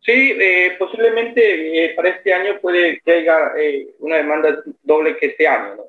Sí, 0.00 0.32
eh, 0.40 0.74
posiblemente 0.78 1.84
eh, 1.84 1.94
para 1.94 2.08
este 2.08 2.32
año 2.32 2.58
puede 2.60 3.00
que 3.04 3.12
haya 3.12 3.52
eh, 3.58 3.86
una 3.98 4.16
demanda 4.16 4.62
doble 4.82 5.16
que 5.18 5.26
este 5.26 5.46
año. 5.46 5.76
¿no? 5.76 5.82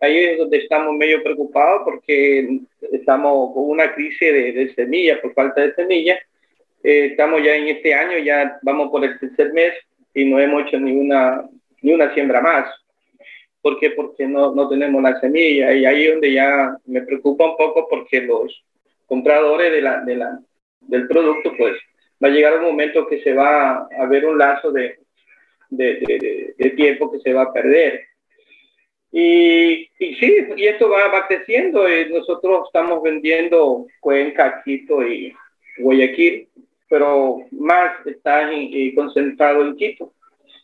Ahí 0.00 0.16
es 0.16 0.38
donde 0.38 0.58
estamos 0.58 0.94
medio 0.96 1.22
preocupados 1.22 1.82
porque 1.84 2.60
estamos 2.92 3.52
con 3.52 3.68
una 3.70 3.92
crisis 3.94 4.20
de, 4.20 4.52
de 4.52 4.74
semillas, 4.74 5.18
por 5.20 5.34
falta 5.34 5.60
de 5.62 5.74
semillas. 5.74 6.18
Eh, 6.84 7.06
estamos 7.10 7.42
ya 7.42 7.56
en 7.56 7.68
este 7.68 7.92
año, 7.92 8.18
ya 8.18 8.58
vamos 8.62 8.90
por 8.90 9.04
el 9.04 9.18
tercer 9.18 9.52
mes 9.52 9.72
y 10.14 10.24
no 10.24 10.38
hemos 10.38 10.62
hecho 10.66 10.78
ni 10.78 10.92
una, 10.92 11.48
ni 11.82 11.92
una 11.92 12.14
siembra 12.14 12.40
más. 12.40 12.68
¿Por 13.60 13.78
qué? 13.80 13.90
Porque 13.90 14.26
no, 14.26 14.54
no 14.54 14.68
tenemos 14.68 15.02
la 15.02 15.18
semilla 15.20 15.72
y 15.74 15.84
ahí 15.84 16.04
es 16.06 16.12
donde 16.12 16.32
ya 16.32 16.76
me 16.86 17.02
preocupa 17.02 17.50
un 17.50 17.56
poco 17.56 17.88
porque 17.88 18.20
los 18.22 18.64
compradores 19.06 19.72
de 19.72 19.82
la, 19.82 20.00
de 20.04 20.14
la, 20.16 20.38
del 20.80 21.08
producto 21.08 21.52
pues 21.58 21.74
va 22.22 22.28
a 22.28 22.30
llegar 22.30 22.56
un 22.58 22.64
momento 22.64 23.06
que 23.08 23.20
se 23.22 23.32
va 23.32 23.88
a 23.98 24.06
ver 24.06 24.24
un 24.26 24.38
lazo 24.38 24.70
de, 24.70 25.00
de, 25.70 26.54
de- 26.56 26.70
tiempo 26.70 27.10
que 27.10 27.18
se 27.18 27.32
va 27.32 27.42
a 27.42 27.52
perder. 27.52 28.04
Y, 29.10 29.88
y 29.98 30.14
sí, 30.16 30.36
y 30.56 30.66
esto 30.66 30.88
va, 30.90 31.08
va 31.08 31.26
creciendo. 31.26 31.86
eh, 31.88 32.08
nosotros 32.10 32.64
estamos 32.66 33.02
vendiendo 33.02 33.86
Cuenca, 34.00 34.62
Quito 34.64 35.02
y 35.06 35.34
Guayaquil, 35.78 36.48
pero 36.88 37.38
más 37.52 38.06
está 38.06 38.52
en- 38.52 38.70
eh, 38.72 38.92
concentrado 38.94 39.62
en 39.62 39.76
Quito. 39.76 40.12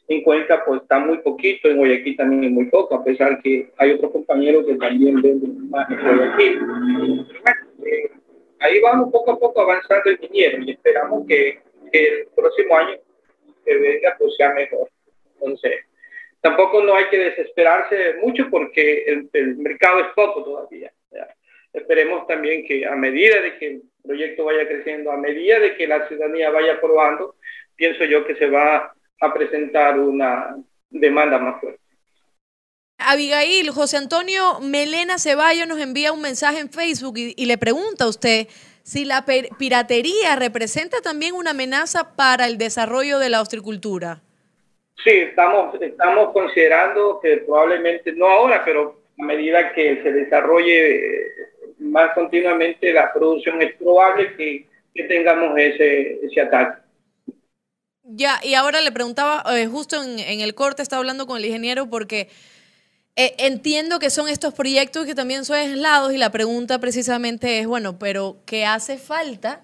En 0.09 0.23
Cuenca 0.23 0.63
pues 0.67 0.83
está 0.83 0.99
muy 0.99 1.19
poquito, 1.19 1.69
en 1.69 1.79
Guayaquil 1.79 2.17
también 2.17 2.53
muy 2.53 2.67
poco, 2.67 2.95
a 2.95 3.03
pesar 3.05 3.41
que 3.43 3.71
hay 3.79 3.93
otros 3.93 4.13
compañeros 4.13 4.67
que 4.67 4.75
también 4.75 5.23
venden 5.23 5.71
más 5.71 5.89
en 5.91 5.99
Guayaquil. 6.01 6.61
Eh, 7.87 8.11
ahí 8.61 8.81
vamos 8.81 9.11
poco 9.11 9.33
a 9.33 9.39
poco 9.39 9.63
avanzando 9.63 10.11
el 10.11 10.19
viñedo 10.19 10.59
y 10.63 10.73
esperamos 10.73 11.27
que, 11.27 11.59
que 11.91 12.07
el 12.07 12.27
próximo 12.37 12.77
año 12.77 12.99
que 13.65 13.75
venga 13.79 14.15
pues 14.19 14.37
sea 14.37 14.53
mejor. 14.53 14.89
Entonces, 15.41 15.73
tampoco 16.45 16.83
no 16.83 16.95
hay 16.95 17.07
que 17.09 17.17
desesperarse 17.17 18.17
mucho 18.21 18.51
porque 18.51 19.05
el, 19.07 19.57
mercado 19.57 20.01
es 20.01 20.09
poco 20.15 20.45
todavía. 20.45 20.93
Esperemos 21.73 22.27
también 22.27 22.67
que 22.67 22.87
a 22.87 22.95
medida 22.95 23.41
de 23.41 23.57
que 23.57 23.67
el 23.67 23.83
proyecto 24.03 24.45
vaya 24.45 24.69
creciendo, 24.69 25.11
a 25.11 25.17
medida 25.17 25.59
de 25.59 25.75
que 25.75 25.87
la 25.87 26.07
ciudadanía 26.07 26.51
vaya 26.51 26.79
probando, 26.83 27.37
pienso 27.75 28.05
yo 28.05 28.27
que 28.27 28.37
se 28.37 28.51
va 28.51 28.95
a 29.21 29.33
presentar 29.33 29.99
una 29.99 30.55
demanda 30.91 31.39
más 31.39 31.63
fuerte. 31.63 31.81
Abigail, 32.99 33.71
José 33.71 33.97
Antonio 33.97 34.61
Melena 34.61 35.19
Ceballos 35.19 35.67
nos 35.67 35.81
envía 35.81 36.13
un 36.13 36.21
mensaje 36.21 36.61
en 36.61 36.71
Facebook 36.71 37.17
y, 37.17 37.47
le 37.47 37.57
pregunta 37.57 38.05
a 38.05 38.09
usted 38.09 38.49
si 38.83 39.07
la 39.07 39.25
piratería 39.59 40.37
representa 40.37 41.01
también 41.01 41.35
una 41.35 41.53
amenaza 41.53 42.15
para 42.17 42.47
el 42.47 42.59
desarrollo 42.59 43.19
de 43.19 43.31
la 43.31 43.41
ostricultura. 43.41 44.21
Sí, 45.03 45.11
estamos, 45.11 45.81
estamos 45.81 46.33
considerando 46.33 47.21
que 47.21 47.39
probablemente, 47.39 48.13
no 48.13 48.27
ahora, 48.27 48.65
pero 48.65 49.01
a 49.19 49.25
medida 49.25 49.73
que 49.73 50.03
se 50.03 50.13
desarrolle 50.13 50.97
eh, 50.97 51.31
más 51.79 52.13
continuamente 52.15 52.93
la 52.93 53.13
producción, 53.13 53.61
es 53.61 53.75
probable 53.75 54.35
que, 54.37 54.67
que 54.95 55.05
tengamos 55.05 55.59
ese, 55.59 56.21
ese 56.25 56.41
ataque. 56.41 56.81
Ya, 58.03 58.39
y 58.43 58.55
ahora 58.55 58.81
le 58.81 58.93
preguntaba, 58.93 59.43
eh, 59.57 59.67
justo 59.67 60.03
en, 60.03 60.19
en 60.19 60.41
el 60.41 60.55
corte 60.55 60.83
estaba 60.83 61.01
hablando 61.01 61.27
con 61.27 61.39
el 61.39 61.47
ingeniero 61.47 61.89
porque 61.89 62.29
eh, 63.17 63.35
entiendo 63.39 63.99
que 63.99 64.11
son 64.11 64.29
estos 64.29 64.55
proyectos 64.55 65.07
que 65.07 65.15
también 65.15 65.45
son 65.45 65.57
aislados 65.57 66.13
y 66.13 66.19
la 66.19 66.31
pregunta 66.31 66.81
precisamente 66.81 67.61
es, 67.61 67.67
bueno, 67.67 67.99
pero 67.99 68.39
¿qué 68.45 68.67
hace 68.67 68.99
falta? 68.99 69.63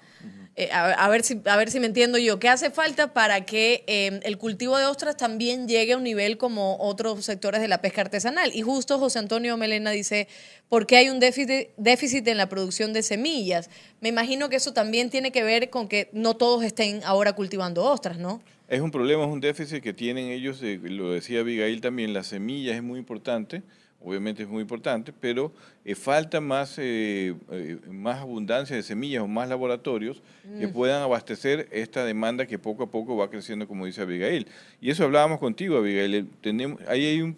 Eh, 0.60 0.68
a, 0.72 0.90
a 0.90 1.08
ver 1.08 1.22
si, 1.22 1.40
a 1.46 1.56
ver 1.56 1.70
si 1.70 1.80
me 1.80 1.86
entiendo 1.86 2.18
yo. 2.18 2.38
¿Qué 2.38 2.50
hace 2.50 2.70
falta 2.70 3.14
para 3.14 3.46
que 3.46 3.82
eh, 3.86 4.20
el 4.24 4.36
cultivo 4.36 4.76
de 4.76 4.84
ostras 4.84 5.16
también 5.16 5.66
llegue 5.66 5.94
a 5.94 5.96
un 5.96 6.04
nivel 6.04 6.36
como 6.36 6.76
otros 6.80 7.24
sectores 7.24 7.62
de 7.62 7.68
la 7.68 7.80
pesca 7.80 8.02
artesanal? 8.02 8.50
Y 8.54 8.60
justo 8.60 8.98
José 8.98 9.20
Antonio 9.20 9.56
Melena 9.56 9.90
dice, 9.90 10.28
¿por 10.68 10.86
qué 10.86 10.98
hay 10.98 11.08
un 11.08 11.18
déficit, 11.18 11.70
déficit 11.78 12.28
en 12.28 12.36
la 12.36 12.50
producción 12.50 12.92
de 12.92 13.02
semillas? 13.02 13.70
Me 14.02 14.10
imagino 14.10 14.50
que 14.50 14.56
eso 14.56 14.74
también 14.74 15.08
tiene 15.08 15.32
que 15.32 15.42
ver 15.44 15.70
con 15.70 15.88
que 15.88 16.10
no 16.12 16.36
todos 16.36 16.62
estén 16.62 17.00
ahora 17.04 17.32
cultivando 17.32 17.82
ostras, 17.82 18.18
¿no? 18.18 18.42
Es 18.68 18.82
un 18.82 18.90
problema, 18.90 19.24
es 19.24 19.30
un 19.30 19.40
déficit 19.40 19.82
que 19.82 19.94
tienen 19.94 20.26
ellos, 20.28 20.62
eh, 20.62 20.78
lo 20.82 21.12
decía 21.12 21.40
Abigail 21.40 21.80
también, 21.80 22.12
la 22.12 22.22
semilla 22.22 22.74
es 22.76 22.82
muy 22.82 22.98
importante, 22.98 23.62
obviamente 24.02 24.42
es 24.42 24.48
muy 24.48 24.62
importante, 24.62 25.12
pero 25.18 25.52
eh, 25.84 25.94
falta 25.94 26.40
más, 26.40 26.78
eh, 26.78 27.34
eh, 27.50 27.78
más 27.88 28.20
abundancia 28.20 28.74
de 28.76 28.82
semillas 28.82 29.22
o 29.22 29.28
más 29.28 29.48
laboratorios 29.48 30.22
que 30.58 30.66
Mm. 30.66 30.72
puedan 30.72 31.02
abastecer 31.02 31.68
esta 31.70 32.04
demanda 32.04 32.46
que 32.46 32.58
poco 32.58 32.84
a 32.84 32.90
poco 32.90 33.16
va 33.16 33.30
creciendo, 33.30 33.68
como 33.68 33.86
dice 33.86 34.02
Abigail. 34.02 34.46
Y 34.80 34.90
eso 34.90 35.04
hablábamos 35.04 35.38
contigo, 35.38 35.76
Abigail. 35.76 36.28
Tenemos, 36.40 36.80
ahí 36.88 37.06
hay 37.06 37.22
un, 37.22 37.36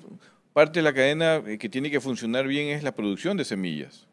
parte 0.53 0.79
de 0.81 0.85
la 0.85 0.93
cadena 0.93 1.43
que 1.59 1.69
tiene 1.69 1.91
que 1.91 2.01
funcionar 2.01 2.47
bien 2.47 2.69
es 2.69 2.83
la 2.83 2.93
producción 2.93 3.37
de 3.37 3.45
semillas. 3.45 4.07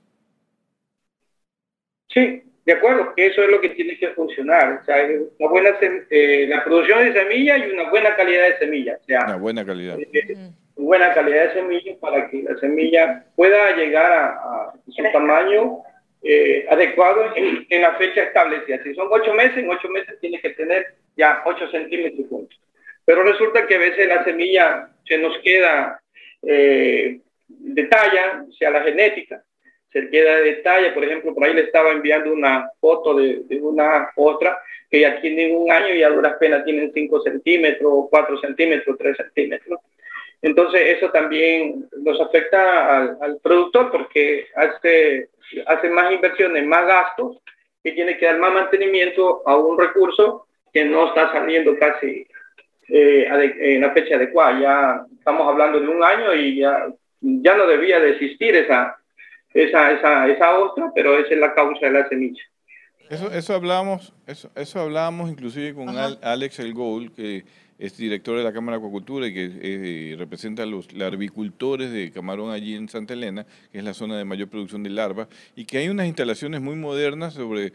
Sí, 2.10 2.42
de 2.66 2.74
acuerdo, 2.74 3.14
que 3.16 3.28
eso 3.28 3.44
es 3.44 3.50
lo 3.50 3.62
que 3.62 3.70
tiene 3.70 3.98
que 3.98 4.10
funcionar. 4.10 4.80
O 4.82 4.86
sea, 4.86 4.96
una 5.40 5.50
buena 5.50 5.70
eh, 5.82 6.46
la 6.48 6.64
producción 6.64 7.04
de 7.04 7.14
semillas 7.14 7.60
y 7.60 7.72
una 7.72 7.90
buena 7.90 8.16
calidad 8.16 8.44
de 8.48 8.58
semillas. 8.60 9.00
O 9.02 9.06
sea, 9.06 9.26
Una 9.26 9.36
buena 9.38 9.66
calidad. 9.66 9.98
Buena 10.84 11.14
calidad 11.14 11.50
de 11.50 11.54
semillas 11.54 11.98
para 11.98 12.30
que 12.30 12.44
la 12.44 12.58
semilla 12.58 13.26
pueda 13.36 13.76
llegar 13.76 14.12
a, 14.12 14.26
a 14.28 14.74
su 14.88 15.04
tamaño 15.12 15.80
eh, 16.22 16.66
adecuado 16.70 17.36
en, 17.36 17.66
en 17.70 17.82
la 17.82 17.94
fecha 17.94 18.24
establecida. 18.24 18.82
Si 18.84 18.94
son 18.94 19.08
ocho 19.12 19.34
meses, 19.34 19.58
en 19.58 19.70
ocho 19.70 19.90
meses 19.90 20.20
tiene 20.20 20.40
que 20.42 20.50
tener 20.52 20.86
ya 21.16 21.42
8 21.46 21.70
centímetros. 21.72 22.48
Pero 23.06 23.24
resulta 23.24 23.66
que 23.68 23.76
a 23.76 23.80
veces 23.80 24.08
la 24.08 24.24
semilla 24.24 24.90
se 25.06 25.18
nos 25.18 25.38
queda 25.40 26.02
eh, 26.44 27.20
de 27.48 27.84
talla, 27.86 28.46
sea, 28.58 28.70
la 28.70 28.84
genética, 28.84 29.44
se 29.92 30.10
queda 30.10 30.38
de 30.42 30.56
talla. 30.56 30.94
Por 30.94 31.04
ejemplo, 31.04 31.34
por 31.34 31.44
ahí 31.44 31.54
le 31.54 31.64
estaba 31.64 31.92
enviando 31.92 32.32
una 32.32 32.70
foto 32.80 33.16
de, 33.16 33.42
de 33.46 33.62
una 33.62 34.10
otra 34.16 34.60
que 34.90 35.02
ya 35.02 35.22
tienen 35.22 35.56
un 35.56 35.72
año 35.72 35.94
y 35.94 36.04
a 36.04 36.10
duras 36.10 36.36
penas 36.40 36.64
tienen 36.66 36.92
5 36.94 37.22
centímetros, 37.22 38.06
4 38.10 38.40
centímetros, 38.40 38.98
3 38.98 39.18
centímetros. 39.18 39.80
Entonces 40.42 40.98
eso 40.98 41.10
también 41.12 41.88
nos 41.98 42.20
afecta 42.22 42.98
al, 42.98 43.18
al, 43.22 43.40
productor 43.40 43.92
porque 43.92 44.48
hace, 44.56 45.30
hace 45.66 45.90
más 45.90 46.12
inversiones, 46.14 46.66
más 46.66 46.86
gastos 46.86 47.38
y 47.84 47.94
tiene 47.94 48.18
que 48.18 48.26
dar 48.26 48.40
más 48.40 48.54
mantenimiento 48.54 49.42
a 49.46 49.58
un 49.58 49.78
recurso 49.78 50.48
que 50.74 50.86
no 50.86 51.08
está 51.08 51.32
saliendo 51.32 51.78
casi 51.78 52.26
eh, 52.88 53.28
en 53.60 53.82
la 53.82 53.92
fecha 53.92 54.16
adecuada. 54.16 54.60
Ya 54.60 55.06
estamos 55.18 55.48
hablando 55.48 55.80
de 55.80 55.88
un 55.88 56.04
año 56.04 56.34
y 56.34 56.58
ya, 56.58 56.88
ya 57.22 57.56
no 57.56 57.68
debía 57.68 58.00
de 58.00 58.12
existir 58.12 58.56
esa, 58.56 58.98
esa, 59.54 59.92
esa, 59.92 60.28
esa 60.28 60.60
ostra, 60.60 60.92
pero 60.96 61.18
esa 61.18 61.34
es 61.34 61.40
la 61.40 61.54
causa 61.54 61.86
de 61.86 61.92
la 61.92 62.08
semilla. 62.08 62.42
Eso, 63.10 63.32
eso 63.32 63.56
hablábamos, 63.56 64.14
eso, 64.28 64.52
eso 64.56 64.80
hablábamos 64.80 65.32
inclusive 65.32 65.74
con 65.74 65.90
Al, 65.90 66.20
Alex 66.22 66.60
El 66.60 66.74
Goul, 66.74 67.12
que 67.12 67.44
es 67.80 67.98
director 67.98 68.38
de 68.38 68.44
la 68.44 68.52
Cámara 68.52 68.78
de 68.78 68.80
Acuacultura 68.80 69.28
y 69.28 69.34
que 69.34 69.52
eh, 69.62 70.16
representa 70.18 70.64
a 70.64 70.66
los 70.66 70.92
larvicultores 70.94 71.92
de 71.92 72.12
camarón 72.12 72.52
allí 72.52 72.76
en 72.76 72.90
Santa 72.90 73.14
Elena, 73.14 73.46
que 73.72 73.80
es 73.80 73.84
la 73.84 73.94
zona 73.94 74.18
de 74.18 74.26
mayor 74.26 74.50
producción 74.50 74.84
de 74.84 74.90
larvas, 74.90 75.30
y 75.56 75.64
que 75.64 75.78
hay 75.78 75.88
unas 75.88 76.06
instalaciones 76.06 76.62
muy 76.62 76.76
modernas 76.76 77.34
sobre 77.34 77.72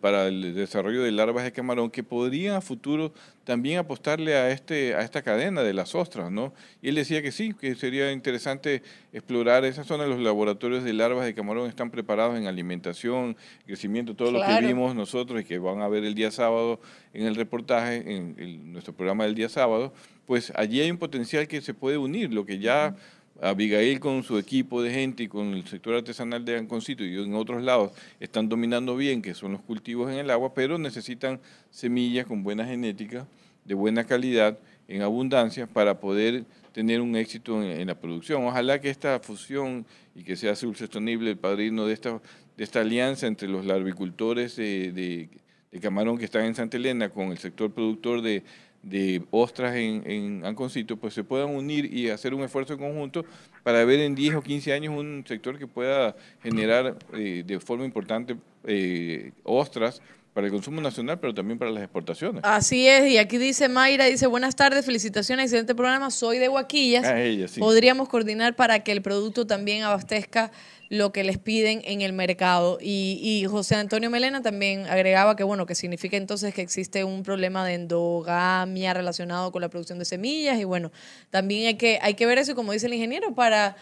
para 0.00 0.26
el 0.28 0.54
desarrollo 0.54 1.02
de 1.02 1.12
larvas 1.12 1.44
de 1.44 1.52
camarón 1.52 1.90
que 1.90 2.02
podrían 2.02 2.56
a 2.56 2.60
futuro 2.62 3.12
también 3.44 3.78
apostarle 3.78 4.34
a 4.34 4.50
este 4.50 4.94
a 4.94 5.02
esta 5.02 5.22
cadena 5.22 5.62
de 5.62 5.74
las 5.74 5.94
ostras, 5.94 6.30
¿no? 6.30 6.54
Y 6.80 6.88
él 6.88 6.94
decía 6.94 7.20
que 7.20 7.30
sí, 7.30 7.52
que 7.52 7.74
sería 7.74 8.10
interesante 8.10 8.82
explorar 9.12 9.64
esa 9.64 9.84
zona. 9.84 10.06
Los 10.06 10.20
laboratorios 10.20 10.82
de 10.82 10.94
larvas 10.94 11.26
de 11.26 11.34
camarón 11.34 11.68
están 11.68 11.90
preparados 11.90 12.38
en 12.38 12.46
alimentación, 12.46 13.36
crecimiento, 13.66 14.16
todo 14.16 14.32
lo 14.32 14.40
que 14.44 14.66
vimos 14.66 14.94
nosotros 14.94 15.42
y 15.42 15.44
que 15.44 15.58
van 15.58 15.82
a 15.82 15.88
ver 15.88 16.04
el 16.04 16.14
día 16.14 16.30
sábado 16.30 16.80
en 17.12 17.26
el 17.26 17.34
reportaje, 17.34 18.16
en 18.16 18.34
el, 18.38 18.72
nuestro 18.72 18.94
programa 18.94 19.24
del 19.24 19.34
día 19.34 19.50
sábado, 19.50 19.92
pues 20.24 20.52
allí 20.56 20.80
hay 20.80 20.90
un 20.90 20.98
potencial 20.98 21.46
que 21.46 21.60
se 21.60 21.74
puede 21.74 21.98
unir, 21.98 22.32
lo 22.32 22.46
que 22.46 22.58
ya... 22.58 22.96
Abigail 23.40 24.00
con 24.00 24.22
su 24.22 24.38
equipo 24.38 24.82
de 24.82 24.90
gente 24.90 25.24
y 25.24 25.28
con 25.28 25.54
el 25.54 25.66
sector 25.66 25.94
artesanal 25.94 26.44
de 26.44 26.56
Anconcito 26.56 27.04
y 27.04 27.22
en 27.22 27.34
otros 27.34 27.62
lados 27.62 27.92
están 28.18 28.48
dominando 28.48 28.96
bien, 28.96 29.22
que 29.22 29.34
son 29.34 29.52
los 29.52 29.60
cultivos 29.62 30.10
en 30.10 30.18
el 30.18 30.30
agua, 30.30 30.54
pero 30.54 30.78
necesitan 30.78 31.40
semillas 31.70 32.26
con 32.26 32.42
buena 32.42 32.64
genética, 32.64 33.26
de 33.64 33.74
buena 33.74 34.04
calidad, 34.04 34.58
en 34.88 35.02
abundancia, 35.02 35.66
para 35.66 35.98
poder 35.98 36.44
tener 36.72 37.00
un 37.00 37.16
éxito 37.16 37.62
en, 37.62 37.86
la 37.86 37.98
producción. 37.98 38.44
Ojalá 38.44 38.80
que 38.80 38.90
esta 38.90 39.18
fusión 39.20 39.84
y 40.14 40.22
que 40.22 40.36
sea 40.36 40.54
Sostenible 40.54 41.30
el 41.30 41.36
padrino 41.36 41.86
de 41.86 41.94
esta, 41.94 42.20
de 42.56 42.64
esta 42.64 42.80
alianza 42.80 43.26
entre 43.26 43.48
los 43.48 43.64
larvicultores 43.64 44.56
de, 44.56 44.92
de, 44.92 45.28
de 45.72 45.80
camarón 45.80 46.16
que 46.18 46.24
están 46.24 46.44
en 46.44 46.54
Santa 46.54 46.76
Elena 46.76 47.08
con 47.08 47.32
el 47.32 47.38
sector 47.38 47.72
productor 47.72 48.22
de 48.22 48.44
de 48.88 49.22
ostras 49.30 49.74
en, 49.74 50.02
en 50.06 50.44
Anconcito, 50.44 50.96
pues 50.96 51.12
se 51.12 51.24
puedan 51.24 51.54
unir 51.54 51.92
y 51.92 52.10
hacer 52.10 52.34
un 52.34 52.42
esfuerzo 52.42 52.74
en 52.74 52.78
conjunto 52.78 53.24
para 53.62 53.84
ver 53.84 54.00
en 54.00 54.14
10 54.14 54.36
o 54.36 54.42
15 54.42 54.72
años 54.72 54.94
un 54.96 55.24
sector 55.26 55.58
que 55.58 55.66
pueda 55.66 56.14
generar 56.42 56.96
eh, 57.12 57.42
de 57.44 57.58
forma 57.58 57.84
importante 57.84 58.36
eh, 58.64 59.32
ostras 59.42 60.00
para 60.32 60.46
el 60.46 60.52
consumo 60.52 60.82
nacional, 60.82 61.18
pero 61.18 61.32
también 61.32 61.58
para 61.58 61.70
las 61.70 61.82
exportaciones. 61.82 62.42
Así 62.44 62.86
es, 62.86 63.10
y 63.10 63.16
aquí 63.16 63.38
dice 63.38 63.68
Mayra, 63.70 64.04
dice, 64.04 64.26
buenas 64.26 64.54
tardes, 64.54 64.84
felicitaciones, 64.84 65.46
excelente 65.46 65.74
programa, 65.74 66.10
soy 66.10 66.38
de 66.38 66.50
Huaquillas. 66.50 67.06
A 67.06 67.22
ella, 67.22 67.48
sí. 67.48 67.58
Podríamos 67.58 68.08
coordinar 68.08 68.54
para 68.54 68.84
que 68.84 68.92
el 68.92 69.00
producto 69.00 69.46
también 69.46 69.82
abastezca 69.82 70.52
lo 70.88 71.12
que 71.12 71.24
les 71.24 71.38
piden 71.38 71.82
en 71.84 72.00
el 72.00 72.12
mercado. 72.12 72.78
Y, 72.80 73.18
y, 73.22 73.46
José 73.46 73.76
Antonio 73.76 74.10
Melena 74.10 74.42
también 74.42 74.86
agregaba 74.86 75.36
que, 75.36 75.44
bueno, 75.44 75.66
que 75.66 75.74
significa 75.74 76.16
entonces 76.16 76.54
que 76.54 76.62
existe 76.62 77.04
un 77.04 77.22
problema 77.22 77.64
de 77.66 77.74
endogamia 77.74 78.94
relacionado 78.94 79.52
con 79.52 79.62
la 79.62 79.68
producción 79.68 79.98
de 79.98 80.04
semillas 80.04 80.58
y 80.58 80.64
bueno, 80.64 80.92
también 81.30 81.66
hay 81.66 81.74
que, 81.74 81.98
hay 82.02 82.14
que 82.14 82.26
ver 82.26 82.38
eso, 82.38 82.54
como 82.54 82.72
dice 82.72 82.86
el 82.86 82.94
ingeniero, 82.94 83.34
para 83.34 83.76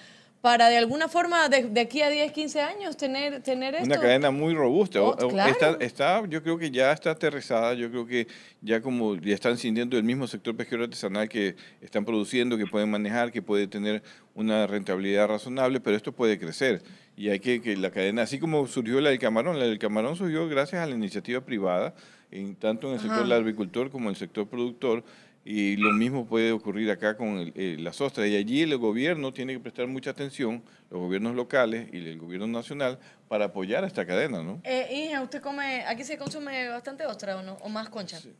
para 0.44 0.68
de 0.68 0.76
alguna 0.76 1.08
forma 1.08 1.48
de, 1.48 1.70
de, 1.70 1.80
aquí 1.80 2.02
a 2.02 2.10
10, 2.10 2.30
15 2.30 2.60
años 2.60 2.98
tener, 2.98 3.42
tener 3.42 3.76
esto. 3.76 3.86
Una 3.86 3.98
cadena 3.98 4.30
muy 4.30 4.52
robusta. 4.52 5.00
Oh, 5.00 5.16
claro. 5.16 5.50
está, 5.50 5.76
está, 5.80 6.26
yo 6.28 6.42
creo 6.42 6.58
que 6.58 6.70
ya 6.70 6.92
está 6.92 7.12
aterrizada, 7.12 7.72
yo 7.72 7.90
creo 7.90 8.04
que 8.04 8.26
ya 8.60 8.82
como 8.82 9.16
ya 9.16 9.32
están 9.32 9.56
sintiendo 9.56 9.96
el 9.96 10.04
mismo 10.04 10.26
sector 10.26 10.54
pesquero 10.54 10.84
artesanal 10.84 11.30
que 11.30 11.56
están 11.80 12.04
produciendo, 12.04 12.58
que 12.58 12.66
pueden 12.66 12.90
manejar, 12.90 13.32
que 13.32 13.40
puede 13.40 13.66
tener 13.68 14.02
una 14.34 14.66
rentabilidad 14.66 15.28
razonable, 15.28 15.80
pero 15.80 15.96
esto 15.96 16.12
puede 16.12 16.38
crecer. 16.38 16.82
Y 17.16 17.30
hay 17.30 17.40
que 17.40 17.62
que 17.62 17.74
la 17.78 17.90
cadena, 17.90 18.20
así 18.20 18.38
como 18.38 18.66
surgió 18.66 19.00
la 19.00 19.08
del 19.08 19.18
camarón, 19.18 19.58
la 19.58 19.64
del 19.64 19.78
camarón 19.78 20.14
surgió 20.14 20.46
gracias 20.46 20.82
a 20.82 20.86
la 20.86 20.94
iniciativa 20.94 21.40
privada, 21.40 21.94
en, 22.30 22.54
tanto 22.54 22.88
en 22.88 22.94
el 22.94 23.00
sector 23.00 23.22
del 23.22 23.32
agricultor 23.32 23.90
como 23.90 24.10
en 24.10 24.10
el 24.10 24.16
sector 24.16 24.46
productor, 24.46 25.04
y 25.44 25.76
lo 25.76 25.92
mismo 25.92 26.26
puede 26.26 26.52
ocurrir 26.52 26.90
acá 26.90 27.16
con 27.16 27.38
el, 27.38 27.52
eh, 27.54 27.76
las 27.78 28.00
ostras. 28.00 28.26
Y 28.28 28.36
allí 28.36 28.62
el 28.62 28.76
gobierno 28.78 29.32
tiene 29.32 29.52
que 29.52 29.60
prestar 29.60 29.86
mucha 29.86 30.10
atención, 30.10 30.62
los 30.90 31.00
gobiernos 31.00 31.34
locales 31.34 31.88
y 31.92 31.98
el 31.98 32.18
gobierno 32.18 32.46
nacional, 32.46 32.98
para 33.28 33.46
apoyar 33.46 33.84
a 33.84 33.86
esta 33.86 34.06
cadena, 34.06 34.42
¿no? 34.42 34.60
Eh, 34.64 34.88
hija, 35.08 35.22
¿usted 35.22 35.42
come, 35.42 35.84
aquí 35.86 36.04
se 36.04 36.16
consume 36.16 36.68
bastante 36.68 37.04
ostra 37.06 37.36
o 37.36 37.42
no? 37.42 37.54
¿O 37.60 37.68
más 37.68 37.90
concha? 37.90 38.18
Sí. 38.18 38.32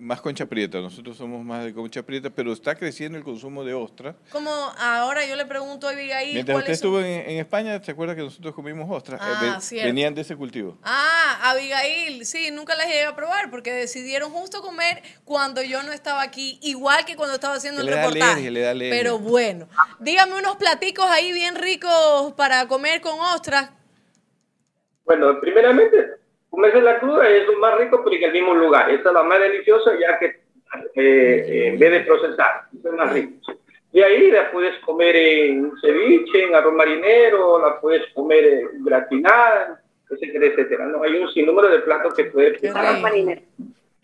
Más 0.00 0.20
concha 0.20 0.46
prieta, 0.46 0.80
nosotros 0.80 1.16
somos 1.16 1.44
más 1.44 1.64
de 1.64 1.72
concha 1.72 2.02
prieta, 2.02 2.28
pero 2.28 2.52
está 2.52 2.74
creciendo 2.74 3.16
el 3.16 3.22
consumo 3.22 3.64
de 3.64 3.74
ostra. 3.74 4.16
Como 4.30 4.50
ahora 4.50 5.24
yo 5.24 5.36
le 5.36 5.46
pregunto 5.46 5.86
a 5.86 5.92
Abigail. 5.92 6.34
Mientras 6.34 6.58
usted 6.58 6.72
estuvo 6.72 6.98
en, 6.98 7.30
en, 7.30 7.38
España, 7.38 7.80
¿se 7.82 7.92
acuerda 7.92 8.16
que 8.16 8.22
nosotros 8.22 8.54
comimos 8.54 8.86
ostras? 8.90 9.20
Ah, 9.22 9.60
eh, 9.70 9.84
venían 9.84 10.14
de 10.14 10.22
ese 10.22 10.34
cultivo. 10.34 10.76
Ah, 10.82 11.50
Abigail, 11.50 12.26
sí, 12.26 12.50
nunca 12.50 12.74
las 12.74 12.86
llegué 12.86 13.04
a 13.04 13.14
probar 13.14 13.50
porque 13.50 13.72
decidieron 13.72 14.30
justo 14.30 14.62
comer 14.62 15.02
cuando 15.24 15.62
yo 15.62 15.82
no 15.82 15.92
estaba 15.92 16.22
aquí, 16.22 16.58
igual 16.62 17.04
que 17.04 17.14
cuando 17.14 17.34
estaba 17.36 17.54
haciendo 17.54 17.80
el 17.80 17.86
le 17.86 17.94
reportaje. 17.94 18.32
Alergia, 18.32 18.50
le 18.50 18.60
da 18.60 18.70
alergia. 18.72 18.98
Pero 18.98 19.18
bueno, 19.18 19.68
dígame 20.00 20.36
unos 20.36 20.56
platicos 20.56 21.06
ahí 21.06 21.32
bien 21.32 21.54
ricos 21.54 22.32
para 22.36 22.66
comer 22.66 23.00
con 23.00 23.18
ostras. 23.20 23.70
Bueno, 25.04 25.40
primeramente 25.40 26.23
comerse 26.54 26.80
la 26.80 26.98
cruda 26.98 27.28
es 27.28 27.46
lo 27.46 27.58
más 27.58 27.78
rico, 27.78 28.00
pero 28.04 28.16
en 28.16 28.22
el 28.24 28.32
mismo 28.32 28.54
lugar. 28.54 28.90
Esa 28.90 29.08
es 29.08 29.14
la 29.14 29.22
más 29.22 29.40
deliciosa, 29.40 29.92
ya 29.98 30.18
que 30.18 30.40
eh, 30.94 31.68
en 31.68 31.78
vez 31.78 31.90
de 31.90 32.00
procesar, 32.00 32.62
es 32.72 32.92
más 32.92 33.12
rico. 33.12 33.32
Y 33.92 34.02
ahí 34.02 34.30
la 34.30 34.50
puedes 34.50 34.76
comer 34.80 35.14
en 35.14 35.72
ceviche, 35.80 36.44
en 36.44 36.54
arroz 36.54 36.74
marinero, 36.74 37.60
la 37.60 37.80
puedes 37.80 38.02
comer 38.12 38.44
en 38.44 38.84
gratinada, 38.84 39.80
etcétera, 40.10 40.46
etcétera. 40.46 40.86
No, 40.86 41.02
hay 41.02 41.16
un 41.16 41.30
sinnúmero 41.32 41.68
de 41.68 41.78
platos 41.80 42.14
que 42.14 42.24
puedes 42.24 42.62
Arroz 42.74 43.00
marinero. 43.00 43.42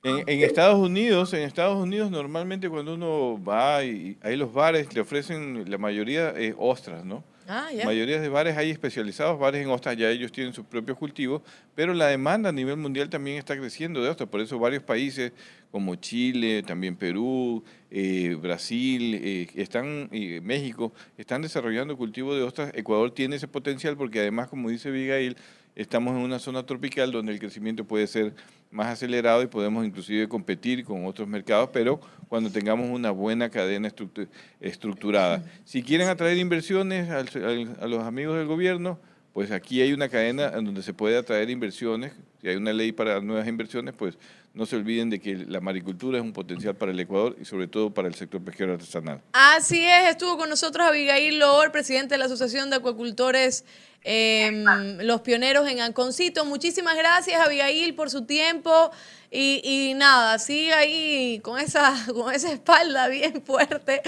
En, 0.03 0.19
en, 0.27 0.41
Estados 0.45 0.79
Unidos, 0.79 1.35
en 1.35 1.43
Estados 1.43 1.77
Unidos 1.77 2.11
normalmente 2.11 2.71
cuando 2.71 2.95
uno 2.95 3.39
va 3.43 3.85
y 3.85 4.17
hay 4.23 4.35
los 4.37 4.51
bares 4.51 4.95
le 4.95 5.03
ofrecen 5.03 5.71
la 5.71 5.77
mayoría 5.77 6.33
eh, 6.37 6.55
ostras, 6.57 7.05
¿no? 7.05 7.23
Ah, 7.53 7.69
mayoría 7.85 8.21
de 8.21 8.29
bares 8.29 8.57
hay 8.57 8.71
especializados, 8.71 9.37
bares 9.37 9.61
en 9.61 9.71
ostras, 9.71 9.97
ya 9.97 10.09
ellos 10.09 10.31
tienen 10.31 10.53
sus 10.53 10.65
propios 10.65 10.97
cultivos, 10.97 11.43
pero 11.75 11.93
la 11.95 12.07
demanda 12.07 12.51
a 12.51 12.53
nivel 12.53 12.77
mundial 12.77 13.11
también 13.11 13.39
está 13.39 13.57
creciendo 13.57 14.01
de 14.01 14.09
ostras, 14.09 14.29
por 14.29 14.41
eso 14.41 14.57
varios 14.61 14.85
países 14.85 15.33
como 15.73 15.97
Chile, 15.97 16.63
también 16.63 16.95
Perú, 16.95 17.65
eh, 17.91 18.37
Brasil, 18.41 19.17
eh, 19.17 19.49
están, 19.57 20.09
eh, 20.13 20.41
México, 20.41 20.93
están 21.19 21.43
desarrollando 21.43 21.97
cultivo 21.97 22.37
de 22.37 22.43
ostras. 22.45 22.71
Ecuador 22.73 23.11
tiene 23.11 23.35
ese 23.35 23.49
potencial 23.49 23.97
porque 23.97 24.21
además, 24.21 24.49
como 24.49 24.69
dice 24.69 24.91
Abigail, 24.91 25.37
estamos 25.75 26.15
en 26.15 26.23
una 26.23 26.39
zona 26.39 26.65
tropical 26.65 27.11
donde 27.11 27.33
el 27.33 27.41
crecimiento 27.41 27.85
puede 27.85 28.07
ser 28.07 28.33
más 28.71 28.87
acelerado 28.89 29.43
y 29.43 29.47
podemos 29.47 29.85
inclusive 29.85 30.29
competir 30.29 30.85
con 30.85 31.05
otros 31.07 31.27
mercados, 31.27 31.71
pero 31.73 32.01
cuando 32.29 32.51
tengamos 32.51 32.89
una 32.91 33.11
buena 33.11 33.51
cadena 33.51 33.89
estructu- 33.89 34.29
estructurada. 34.61 35.43
Si 35.65 35.83
quieren 35.83 36.09
atraer 36.09 36.39
inversiones 36.39 37.11
a 37.11 37.87
los 37.87 38.05
amigos 38.05 38.37
del 38.39 38.47
gobierno, 38.47 38.99
pues 39.33 39.51
aquí 39.51 39.81
hay 39.81 39.93
una 39.93 40.09
cadena 40.09 40.53
en 40.57 40.65
donde 40.65 40.83
se 40.83 40.93
puede 40.95 41.17
atraer 41.17 41.51
inversiones. 41.51 42.13
Si 42.41 42.49
hay 42.49 42.57
una 42.57 42.73
ley 42.73 42.93
para 42.93 43.21
nuevas 43.21 43.47
inversiones, 43.47 43.95
pues 43.95 44.17
no 44.55 44.67
se 44.67 44.75
olviden 44.77 45.11
de 45.11 45.21
que 45.21 45.37
la 45.37 45.61
maricultura 45.61 46.19
es 46.19 46.25
un 46.25 46.33
potencial 46.33 46.75
para 46.75 46.91
el 46.93 46.99
Ecuador 46.99 47.37
y 47.41 47.45
sobre 47.45 47.69
todo 47.69 47.93
para 47.93 48.09
el 48.09 48.15
sector 48.15 48.43
pesquero 48.43 48.73
artesanal. 48.73 49.21
Así 49.33 49.85
es, 49.85 50.09
estuvo 50.11 50.37
con 50.37 50.49
nosotros 50.49 50.87
Abigail 50.87 51.39
Loor, 51.39 51.71
presidente 51.71 52.15
de 52.15 52.19
la 52.19 52.25
Asociación 52.25 52.71
de 52.71 52.77
Acuacultores 52.77 53.65
em, 54.03 54.65
los 55.01 55.21
pioneros 55.21 55.69
en 55.69 55.81
Anconcito. 55.81 56.45
Muchísimas 56.45 56.97
gracias, 56.97 57.41
Abigail, 57.41 57.95
por 57.95 58.11
su 58.11 58.25
tiempo. 58.25 58.91
Y, 59.33 59.61
y 59.63 59.95
nada, 59.95 60.41
sigue 60.41 60.73
ahí 60.73 61.39
con 61.45 61.61
esa, 61.61 61.95
con 62.13 62.35
esa 62.35 62.51
espalda 62.53 63.07
bien 63.07 63.43
fuerte 63.45 64.03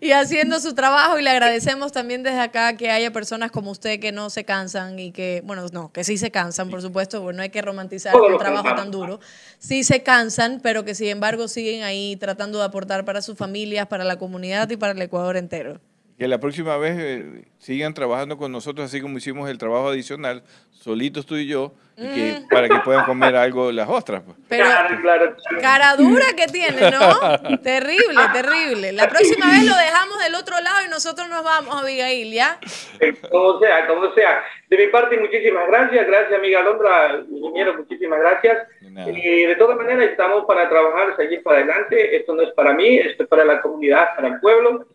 y 0.00 0.10
haciendo 0.10 0.58
su 0.58 0.74
trabajo. 0.74 1.18
Y 1.18 1.22
le 1.22 1.30
agradecemos 1.30 1.92
también 1.92 2.24
desde 2.24 2.40
acá 2.40 2.76
que 2.76 2.90
haya 2.90 3.12
personas 3.12 3.52
como 3.52 3.70
usted 3.70 4.00
que 4.00 4.10
no 4.10 4.28
se 4.28 4.44
cansan 4.44 4.98
y 4.98 5.12
que, 5.12 5.40
bueno, 5.44 5.66
no, 5.72 5.92
que 5.92 6.02
sí 6.02 6.18
se 6.18 6.32
cansan, 6.32 6.68
por 6.68 6.82
supuesto, 6.82 7.22
porque 7.22 7.36
no 7.36 7.42
hay 7.42 7.50
que 7.50 7.62
romantizar 7.62 8.16
un 8.16 8.38
trabajo 8.38 8.74
tan 8.74 8.90
duro. 8.90 9.20
Sí 9.58 9.84
se 9.84 10.02
cansan, 10.02 10.60
pero 10.60 10.84
que 10.84 10.96
sin 10.96 11.08
embargo 11.08 11.46
siguen 11.46 11.84
ahí 11.84 12.16
tratando 12.16 12.58
de 12.58 12.64
aportar 12.64 13.04
para 13.04 13.22
sus 13.22 13.38
familias, 13.38 13.86
para 13.86 14.02
la 14.02 14.18
comunidad 14.18 14.68
y 14.70 14.76
para 14.76 14.92
el 14.92 15.02
Ecuador 15.02 15.36
entero. 15.36 15.80
Que 16.18 16.26
la 16.28 16.38
próxima 16.40 16.78
vez 16.78 16.96
eh, 16.98 17.44
sigan 17.58 17.92
trabajando 17.92 18.38
con 18.38 18.50
nosotros, 18.50 18.86
así 18.86 19.02
como 19.02 19.18
hicimos 19.18 19.50
el 19.50 19.58
trabajo 19.58 19.90
adicional, 19.90 20.42
solitos 20.72 21.26
tú 21.26 21.36
y 21.36 21.46
yo, 21.46 21.74
y 21.94 22.06
que, 22.14 22.42
para 22.50 22.68
que 22.70 22.78
puedan 22.84 23.04
comer 23.04 23.36
algo 23.36 23.70
las 23.70 23.86
ostras. 23.86 24.22
pues. 24.24 24.36
Pero 24.48 24.64
Claro, 24.64 25.00
claro. 25.02 25.36
cara 25.60 25.94
dura 25.96 26.24
que 26.34 26.46
tiene, 26.46 26.90
¿no? 26.90 27.58
terrible, 27.62 28.20
terrible. 28.32 28.92
La 28.92 29.08
próxima 29.08 29.46
vez 29.50 29.64
lo 29.64 29.76
dejamos 29.76 30.18
del 30.24 30.34
otro 30.36 30.58
lado 30.60 30.86
y 30.86 30.88
nosotros 30.88 31.28
nos 31.28 31.44
vamos, 31.44 31.82
Abigail, 31.82 32.32
¿ya? 32.32 32.58
Eh, 33.00 33.14
Como 33.30 33.58
sea, 33.58 33.86
como 33.86 34.14
sea. 34.14 34.42
De 34.68 34.78
mi 34.78 34.86
parte, 34.86 35.18
muchísimas 35.18 35.66
gracias. 35.68 36.06
Gracias, 36.06 36.38
amiga 36.38 36.60
Alondra, 36.60 37.20
ingeniero, 37.30 37.74
muchísimas 37.76 38.20
gracias. 38.20 38.56
Y 38.80 39.44
de 39.44 39.56
todas 39.56 39.76
maneras, 39.76 40.08
estamos 40.10 40.46
para 40.46 40.66
trabajar, 40.70 41.14
seguir 41.18 41.42
para 41.42 41.58
adelante. 41.58 42.16
Esto 42.16 42.34
no 42.34 42.40
es 42.42 42.52
para 42.54 42.72
mí, 42.72 42.96
esto 42.96 43.24
es 43.24 43.28
para 43.28 43.44
la 43.44 43.60
comunidad, 43.60 44.16
para 44.16 44.28
el 44.28 44.40
pueblo. 44.40 44.86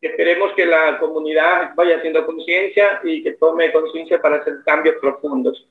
Esperemos 0.00 0.52
que 0.54 0.64
la 0.64 0.98
comunidad 0.98 1.72
vaya 1.74 1.96
haciendo 1.96 2.24
conciencia 2.24 3.00
y 3.02 3.22
que 3.22 3.32
tome 3.32 3.72
conciencia 3.72 4.20
para 4.20 4.36
hacer 4.36 4.54
cambios 4.64 4.96
profundos. 5.00 5.68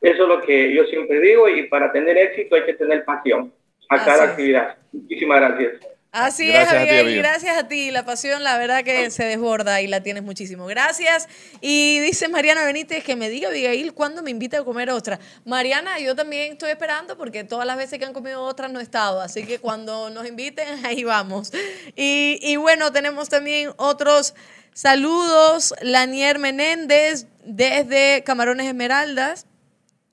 Eso 0.00 0.22
es 0.22 0.28
lo 0.28 0.40
que 0.42 0.72
yo 0.74 0.84
siempre 0.84 1.18
digo 1.20 1.48
y 1.48 1.64
para 1.68 1.90
tener 1.90 2.16
éxito 2.16 2.54
hay 2.56 2.64
que 2.64 2.74
tener 2.74 3.04
pasión 3.04 3.52
a 3.88 3.96
Así 3.96 4.04
cada 4.04 4.24
es. 4.24 4.30
actividad. 4.30 4.76
Muchísimas 4.92 5.40
gracias. 5.40 5.93
Así 6.14 6.46
Gracias 6.46 6.68
es, 6.68 6.68
a 6.68 6.70
ti, 6.70 6.76
Abigail, 6.90 7.00
Abigail. 7.00 7.22
gracias 7.22 7.58
a 7.58 7.66
ti. 7.66 7.90
La 7.90 8.04
pasión, 8.04 8.44
la 8.44 8.56
verdad 8.56 8.84
que 8.84 9.10
se 9.10 9.24
desborda 9.24 9.82
y 9.82 9.88
la 9.88 10.00
tienes 10.00 10.22
muchísimo. 10.22 10.64
Gracias. 10.66 11.28
Y 11.60 11.98
dice 11.98 12.28
Mariana 12.28 12.64
Benítez 12.64 13.02
que 13.02 13.16
me 13.16 13.28
diga, 13.28 13.48
Abigail, 13.48 13.92
¿cuándo 13.94 14.22
me 14.22 14.30
invita 14.30 14.60
a 14.60 14.64
comer 14.64 14.90
ostra? 14.90 15.18
Mariana, 15.44 15.98
yo 15.98 16.14
también 16.14 16.52
estoy 16.52 16.70
esperando 16.70 17.18
porque 17.18 17.42
todas 17.42 17.66
las 17.66 17.76
veces 17.76 17.98
que 17.98 18.04
han 18.04 18.12
comido 18.12 18.42
ostras 18.44 18.70
no 18.70 18.78
he 18.78 18.82
estado. 18.84 19.20
Así 19.20 19.44
que 19.44 19.58
cuando 19.58 20.08
nos 20.10 20.24
inviten, 20.24 20.66
ahí 20.86 21.02
vamos. 21.02 21.52
Y, 21.96 22.38
y 22.40 22.54
bueno, 22.56 22.92
tenemos 22.92 23.28
también 23.28 23.72
otros 23.76 24.34
saludos. 24.72 25.74
Lanier 25.82 26.38
Menéndez 26.38 27.26
desde 27.44 28.22
Camarones 28.24 28.68
Esmeraldas. 28.68 29.46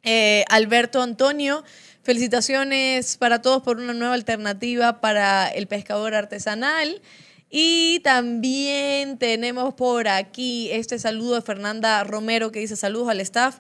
Eh, 0.04 0.46
Alberto 0.50 1.00
Antonio, 1.04 1.64
felicitaciones 2.04 3.18
para 3.18 3.42
todos 3.42 3.62
por 3.64 3.78
una 3.78 3.94
nueva 3.94 4.14
alternativa 4.14 5.02
para 5.02 5.48
el 5.48 5.68
pescador 5.68 6.14
artesanal. 6.14 7.02
Y 7.50 8.00
también 8.00 9.18
tenemos 9.18 9.74
por 9.74 10.08
aquí 10.08 10.70
este 10.72 10.98
saludo 11.00 11.36
de 11.36 11.42
Fernanda 11.42 12.04
Romero 12.04 12.52
que 12.52 12.60
dice 12.60 12.76
saludos 12.76 13.10
al 13.10 13.20
staff. 13.20 13.60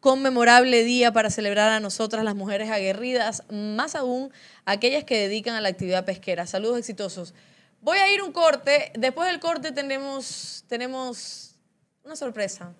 Conmemorable 0.00 0.84
día 0.84 1.12
para 1.12 1.30
celebrar 1.30 1.70
a 1.70 1.80
nosotras 1.80 2.24
las 2.24 2.34
mujeres 2.34 2.70
aguerridas, 2.70 3.42
más 3.50 3.94
aún 3.94 4.32
aquellas 4.64 5.04
que 5.04 5.18
dedican 5.18 5.54
a 5.54 5.60
la 5.60 5.68
actividad 5.68 6.04
pesquera. 6.04 6.46
Saludos 6.46 6.78
exitosos. 6.78 7.34
Voy 7.80 7.98
a 7.98 8.12
ir 8.12 8.22
un 8.22 8.32
corte. 8.32 8.92
Después 8.96 9.28
del 9.28 9.40
corte 9.40 9.72
tenemos, 9.72 10.64
tenemos 10.68 11.56
una 12.04 12.16
sorpresa. 12.16 12.74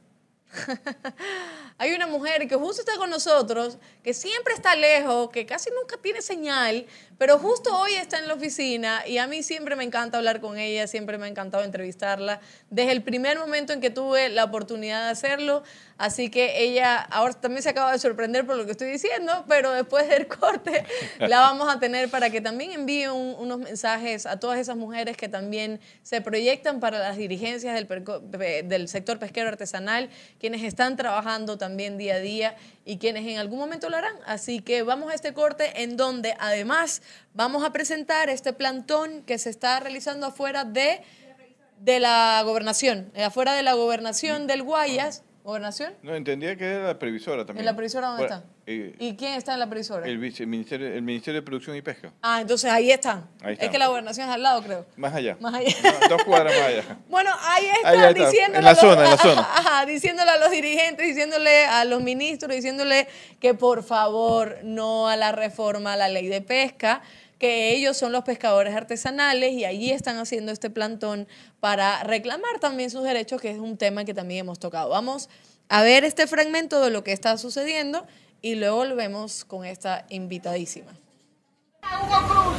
Hay 1.78 1.92
una 1.92 2.06
mujer 2.06 2.48
que 2.48 2.56
justo 2.56 2.82
está 2.82 2.96
con 2.96 3.10
nosotros, 3.10 3.78
que 4.02 4.14
siempre 4.14 4.54
está 4.54 4.74
lejos, 4.74 5.30
que 5.30 5.46
casi 5.46 5.70
nunca 5.70 5.96
tiene 5.96 6.22
señal, 6.22 6.86
pero 7.18 7.38
justo 7.38 7.76
hoy 7.76 7.94
está 7.94 8.18
en 8.18 8.28
la 8.28 8.34
oficina 8.34 9.06
y 9.06 9.18
a 9.18 9.26
mí 9.26 9.42
siempre 9.42 9.74
me 9.76 9.84
encanta 9.84 10.18
hablar 10.18 10.40
con 10.40 10.56
ella, 10.58 10.86
siempre 10.86 11.18
me 11.18 11.26
ha 11.26 11.28
encantado 11.28 11.64
entrevistarla, 11.64 12.40
desde 12.70 12.92
el 12.92 13.02
primer 13.02 13.38
momento 13.38 13.72
en 13.72 13.80
que 13.80 13.90
tuve 13.90 14.28
la 14.28 14.44
oportunidad 14.44 15.04
de 15.04 15.10
hacerlo. 15.10 15.62
Así 15.98 16.30
que 16.30 16.62
ella 16.62 16.96
ahora 16.96 17.34
también 17.34 17.60
se 17.64 17.70
acaba 17.70 17.90
de 17.90 17.98
sorprender 17.98 18.46
por 18.46 18.54
lo 18.54 18.64
que 18.66 18.70
estoy 18.70 18.88
diciendo, 18.88 19.44
pero 19.48 19.72
después 19.72 20.08
del 20.08 20.28
corte 20.28 20.84
la 21.18 21.40
vamos 21.40 21.68
a 21.74 21.80
tener 21.80 22.08
para 22.08 22.30
que 22.30 22.40
también 22.40 22.70
envíe 22.70 23.08
un- 23.08 23.34
unos 23.36 23.58
mensajes 23.58 24.24
a 24.24 24.38
todas 24.38 24.60
esas 24.60 24.76
mujeres 24.76 25.16
que 25.16 25.28
también 25.28 25.80
se 26.04 26.20
proyectan 26.20 26.78
para 26.78 27.00
las 27.00 27.16
dirigencias 27.16 27.74
del, 27.74 27.88
del 28.68 28.88
sector 28.88 29.18
pesquero 29.18 29.48
artesanal, 29.48 30.08
quienes 30.38 30.62
están 30.62 30.96
trabajando 30.96 31.58
también 31.58 31.98
día 31.98 32.14
a 32.14 32.20
día 32.20 32.56
y 32.84 32.98
quienes 32.98 33.26
en 33.26 33.38
algún 33.38 33.58
momento 33.58 33.90
lo 33.90 33.96
harán. 33.96 34.14
Así 34.24 34.60
que 34.60 34.82
vamos 34.84 35.10
a 35.10 35.14
este 35.14 35.34
corte 35.34 35.82
en 35.82 35.96
donde 35.96 36.36
además 36.38 37.02
vamos 37.34 37.64
a 37.64 37.72
presentar 37.72 38.28
este 38.28 38.52
plantón 38.52 39.22
que 39.22 39.38
se 39.38 39.50
está 39.50 39.80
realizando 39.80 40.26
afuera 40.26 40.64
de, 40.64 41.02
de 41.80 42.00
la 42.00 42.42
gobernación, 42.44 43.10
eh, 43.14 43.24
afuera 43.24 43.54
de 43.54 43.62
la 43.62 43.74
gobernación 43.74 44.46
del 44.46 44.62
Guayas. 44.62 45.22
¿Gobernación? 45.52 45.94
No, 46.02 46.14
entendía 46.14 46.54
que 46.56 46.64
era 46.66 46.88
la 46.88 46.98
previsora 46.98 47.46
también. 47.46 47.60
¿En 47.60 47.64
la 47.64 47.74
previsora 47.74 48.08
dónde 48.08 48.24
está? 48.24 48.44
eh, 48.66 48.94
¿Y 48.98 49.16
quién 49.16 49.32
está 49.32 49.54
en 49.54 49.60
la 49.60 49.66
previsora? 49.66 50.06
el, 50.06 50.18
vice- 50.18 50.44
ministerio, 50.44 50.88
el 50.88 51.00
Ministerio 51.00 51.40
de 51.40 51.44
Producción 51.46 51.74
y 51.74 51.80
Pesca. 51.80 52.12
Ah, 52.20 52.42
entonces 52.42 52.70
ahí 52.70 52.90
están. 52.90 53.26
Ahí 53.40 53.52
Es 53.54 53.58
están. 53.58 53.70
que 53.70 53.78
la 53.78 53.86
gobernación 53.86 54.28
es 54.28 54.34
al 54.34 54.42
lado, 54.42 54.62
creo. 54.62 54.84
Más 54.98 55.14
allá. 55.14 55.38
Más 55.40 55.54
allá. 55.54 55.74
No, 56.02 56.08
dos 56.10 56.22
cuadras 56.24 56.52
más 56.54 56.66
allá. 56.66 56.98
Bueno, 57.08 57.30
ahí 57.40 57.64
Ahí 57.64 57.70
están 57.76 57.94
está, 57.94 58.12
diciéndole 58.30 58.58
en 58.58 58.64
la 58.64 58.70
a 58.70 58.72
los- 58.74 58.80
zona, 58.80 59.04
en 59.04 59.10
la 59.10 59.16
zona. 59.16 59.40
Ajá, 59.54 59.86
diciéndole 59.86 60.30
a 60.32 60.36
los 60.38 60.50
dirigentes, 60.50 61.06
diciéndole 61.06 61.64
a 61.64 61.84
los 61.86 62.02
ministros, 62.02 62.54
diciéndole 62.54 63.08
que 63.40 63.54
por 63.54 63.82
favor 63.82 64.58
no 64.64 65.08
a 65.08 65.16
la 65.16 65.32
reforma 65.32 65.94
a 65.94 65.96
la 65.96 66.08
ley 66.10 66.26
de 66.28 66.42
pesca, 66.42 67.00
que 67.38 67.72
ellos 67.74 67.96
son 67.96 68.12
los 68.12 68.24
pescadores 68.24 68.74
artesanales 68.74 69.52
y 69.52 69.64
allí 69.64 69.90
están 69.90 70.18
haciendo 70.18 70.50
este 70.52 70.70
plantón 70.70 71.28
para 71.60 72.02
reclamar 72.04 72.58
también 72.60 72.90
sus 72.90 73.04
derechos, 73.04 73.40
que 73.40 73.50
es 73.50 73.58
un 73.58 73.76
tema 73.76 74.04
que 74.04 74.14
también 74.14 74.40
hemos 74.40 74.58
tocado. 74.58 74.88
Vamos 74.88 75.28
a 75.68 75.82
ver 75.82 76.04
este 76.04 76.26
fragmento 76.26 76.80
de 76.80 76.90
lo 76.90 77.04
que 77.04 77.12
está 77.12 77.36
sucediendo 77.38 78.06
y 78.42 78.54
luego 78.56 78.76
volvemos 78.78 79.44
con 79.44 79.64
esta 79.64 80.04
invitadísima. 80.08 80.92
Hugo 81.82 82.28
Cruz, 82.28 82.56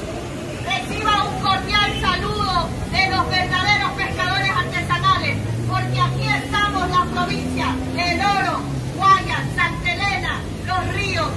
reciba 0.65 1.23
un 1.25 1.41
cordial 1.41 2.01
saludo 2.01 2.69
de 2.91 3.09
los 3.09 3.29
verdaderos 3.29 3.91
pescadores 3.97 4.49
artesanales, 4.51 5.37
porque 5.67 5.99
aquí 5.99 6.43
estamos 6.45 6.89
la 6.89 7.05
provincia, 7.13 7.75
El 7.97 8.19
Oro, 8.19 8.59
Guayas, 8.97 9.41
Santa 9.55 9.93
Elena, 9.93 10.41
Los 10.65 10.93
Ríos, 10.95 11.27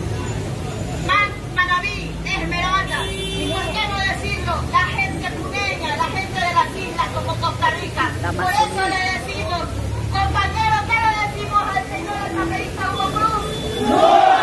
Man- 1.06 1.54
Manabí, 1.54 2.10
Esmeralda, 2.24 3.06
y 3.12 3.52
por 3.52 3.62
qué 3.72 3.88
no 3.88 3.98
decirlo, 3.98 4.54
la 4.72 4.86
gente 4.86 5.30
puneña, 5.30 5.96
la 5.96 6.04
gente 6.04 6.34
de 6.40 6.54
las 6.54 6.76
islas 6.76 7.08
como 7.14 7.34
Costa 7.62 7.76
Rica. 7.80 8.10
Por 8.32 8.52
eso 8.52 8.88
le 8.88 9.00
decimos, 9.20 9.62
compañeros, 10.10 10.82
¿qué 10.88 10.96
le 10.98 11.10
decimos 11.28 11.62
al 11.62 11.84
señor 11.86 12.16
asambleísta 12.16 12.90
Hugo 12.90 13.06
Cruz? 13.12 14.41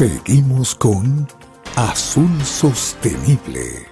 Seguimos 0.00 0.74
con 0.74 1.28
Azul 1.76 2.42
Sostenible. 2.42 3.86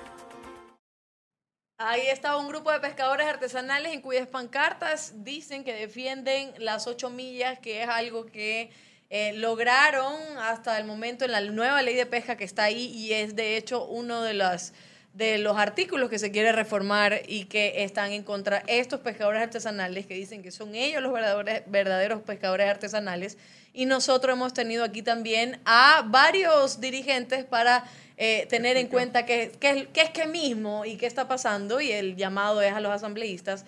Ahí 1.76 2.00
estaba 2.06 2.38
un 2.38 2.48
grupo 2.48 2.72
de 2.72 2.80
pescadores 2.80 3.26
artesanales 3.26 3.92
en 3.92 4.00
cuyas 4.00 4.26
pancartas 4.26 5.22
dicen 5.22 5.64
que 5.64 5.74
defienden 5.74 6.54
las 6.60 6.86
ocho 6.86 7.10
millas, 7.10 7.58
que 7.58 7.82
es 7.82 7.90
algo 7.90 8.24
que 8.24 8.70
eh, 9.10 9.34
lograron 9.34 10.14
hasta 10.38 10.78
el 10.78 10.86
momento 10.86 11.26
en 11.26 11.32
la 11.32 11.42
nueva 11.42 11.82
ley 11.82 11.94
de 11.94 12.06
pesca 12.06 12.38
que 12.38 12.44
está 12.44 12.64
ahí 12.64 12.86
y 12.86 13.12
es 13.12 13.36
de 13.36 13.58
hecho 13.58 13.84
uno 13.84 14.22
de 14.22 14.32
las 14.32 14.72
de 15.18 15.36
los 15.38 15.58
artículos 15.58 16.08
que 16.08 16.18
se 16.20 16.30
quiere 16.30 16.52
reformar 16.52 17.22
y 17.26 17.46
que 17.46 17.82
están 17.82 18.12
en 18.12 18.22
contra 18.22 18.62
estos 18.68 19.00
pescadores 19.00 19.42
artesanales 19.42 20.06
que 20.06 20.14
dicen 20.14 20.44
que 20.44 20.52
son 20.52 20.76
ellos 20.76 21.02
los 21.02 21.12
verdaderos, 21.12 21.64
verdaderos 21.66 22.22
pescadores 22.22 22.70
artesanales 22.70 23.36
y 23.74 23.86
nosotros 23.86 24.36
hemos 24.36 24.54
tenido 24.54 24.84
aquí 24.84 25.02
también 25.02 25.58
a 25.64 26.04
varios 26.06 26.80
dirigentes 26.80 27.44
para 27.44 27.82
eh, 28.16 28.46
tener 28.48 28.76
en 28.76 28.86
cuenta 28.86 29.26
qué, 29.26 29.50
qué, 29.58 29.88
qué 29.92 30.02
es 30.02 30.10
que 30.10 30.26
mismo 30.28 30.84
y 30.84 30.96
qué 30.96 31.06
está 31.06 31.26
pasando 31.26 31.80
y 31.80 31.90
el 31.90 32.14
llamado 32.14 32.62
es 32.62 32.72
a 32.72 32.78
los 32.78 32.92
asambleístas 32.92 33.64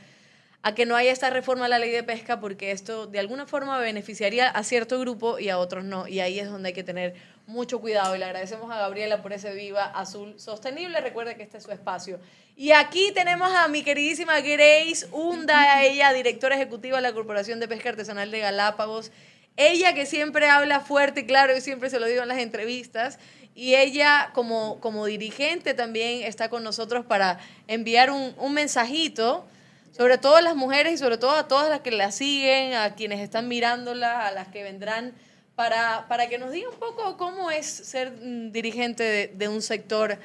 a 0.62 0.74
que 0.74 0.84
no 0.86 0.94
haya 0.94 1.10
esta 1.10 1.30
reforma 1.30 1.64
a 1.64 1.68
la 1.68 1.78
ley 1.78 1.90
de 1.90 2.02
pesca 2.02 2.38
porque 2.38 2.70
esto 2.70 3.06
de 3.06 3.18
alguna 3.18 3.46
forma 3.46 3.78
beneficiaría 3.78 4.48
a 4.48 4.62
cierto 4.62 5.00
grupo 5.00 5.38
y 5.38 5.48
a 5.48 5.58
otros 5.58 5.84
no. 5.84 6.06
Y 6.06 6.20
ahí 6.20 6.38
es 6.38 6.50
donde 6.50 6.68
hay 6.68 6.74
que 6.74 6.84
tener 6.84 7.14
mucho 7.50 7.80
cuidado. 7.80 8.16
Y 8.16 8.18
le 8.18 8.24
agradecemos 8.24 8.70
a 8.70 8.78
Gabriela 8.78 9.22
por 9.22 9.32
ese 9.32 9.52
Viva 9.52 9.84
Azul 9.84 10.38
Sostenible. 10.38 11.00
Recuerde 11.00 11.36
que 11.36 11.42
este 11.42 11.58
es 11.58 11.64
su 11.64 11.72
espacio. 11.72 12.18
Y 12.56 12.72
aquí 12.72 13.12
tenemos 13.14 13.52
a 13.52 13.68
mi 13.68 13.82
queridísima 13.82 14.40
Grace 14.40 15.06
Hunda, 15.12 15.82
ella 15.82 16.12
directora 16.12 16.56
ejecutiva 16.56 16.96
de 16.96 17.02
la 17.02 17.12
Corporación 17.12 17.60
de 17.60 17.68
Pesca 17.68 17.90
Artesanal 17.90 18.30
de 18.30 18.40
Galápagos. 18.40 19.12
Ella 19.56 19.94
que 19.94 20.06
siempre 20.06 20.48
habla 20.48 20.80
fuerte 20.80 21.20
y 21.20 21.26
claro, 21.26 21.56
y 21.56 21.60
siempre 21.60 21.90
se 21.90 22.00
lo 22.00 22.06
digo 22.06 22.22
en 22.22 22.28
las 22.28 22.38
entrevistas. 22.38 23.18
Y 23.54 23.74
ella 23.74 24.30
como, 24.32 24.80
como 24.80 25.06
dirigente 25.06 25.74
también 25.74 26.22
está 26.22 26.48
con 26.48 26.62
nosotros 26.62 27.04
para 27.04 27.40
enviar 27.66 28.10
un, 28.10 28.34
un 28.38 28.54
mensajito 28.54 29.44
sobre 29.92 30.18
todo 30.18 30.36
a 30.36 30.40
las 30.40 30.56
mujeres 30.56 30.94
y 30.94 30.98
sobre 30.98 31.18
todo 31.18 31.32
a 31.32 31.48
todas 31.48 31.68
las 31.68 31.80
que 31.80 31.90
la 31.90 32.12
siguen, 32.12 32.74
a 32.74 32.94
quienes 32.94 33.20
están 33.20 33.48
mirándola, 33.48 34.26
a 34.26 34.32
las 34.32 34.48
que 34.48 34.62
vendrán, 34.62 35.12
para, 35.60 36.06
para 36.08 36.26
que 36.26 36.38
nos 36.38 36.52
diga 36.52 36.70
un 36.70 36.78
poco 36.78 37.18
cómo 37.18 37.50
es 37.50 37.66
ser 37.66 38.12
mm, 38.12 38.50
dirigente 38.50 39.30
de, 39.36 39.48
un 39.48 39.60
sector 39.60 40.16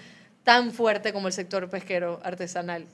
tan 0.45 0.71
fuerte 0.71 1.11
como 1.11 1.27
el 1.27 1.33
sector 1.33 1.69
pesquero 1.69 2.21
artesanal. 2.23 2.85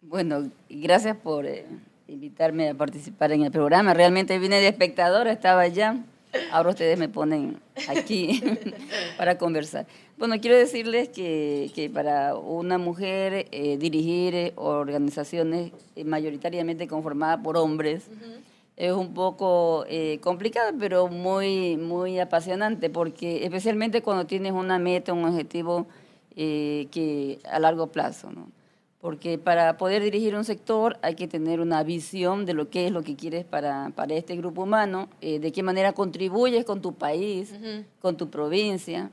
Bueno, 0.00 0.48
gracias 0.68 1.16
por 1.16 1.44
eh, 1.44 1.66
invitarme 2.06 2.68
a 2.68 2.74
participar 2.74 3.32
en 3.32 3.42
el 3.42 3.50
programa. 3.50 3.94
Realmente 3.94 4.38
vine 4.38 4.60
de 4.60 4.68
espectadora, 4.68 5.32
estaba 5.32 5.62
allá. 5.62 5.96
Ahora 6.52 6.70
ustedes 6.70 6.96
me 6.96 7.08
ponen 7.08 7.58
aquí 7.88 8.40
para 9.18 9.38
conversar. 9.38 9.86
Bueno, 10.18 10.36
quiero 10.40 10.56
decirles 10.56 11.08
que, 11.08 11.72
que 11.74 11.90
para 11.90 12.36
una 12.36 12.78
mujer 12.78 13.48
eh, 13.50 13.76
dirigir 13.76 14.36
eh, 14.36 14.52
organizaciones 14.54 15.72
mayoritariamente 16.04 16.86
conformadas 16.86 17.40
por 17.42 17.56
hombres 17.56 18.04
es 18.88 18.92
un 18.92 19.12
poco 19.14 19.84
complicado, 20.20 20.72
pero 20.78 21.08
muy, 21.08 21.76
muy 21.76 22.18
apasionante, 22.18 22.88
porque 22.90 23.44
especialmente 23.44 24.02
cuando 24.02 24.26
tienes 24.26 24.52
una 24.52 24.78
meta, 24.78 25.12
un 25.12 25.24
objetivo 25.24 25.86
que 26.34 27.38
a 27.44 27.58
largo 27.58 27.88
plazo, 27.88 28.30
¿no? 28.30 28.48
porque 29.00 29.38
para 29.38 29.76
poder 29.78 30.02
dirigir 30.02 30.36
un 30.36 30.44
sector 30.44 30.98
hay 31.02 31.14
que 31.14 31.26
tener 31.26 31.60
una 31.60 31.82
visión 31.82 32.44
de 32.44 32.52
lo 32.52 32.68
que 32.68 32.86
es 32.86 32.92
lo 32.92 33.02
que 33.02 33.16
quieres 33.16 33.44
para, 33.44 33.90
para 33.94 34.14
este 34.14 34.36
grupo 34.36 34.62
humano, 34.62 35.08
eh, 35.22 35.38
de 35.38 35.52
qué 35.52 35.62
manera 35.62 35.92
contribuyes 35.92 36.64
con 36.64 36.82
tu 36.82 36.94
país, 36.94 37.54
con 38.00 38.16
tu 38.16 38.28
provincia, 38.28 39.10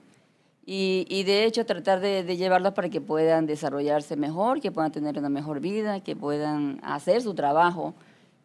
y, 0.66 1.06
y 1.10 1.24
de 1.24 1.46
hecho 1.46 1.66
tratar 1.66 2.02
de, 2.02 2.24
de, 2.24 2.36
llevarlos 2.36 2.74
para 2.74 2.90
que 2.90 3.00
puedan 3.00 3.46
desarrollarse 3.46 4.18
mejor, 4.18 4.60
que 4.60 4.74
puedan 4.74 4.92
tener 4.92 5.18
una 5.18 5.30
mejor 5.30 5.62
vida, 5.62 6.02
que 6.02 6.18
puedan 6.18 6.82
hacer 6.84 7.22
su 7.22 7.34
trabajo 7.34 7.94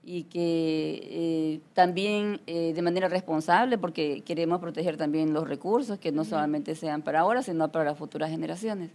y 0.05 0.25
que 0.25 1.01
eh, 1.11 1.61
también 1.75 2.41
eh, 2.47 2.73
de 2.75 2.83
manera 2.83 3.09
responsable, 3.09 3.79
porque 3.79 4.23
queremos 4.23 4.61
proteger 4.61 4.97
también 4.97 5.33
los 5.33 5.49
recursos, 5.49 5.99
que 5.99 6.13
no 6.13 6.25
solamente 6.25 6.75
sean 6.75 7.03
para 7.03 7.21
ahora, 7.21 7.43
sino 7.43 7.71
para 7.71 7.85
las 7.85 7.99
futuras 7.99 8.31
generaciones. 8.31 8.91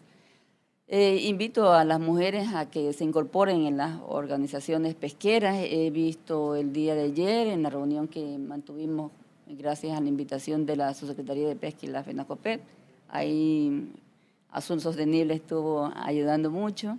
Eh, 0.89 1.24
invito 1.24 1.74
a 1.74 1.84
las 1.84 1.99
mujeres 1.99 2.53
a 2.53 2.70
que 2.70 2.93
se 2.93 3.03
incorporen 3.03 3.66
en 3.66 3.78
las 3.78 3.99
organizaciones 4.08 4.95
pesqueras. 4.95 5.58
He 5.60 5.89
visto 5.91 6.55
el 6.55 6.72
día 6.72 6.95
de 6.95 7.03
ayer 7.03 7.47
en 7.47 7.64
la 7.64 7.70
reunión 7.70 8.08
que 8.08 8.38
mantuvimos 8.38 9.12
gracias 9.47 9.97
a 9.97 10.01
la 10.01 10.08
invitación 10.08 10.66
de 10.66 10.78
la 10.78 10.93
Subsecretaría 10.93 11.47
de 11.47 11.55
Pesca 11.55 11.86
y 11.86 11.89
la 11.89 12.03
FENACOPET. 12.03 12.62
Ahí 13.10 13.91
Azul 14.51 14.80
Sostenible 14.82 15.34
estuvo 15.34 15.91
ayudando 15.95 16.51
mucho. 16.51 16.97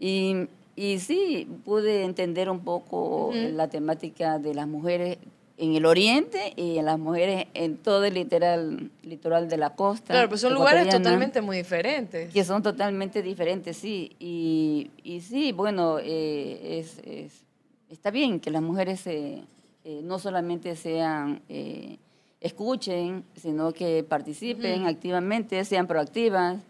Y, 0.00 0.46
y 0.78 1.00
sí, 1.00 1.48
pude 1.64 2.04
entender 2.04 2.48
un 2.48 2.60
poco 2.60 3.32
la 3.34 3.66
temática 3.66 4.38
de 4.38 4.54
las 4.54 4.68
mujeres 4.68 5.18
en 5.56 5.74
el 5.74 5.84
oriente 5.86 6.52
y 6.54 6.78
en 6.78 6.84
las 6.84 7.00
mujeres 7.00 7.46
en 7.54 7.78
todo 7.78 8.04
el 8.04 8.14
literal, 8.14 8.92
litoral 9.02 9.48
de 9.48 9.56
la 9.56 9.70
costa. 9.70 10.14
Claro, 10.14 10.28
pues 10.28 10.40
son 10.40 10.54
lugares 10.54 10.88
totalmente 10.88 11.40
muy 11.40 11.56
diferentes. 11.56 12.32
Que 12.32 12.44
son 12.44 12.62
totalmente 12.62 13.22
diferentes, 13.22 13.76
sí. 13.76 14.12
Y, 14.20 14.92
y 15.02 15.20
sí, 15.20 15.50
bueno, 15.50 15.98
eh, 15.98 16.78
es, 16.78 17.00
es, 17.04 17.44
está 17.90 18.12
bien 18.12 18.38
que 18.38 18.52
las 18.52 18.62
mujeres 18.62 19.04
eh, 19.08 19.42
no 20.04 20.20
solamente 20.20 20.76
sean, 20.76 21.42
eh, 21.48 21.96
escuchen, 22.40 23.24
sino 23.34 23.72
que 23.72 24.04
participen 24.04 24.86
activamente, 24.86 25.64
sean 25.64 25.88
proactivas 25.88 26.62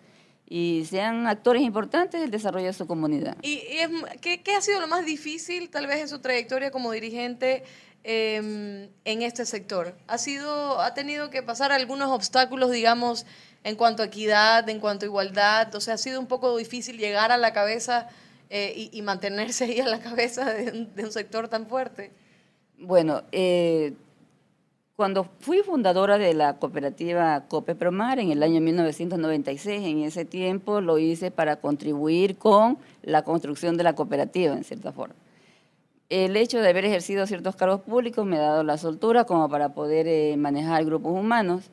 y 0.48 0.86
sean 0.88 1.26
actores 1.26 1.62
importantes 1.62 2.20
del 2.20 2.30
desarrollo 2.30 2.66
de 2.66 2.72
su 2.72 2.86
comunidad. 2.86 3.36
¿Y, 3.42 3.62
¿qué, 4.20 4.42
¿qué, 4.42 4.54
ha 4.54 4.60
sido 4.60 4.80
lo 4.80 4.88
más 4.88 5.04
difícil, 5.04 5.68
tal 5.68 5.86
vez, 5.86 6.00
en 6.00 6.08
su 6.08 6.20
trayectoria 6.20 6.70
como 6.70 6.90
dirigente 6.92 7.64
Em, 8.04 8.88
en 9.04 9.22
este 9.22 9.44
sector? 9.44 9.94
¿Ha, 10.06 10.18
sido, 10.18 10.80
¿Ha 10.80 10.94
tenido 10.94 11.30
que 11.30 11.42
pasar 11.42 11.72
algunos 11.72 12.10
obstáculos, 12.10 12.70
digamos, 12.70 13.26
en 13.64 13.76
cuanto 13.76 14.02
a 14.02 14.06
equidad, 14.06 14.68
en 14.68 14.80
cuanto 14.80 15.04
a 15.04 15.08
igualdad? 15.08 15.74
O 15.74 15.80
sea, 15.80 15.94
¿ha 15.94 15.98
sido 15.98 16.20
un 16.20 16.26
poco 16.26 16.56
difícil 16.56 16.96
llegar 16.96 17.32
a 17.32 17.36
la 17.36 17.52
cabeza 17.52 18.08
eh, 18.50 18.88
y, 18.92 19.02
mantenerse 19.02 19.64
ahí 19.64 19.80
a 19.80 19.86
la 19.86 20.00
cabeza 20.00 20.46
de, 20.46 20.88
un 21.04 21.12
sector 21.12 21.48
tan 21.48 21.66
fuerte? 21.66 22.12
Bueno, 22.78 23.24
eh, 23.32 23.92
cuando 24.98 25.28
fui 25.38 25.58
fundadora 25.62 26.18
de 26.18 26.34
la 26.34 26.58
cooperativa 26.58 27.44
Cope 27.46 27.76
Promar 27.76 28.18
en 28.18 28.32
el 28.32 28.42
año 28.42 28.60
1996, 28.60 29.86
en 29.86 30.02
ese 30.02 30.24
tiempo 30.24 30.80
lo 30.80 30.98
hice 30.98 31.30
para 31.30 31.60
contribuir 31.60 32.36
con 32.36 32.78
la 33.04 33.22
construcción 33.22 33.76
de 33.76 33.84
la 33.84 33.94
cooperativa, 33.94 34.54
en 34.54 34.64
cierta 34.64 34.90
forma 34.90 35.14
el 36.08 36.36
hecho 36.36 36.60
de 36.60 36.70
haber 36.70 36.84
ejercido 36.84 37.28
ciertos 37.28 37.54
cargos 37.54 37.82
públicos 37.82 38.26
me 38.26 38.38
ha 38.38 38.40
dado 38.40 38.64
la 38.64 38.76
soltura 38.76 39.22
como 39.24 39.48
para 39.48 39.68
poder 39.74 40.08
eh, 40.08 40.36
manejar 40.36 40.84
grupos 40.84 41.12
humanos. 41.12 41.70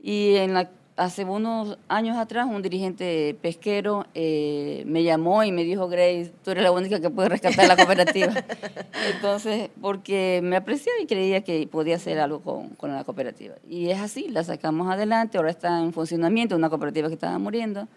Y 0.00 0.36
en 0.36 0.54
la, 0.54 0.70
hace 0.96 1.24
unos 1.24 1.78
años 1.88 2.16
atrás 2.16 2.46
un 2.48 2.62
dirigente 2.62 3.36
pesquero 3.40 4.06
eh, 4.14 4.84
me 4.86 5.02
llamó 5.02 5.42
y 5.42 5.52
me 5.52 5.64
dijo, 5.64 5.88
Grace, 5.88 6.32
tú 6.42 6.52
eres 6.52 6.62
la 6.62 6.72
única 6.72 7.00
que 7.00 7.10
puede 7.10 7.28
rescatar 7.28 7.66
la 7.66 7.76
cooperativa. 7.76 8.32
Entonces, 9.14 9.70
porque 9.80 10.40
me 10.42 10.56
apreció 10.56 10.92
y 11.02 11.06
creía 11.06 11.42
que 11.42 11.66
podía 11.66 11.96
hacer 11.96 12.18
algo 12.18 12.40
con, 12.40 12.70
con 12.70 12.92
la 12.92 13.04
cooperativa. 13.04 13.56
Y 13.68 13.90
es 13.90 14.00
así, 14.00 14.28
la 14.28 14.44
sacamos 14.44 14.90
adelante, 14.90 15.36
ahora 15.38 15.50
está 15.50 15.80
en 15.80 15.92
funcionamiento, 15.92 16.56
una 16.56 16.70
cooperativa 16.70 17.08
que 17.08 17.14
estaba 17.14 17.38
muriendo. 17.38 17.88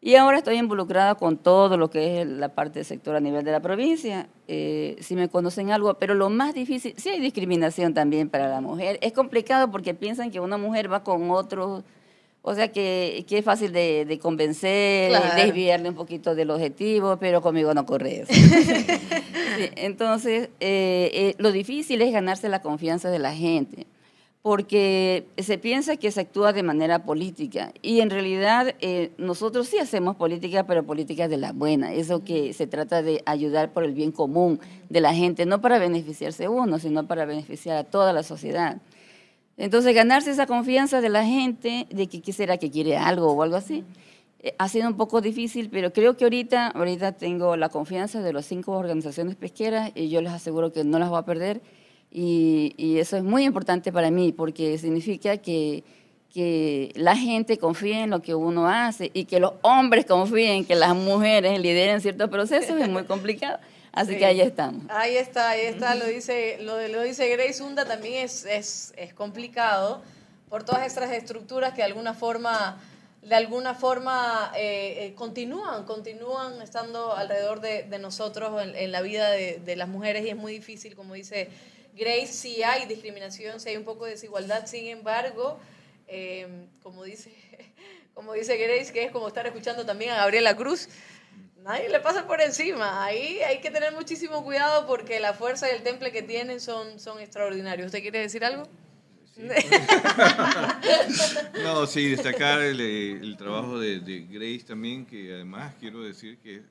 Y 0.00 0.14
ahora 0.14 0.38
estoy 0.38 0.56
involucrada 0.58 1.16
con 1.16 1.38
todo 1.38 1.76
lo 1.76 1.90
que 1.90 2.20
es 2.20 2.26
la 2.26 2.50
parte 2.50 2.78
del 2.78 2.84
sector 2.84 3.16
a 3.16 3.20
nivel 3.20 3.44
de 3.44 3.50
la 3.50 3.60
provincia, 3.60 4.28
eh, 4.46 4.96
si 5.00 5.16
me 5.16 5.28
conocen 5.28 5.72
algo, 5.72 5.94
pero 5.94 6.14
lo 6.14 6.30
más 6.30 6.54
difícil, 6.54 6.94
sí 6.96 7.08
hay 7.08 7.20
discriminación 7.20 7.94
también 7.94 8.30
para 8.30 8.48
la 8.48 8.60
mujer. 8.60 9.00
Es 9.02 9.12
complicado 9.12 9.72
porque 9.72 9.94
piensan 9.94 10.30
que 10.30 10.38
una 10.38 10.56
mujer 10.56 10.90
va 10.90 11.02
con 11.02 11.32
otro, 11.32 11.82
o 12.48 12.54
sea 12.54 12.72
que, 12.72 13.26
que 13.28 13.38
es 13.38 13.44
fácil 13.44 13.72
de, 13.72 14.18
convencer, 14.22 15.12
desviarle 15.36 15.90
un 15.90 15.94
poquito 15.94 16.34
del 16.34 16.50
objetivo, 16.50 17.18
pero 17.18 17.42
conmigo 17.42 17.74
no 17.74 17.84
corre 17.84 18.22
eso. 18.22 18.32
entonces, 19.76 20.48
eh, 20.60 21.10
eh, 21.12 21.34
lo 21.38 21.52
difícil 21.52 22.00
es 22.00 22.10
ganarse 22.10 22.48
la 22.48 22.62
confianza 22.62 23.10
de 23.10 23.18
la 23.18 23.34
gente 23.34 23.86
porque 24.40 25.26
se 25.36 25.58
piensa 25.58 25.96
que 25.96 26.10
se 26.10 26.22
actúa 26.22 26.54
de 26.54 26.62
manera 26.62 27.04
política 27.04 27.72
y 27.82 28.00
en 28.00 28.08
realidad 28.08 28.74
eh, 28.80 29.10
nosotros 29.18 29.68
sí 29.68 29.78
hacemos 29.78 30.16
política, 30.16 30.64
pero 30.64 30.84
política 30.84 31.28
de 31.28 31.36
la 31.36 31.52
buena, 31.52 31.92
eso 31.92 32.24
que 32.24 32.54
se 32.54 32.66
trata 32.66 33.02
de 33.02 33.22
ayudar 33.26 33.72
por 33.72 33.84
el 33.84 33.92
bien 33.92 34.10
común 34.10 34.58
de 34.88 35.02
la 35.02 35.12
gente, 35.12 35.44
no 35.44 35.60
para 35.60 35.78
beneficiarse 35.78 36.48
uno, 36.48 36.78
sino 36.78 37.06
para 37.06 37.26
beneficiar 37.26 37.76
a 37.76 37.84
toda 37.84 38.14
la 38.14 38.22
sociedad. 38.22 38.78
Entonces, 39.58 39.94
ganarse 39.94 40.30
esa 40.30 40.46
confianza 40.46 41.00
de 41.00 41.08
la 41.08 41.24
gente, 41.24 41.86
de 41.90 42.06
que 42.06 42.20
quisiera 42.20 42.56
que 42.58 42.70
quiere 42.70 42.96
algo 42.96 43.32
o 43.32 43.42
algo 43.42 43.56
así, 43.56 43.84
eh, 44.40 44.54
ha 44.56 44.68
sido 44.68 44.88
un 44.88 44.96
poco 44.96 45.20
difícil, 45.20 45.68
pero 45.68 45.92
creo 45.92 46.16
que 46.16 46.24
ahorita, 46.24 46.68
ahorita 46.68 47.12
tengo 47.12 47.56
la 47.56 47.68
confianza 47.68 48.22
de 48.22 48.32
las 48.32 48.46
cinco 48.46 48.72
organizaciones 48.72 49.34
pesqueras 49.34 49.90
y 49.96 50.10
yo 50.10 50.22
les 50.22 50.32
aseguro 50.32 50.72
que 50.72 50.84
no 50.84 50.98
las 51.00 51.08
voy 51.10 51.18
a 51.18 51.22
perder 51.22 51.60
Y, 52.10 52.72
y 52.76 52.98
eso 52.98 53.16
es 53.16 53.24
muy 53.24 53.44
importante 53.44 53.92
para 53.92 54.10
mí 54.10 54.32
porque 54.32 54.78
significa 54.78 55.38
que, 55.38 55.82
que 56.32 56.92
la 56.94 57.16
gente 57.16 57.58
confíe 57.58 58.02
en 58.04 58.10
lo 58.10 58.22
que 58.22 58.34
uno 58.34 58.68
hace 58.68 59.10
y 59.12 59.24
que 59.24 59.40
los 59.40 59.54
hombres 59.62 60.06
confíen 60.06 60.64
que 60.64 60.74
las 60.76 60.94
mujeres 60.94 61.60
lideren 61.60 62.00
ciertos 62.00 62.30
procesos 62.30 62.80
es 62.80 62.88
muy 62.88 63.04
complicado. 63.04 63.58
Así 63.92 64.12
Sí. 64.12 64.18
que 64.18 64.26
ahí 64.26 64.40
estamos. 64.40 64.84
Ahí 64.90 65.16
está, 65.16 65.50
ahí 65.50 65.62
está, 65.66 65.94
lo 65.94 66.06
dice, 66.06 66.58
lo, 66.60 66.86
lo 66.88 67.02
dice 67.02 67.28
Grace 67.28 67.62
Hunda 67.62 67.84
también 67.84 68.24
es, 68.24 68.44
es, 68.44 68.92
es 68.96 69.14
complicado 69.14 70.02
por 70.48 70.64
todas 70.64 70.86
estas 70.86 71.10
estructuras 71.12 71.70
que 71.72 71.78
de 71.78 71.84
alguna 71.84 72.14
forma, 72.14 72.80
de 73.22 73.34
alguna 73.34 73.74
forma 73.74 74.52
eh, 74.56 75.06
eh, 75.06 75.14
continúan, 75.14 75.84
continúan 75.84 76.60
estando 76.62 77.14
alrededor 77.14 77.60
de, 77.60 77.82
de 77.84 77.98
nosotros 77.98 78.62
en, 78.62 78.74
en 78.76 78.92
la 78.92 79.00
vida 79.02 79.30
de, 79.30 79.58
de 79.64 79.76
las 79.76 79.88
mujeres 79.88 80.24
y 80.24 80.30
es 80.30 80.36
muy 80.36 80.52
difícil, 80.52 80.94
como 80.94 81.14
dice 81.14 81.48
Grace, 81.94 82.28
si 82.28 82.62
hay 82.62 82.86
discriminación, 82.86 83.58
si 83.60 83.70
hay 83.70 83.76
un 83.76 83.84
poco 83.84 84.04
de 84.04 84.12
desigualdad, 84.12 84.66
sin 84.66 84.86
embargo, 84.86 85.58
eh, 86.06 86.46
como 86.82 87.02
dice, 87.04 87.32
como 88.14 88.32
dice 88.34 88.56
Grace, 88.56 88.92
que 88.92 89.04
es 89.04 89.10
como 89.10 89.26
estar 89.28 89.46
escuchando 89.46 89.84
también 89.84 90.12
a 90.12 90.16
Gabriela 90.18 90.56
Cruz, 90.56 90.88
nadie 91.62 91.88
le 91.88 92.00
pasa 92.00 92.26
por 92.26 92.40
encima. 92.40 93.04
Ahí 93.04 93.40
hay 93.40 93.60
que 93.60 93.70
tener 93.70 93.92
muchísimo 93.92 94.44
cuidado 94.44 94.86
porque 94.86 95.20
la 95.20 95.34
fuerza 95.34 95.70
y 95.70 95.74
el 95.74 95.82
temple 95.82 96.12
que 96.12 96.22
tienen 96.22 96.60
son, 96.60 96.98
son 96.98 97.20
extraordinarios. 97.20 97.86
¿Usted 97.86 98.02
quiere 98.02 98.20
decir 98.20 98.44
algo? 98.44 98.64
No, 101.62 101.86
sí, 101.86 102.10
destacar 102.10 102.60
el, 102.60 102.80
eh, 102.80 103.12
el 103.12 103.36
trabajo 103.36 103.78
de, 103.78 104.26
Grace 104.28 104.64
también, 104.66 105.06
que 105.06 105.34
además 105.34 105.74
quiero 105.78 106.02
decir 106.02 106.38
que 106.38 106.62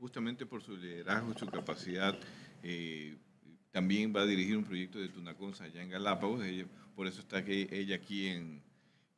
justamente 0.00 0.44
por 0.44 0.62
su 0.62 0.76
liderazgo 0.76 1.38
su 1.38 1.46
capacidad, 1.46 2.16
eh, 2.62 3.16
también 3.70 4.14
va 4.14 4.22
a 4.22 4.26
dirigir 4.26 4.56
un 4.56 4.64
proyecto 4.64 4.98
de 4.98 5.08
Tunaconsa 5.08 5.64
allá 5.64 5.82
en 5.82 5.90
Galápagos. 5.90 6.44
Por 6.94 7.06
eso 7.06 7.20
está 7.20 7.44
que 7.44 7.68
ella 7.70 7.96
aquí 7.96 8.28
en, 8.28 8.62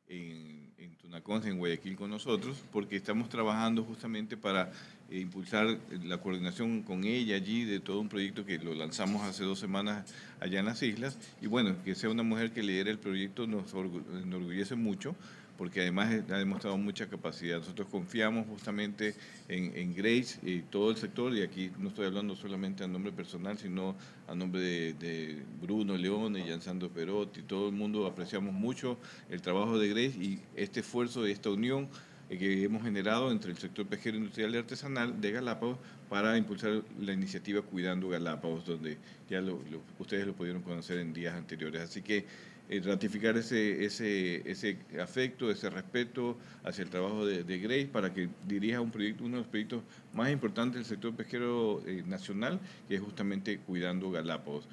en, 0.07 0.73
en 0.77 0.95
Tunaconsa, 0.97 1.47
en 1.47 1.57
Guayaquil 1.57 1.95
con 1.95 2.09
nosotros, 2.09 2.63
porque 2.71 2.97
estamos 2.97 3.29
trabajando 3.29 3.83
justamente 3.83 4.37
para 4.37 4.71
eh, 5.11 5.19
impulsar 5.19 5.79
la 6.03 6.17
coordinación 6.19 6.83
con 6.83 7.03
ella 7.03 7.35
allí 7.35 7.65
de 7.65 7.79
todo 7.79 7.99
un 7.99 8.09
proyecto 8.09 8.45
que 8.45 8.57
lo 8.59 8.73
lanzamos 8.73 9.23
hace 9.23 9.43
dos 9.43 9.59
semanas 9.59 10.13
allá 10.39 10.59
en 10.59 10.65
las 10.65 10.81
islas. 10.83 11.17
Y 11.41 11.47
bueno, 11.47 11.75
que 11.83 11.95
sea 11.95 12.09
una 12.09 12.23
mujer 12.23 12.51
que 12.51 12.63
lidere 12.63 12.91
el 12.91 12.99
proyecto 12.99 13.47
nos 13.47 13.73
orgu- 13.73 14.03
enorgullece 14.23 14.75
mucho, 14.75 15.15
porque 15.57 15.81
además 15.81 16.09
ha 16.29 16.37
demostrado 16.37 16.77
mucha 16.77 17.09
capacidad. 17.09 17.57
Nosotros 17.57 17.89
confiamos 17.89 18.47
justamente 18.47 19.13
en, 19.49 19.75
en 19.75 19.93
Grace 19.93 20.39
y 20.41 20.61
todo 20.61 20.89
el 20.89 20.95
sector, 20.95 21.35
y 21.35 21.41
aquí 21.41 21.69
no 21.77 21.89
estoy 21.89 22.05
hablando 22.05 22.33
solamente 22.37 22.85
a 22.85 22.87
nombre 22.87 23.11
personal, 23.11 23.57
sino 23.57 23.97
a 24.29 24.35
nombre 24.35 24.61
de, 24.61 24.93
de 24.93 25.43
Bruno 25.61 25.97
Leone, 25.97 26.47
Yansando 26.47 26.89
Perotti, 26.89 27.41
todo 27.41 27.67
el 27.67 27.75
mundo 27.75 28.05
apreciamos 28.05 28.53
mucho 28.53 28.97
el 29.29 29.41
trabajo 29.41 29.77
de 29.77 29.89
Grace 29.89 30.17
y 30.17 30.39
este 30.55 30.79
esfuerzo 30.79 31.23
de 31.23 31.33
esta 31.33 31.49
unión 31.49 31.89
que 32.37 32.63
hemos 32.63 32.83
generado 32.83 33.31
entre 33.31 33.51
el 33.51 33.57
sector 33.57 33.87
pesquero 33.87 34.17
industrial 34.17 34.53
y 34.53 34.57
artesanal 34.59 35.19
de 35.19 35.31
Galápagos 35.31 35.77
para 36.09 36.37
impulsar 36.37 36.83
la 37.01 37.13
iniciativa 37.13 37.61
Cuidando 37.61 38.09
Galápagos, 38.09 38.65
donde 38.65 38.97
ya 39.29 39.41
lo- 39.41 39.59
ustedes 39.97 40.27
lo 40.27 40.33
pudieron 40.33 40.61
conocer 40.61 40.99
en 40.99 41.11
días 41.13 41.33
anteriores. 41.33 41.81
Así 41.81 42.01
que 42.03 42.25
eh, 42.69 42.81
ratificar 42.85 43.35
ese, 43.35 43.83
ese, 43.83 44.47
ese 44.49 44.77
afecto, 45.01 45.49
ese 45.49 45.71
respeto 45.71 46.37
hacia 46.63 46.83
el 46.83 46.91
trabajo 46.91 47.25
de, 47.25 47.43
de 47.43 47.57
Grace 47.57 47.87
para 47.87 48.13
que 48.13 48.29
dirija 48.47 48.79
un 48.79 48.91
proyecto, 48.91 49.23
uno 49.23 49.37
de 49.37 49.41
los 49.41 49.47
proyectos 49.49 49.81
más 50.13 50.29
importantes 50.31 50.75
del 50.75 50.85
sector 50.85 51.15
pesquero 51.15 51.81
eh, 51.87 52.03
nacional, 52.05 52.59
que 52.87 52.95
es 52.95 53.01
justamente 53.01 53.57
Cuidando 53.57 54.11
Galápagos. 54.11 54.65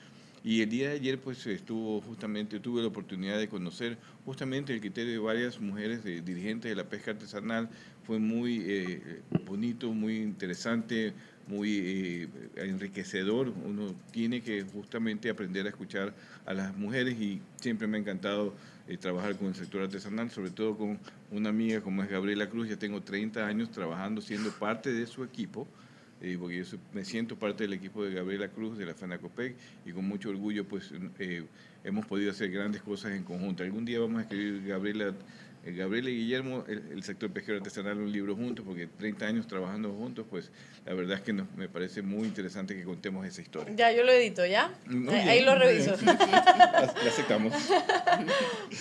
Y 0.47 0.63
el 0.63 0.69
día 0.69 0.91
de 0.91 0.95
ayer 0.95 1.19
pues 1.19 1.45
estuvo 1.49 2.01
justamente, 2.03 2.61
tuve 2.61 2.81
la 2.81 2.87
oportunidad 2.87 3.37
de 3.37 3.49
conocer 3.49 3.99
justamente 4.25 4.73
el 4.73 4.79
criterio 4.79 5.13
de 5.15 5.19
varias 5.19 5.61
mujeres 5.61 6.05
de, 6.05 6.21
dirigentes 6.21 6.71
de 6.71 6.77
la 6.77 6.85
pesca 6.85 7.11
artesanal. 7.11 7.69
Fue 8.05 8.21
muy 8.21 8.63
eh, 8.65 9.23
bonito, 9.45 9.93
muy 9.93 10.19
interesante, 10.19 11.15
muy 11.49 11.79
eh, 11.79 12.29
enriquecedor. 12.59 13.53
Uno 13.65 13.93
tiene 14.13 14.41
que 14.41 14.63
justamente 14.63 15.31
aprender 15.31 15.67
a 15.67 15.71
escuchar 15.71 16.15
a 16.45 16.55
las 16.55 16.77
mujeres 16.77 17.21
y 17.21 17.41
siempre 17.61 17.89
me 17.89 17.97
ha 17.97 18.01
encantado 18.03 18.55
eh, 18.87 18.97
trabajar 18.99 19.35
con 19.35 19.49
el 19.49 19.57
sector 19.57 19.83
artesanal, 19.83 20.31
sobre 20.31 20.51
todo 20.51 20.77
con 20.77 21.01
una 21.33 21.49
amiga 21.49 21.81
como 21.81 22.05
es 22.05 22.09
Gabriela 22.09 22.49
Cruz. 22.49 22.69
Ya 22.69 22.77
tengo 22.77 23.03
30 23.03 23.45
años 23.45 23.73
trabajando, 23.73 24.21
siendo 24.21 24.51
parte 24.51 24.93
de 24.93 25.09
su 25.09 25.25
equipo 25.25 25.67
eh, 26.21 26.37
porque 26.41 26.57
yo 26.59 26.65
soy- 26.65 26.79
me 26.93 27.05
siento 27.05 27.37
parte 27.37 27.65
del 27.65 27.73
equipo 27.75 28.05
de 28.05 28.15
Gabriela 28.15 28.49
Cruz 28.49 28.79
de 28.79 28.87
la 28.87 28.95
FENACOPEC 28.95 29.55
y 29.85 29.93
con 29.93 30.07
mucho 30.07 30.31
orgullo 30.31 30.65
pues 30.65 30.91
eh, 31.19 31.45
hemos 31.85 32.07
podido 32.07 32.31
hacer 32.31 32.51
grandes 32.51 32.83
cosas 32.83 33.13
en 33.13 33.23
conjunto. 33.25 33.63
Algún 33.63 33.85
día 33.85 34.01
vamos 34.01 34.19
a 34.19 34.23
escribir 34.23 34.67
Gabriela, 34.67 35.13
eh, 35.65 35.73
Gabriela 35.73 36.09
y 36.11 36.17
Guillermo, 36.17 36.65
el, 36.69 36.83
el 36.93 37.03
sector 37.03 37.31
pesquero 37.31 37.59
artesanal, 37.59 37.99
un 37.99 38.11
libro 38.11 38.35
juntos, 38.35 38.65
porque 38.67 38.87
30 38.87 39.27
años 39.27 39.47
trabajando 39.47 39.93
juntos, 39.93 40.25
pues 40.31 40.51
la 40.87 40.95
verdad 40.95 41.19
es 41.19 41.23
que 41.23 41.33
nos- 41.33 41.51
me 41.57 41.69
parece 41.69 42.01
muy 42.03 42.27
interesante 42.27 42.75
que 42.75 42.85
contemos 42.85 43.27
esa 43.27 43.43
historia. 43.43 43.75
Ya, 43.77 43.93
yo 43.93 44.03
lo 44.05 44.11
edito, 44.13 44.47
¿ya? 44.47 44.73
Ahí 45.29 45.43
lo 45.45 45.55
reviso. 45.57 45.97
la 46.03 46.95
aceptamos. 47.09 47.53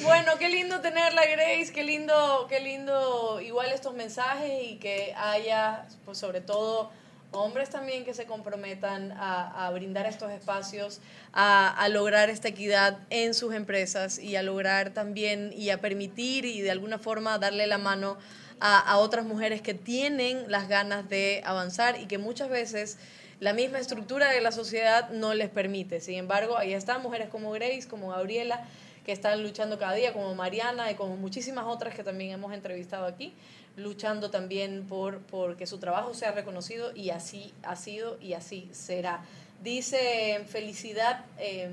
Bueno, 0.04 0.32
qué 0.40 0.50
lindo 0.50 0.80
tenerla, 0.82 1.22
Grace, 1.32 1.72
qué 1.74 1.84
lindo, 1.84 2.46
qué 2.50 2.60
lindo 2.60 3.40
igual 3.42 3.72
estos 3.74 3.94
mensajes 3.94 4.52
y 4.64 4.78
que 4.78 5.14
haya, 5.18 5.86
pues 6.06 6.18
sobre 6.18 6.42
todo, 6.42 6.92
hombres 7.36 7.70
también 7.70 8.06
que 8.06 8.14
se 8.14 8.26
comprometan 8.26 9.12
a, 9.12 9.68
a 9.68 9.72
brindar 9.72 10.06
estos 10.06 10.32
espacios, 10.32 11.02
a, 11.34 11.70
a 11.70 11.90
lograr 11.90 12.30
esta 12.30 12.48
equidad 12.48 12.98
en 13.10 13.34
sus 13.34 13.54
empresas 13.54 14.20
y 14.20 14.36
a 14.36 14.44
lograr 14.44 14.92
también 14.92 15.52
y 15.56 15.70
a 15.70 15.82
permitir 15.82 16.46
y 16.46 16.62
de 16.62 16.72
alguna 16.72 16.98
forma 16.98 17.38
darle 17.38 17.68
la 17.68 17.78
mano 17.78 18.18
a, 18.60 18.80
a 18.80 18.98
otras 18.98 19.26
mujeres 19.26 19.62
que 19.62 19.74
tienen 19.74 20.50
las 20.50 20.68
ganas 20.68 21.08
de 21.10 21.42
avanzar 21.46 22.00
y 22.00 22.08
que 22.08 22.18
muchas 22.18 22.50
veces 22.50 22.98
la 23.40 23.54
misma 23.54 23.80
estructura 23.80 24.32
de 24.32 24.42
la 24.42 24.52
sociedad 24.52 25.10
no 25.10 25.34
les 25.34 25.50
permite. 25.50 26.00
Sin 26.00 26.16
embargo, 26.16 26.58
ahí 26.58 26.74
están 26.74 27.02
mujeres 27.02 27.30
como 27.30 27.52
Grace, 27.52 27.88
como 27.88 28.10
Gabriela, 28.10 28.66
que 29.06 29.12
están 29.12 29.44
luchando 29.44 29.78
cada 29.78 29.94
día, 29.94 30.14
como 30.14 30.34
Mariana 30.36 30.90
y 30.90 30.96
como 30.96 31.16
muchísimas 31.16 31.66
otras 31.66 31.94
que 31.94 32.04
también 32.04 32.32
hemos 32.32 32.54
entrevistado 32.54 33.06
aquí, 33.06 33.34
luchando 33.78 34.30
también 34.32 34.88
por, 34.88 35.20
por 35.20 35.58
que 35.58 35.68
su 35.68 35.78
trabajo 35.80 36.14
sea 36.14 36.32
reconocido 36.32 36.96
y 36.96 37.10
así 37.10 37.54
ha 37.64 37.76
sido 37.76 38.18
y 38.22 38.34
así 38.34 38.70
será. 38.72 39.24
Dice 39.62 40.46
Felicidad, 40.48 41.26
eh, 41.38 41.70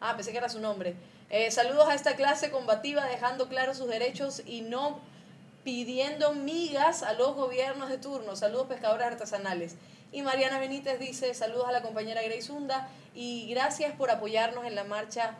ah, 0.00 0.14
pensé 0.14 0.32
que 0.32 0.38
era 0.38 0.48
su 0.48 0.60
nombre. 0.60 0.94
Eh, 1.30 1.50
saludos 1.50 1.88
a 1.88 1.94
esta 1.94 2.16
clase 2.16 2.50
combativa, 2.50 3.04
dejando 3.06 3.48
claros 3.48 3.78
sus 3.78 3.88
derechos 3.88 4.42
y 4.46 4.60
no 4.60 5.00
pidiendo 5.64 6.34
migas 6.34 7.02
a 7.02 7.14
los 7.14 7.34
gobiernos 7.34 7.88
de 7.88 7.98
turno. 7.98 8.36
Saludos 8.36 8.66
pescadores 8.68 9.06
artesanales. 9.06 9.76
Y 10.12 10.22
Mariana 10.22 10.60
Benítez 10.60 11.00
dice, 11.00 11.34
saludos 11.34 11.66
a 11.66 11.72
la 11.72 11.82
compañera 11.82 12.22
Grace 12.22 12.52
Hunda 12.52 12.88
y 13.14 13.48
gracias 13.50 13.94
por 13.96 14.10
apoyarnos 14.10 14.64
en 14.64 14.76
la 14.76 14.84
marcha 14.84 15.34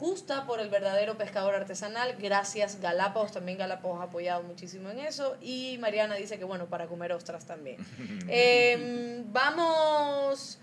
justa 0.00 0.46
por 0.46 0.60
el 0.60 0.70
verdadero 0.70 1.18
pescador 1.18 1.54
artesanal. 1.54 2.16
Gracias 2.18 2.80
Galápagos, 2.80 3.32
también 3.32 3.58
Galápagos 3.58 4.00
ha 4.00 4.04
apoyado 4.04 4.42
muchísimo 4.42 4.88
en 4.88 4.98
eso. 5.00 5.36
Y 5.42 5.76
Mariana 5.78 6.14
dice 6.14 6.38
que 6.38 6.44
bueno, 6.44 6.66
para 6.66 6.86
comer 6.86 7.12
ostras 7.12 7.44
también. 7.46 7.76
Eh, 8.28 9.22
vamos... 9.26 10.58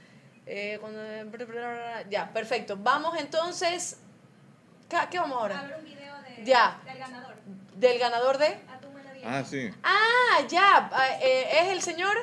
eh, 0.45 0.77
cuando- 0.81 1.01
ya, 2.09 2.33
perfecto. 2.33 2.77
Vamos 2.77 3.17
entonces... 3.19 3.97
¿Qué, 5.11 5.19
vamos 5.19 5.37
ahora? 5.39 5.55
ya. 6.43 6.81
del 6.85 6.97
ganador. 6.97 7.35
¿Del 7.75 7.99
ganador 7.99 8.37
de? 8.37 8.59
Ah, 9.25 9.43
sí. 9.43 9.69
Ah, 9.83 10.39
ya. 10.49 10.89
ah, 10.91 11.09
eh, 11.21 11.59
es 11.61 11.67
el 11.73 11.81
señor 11.81 12.15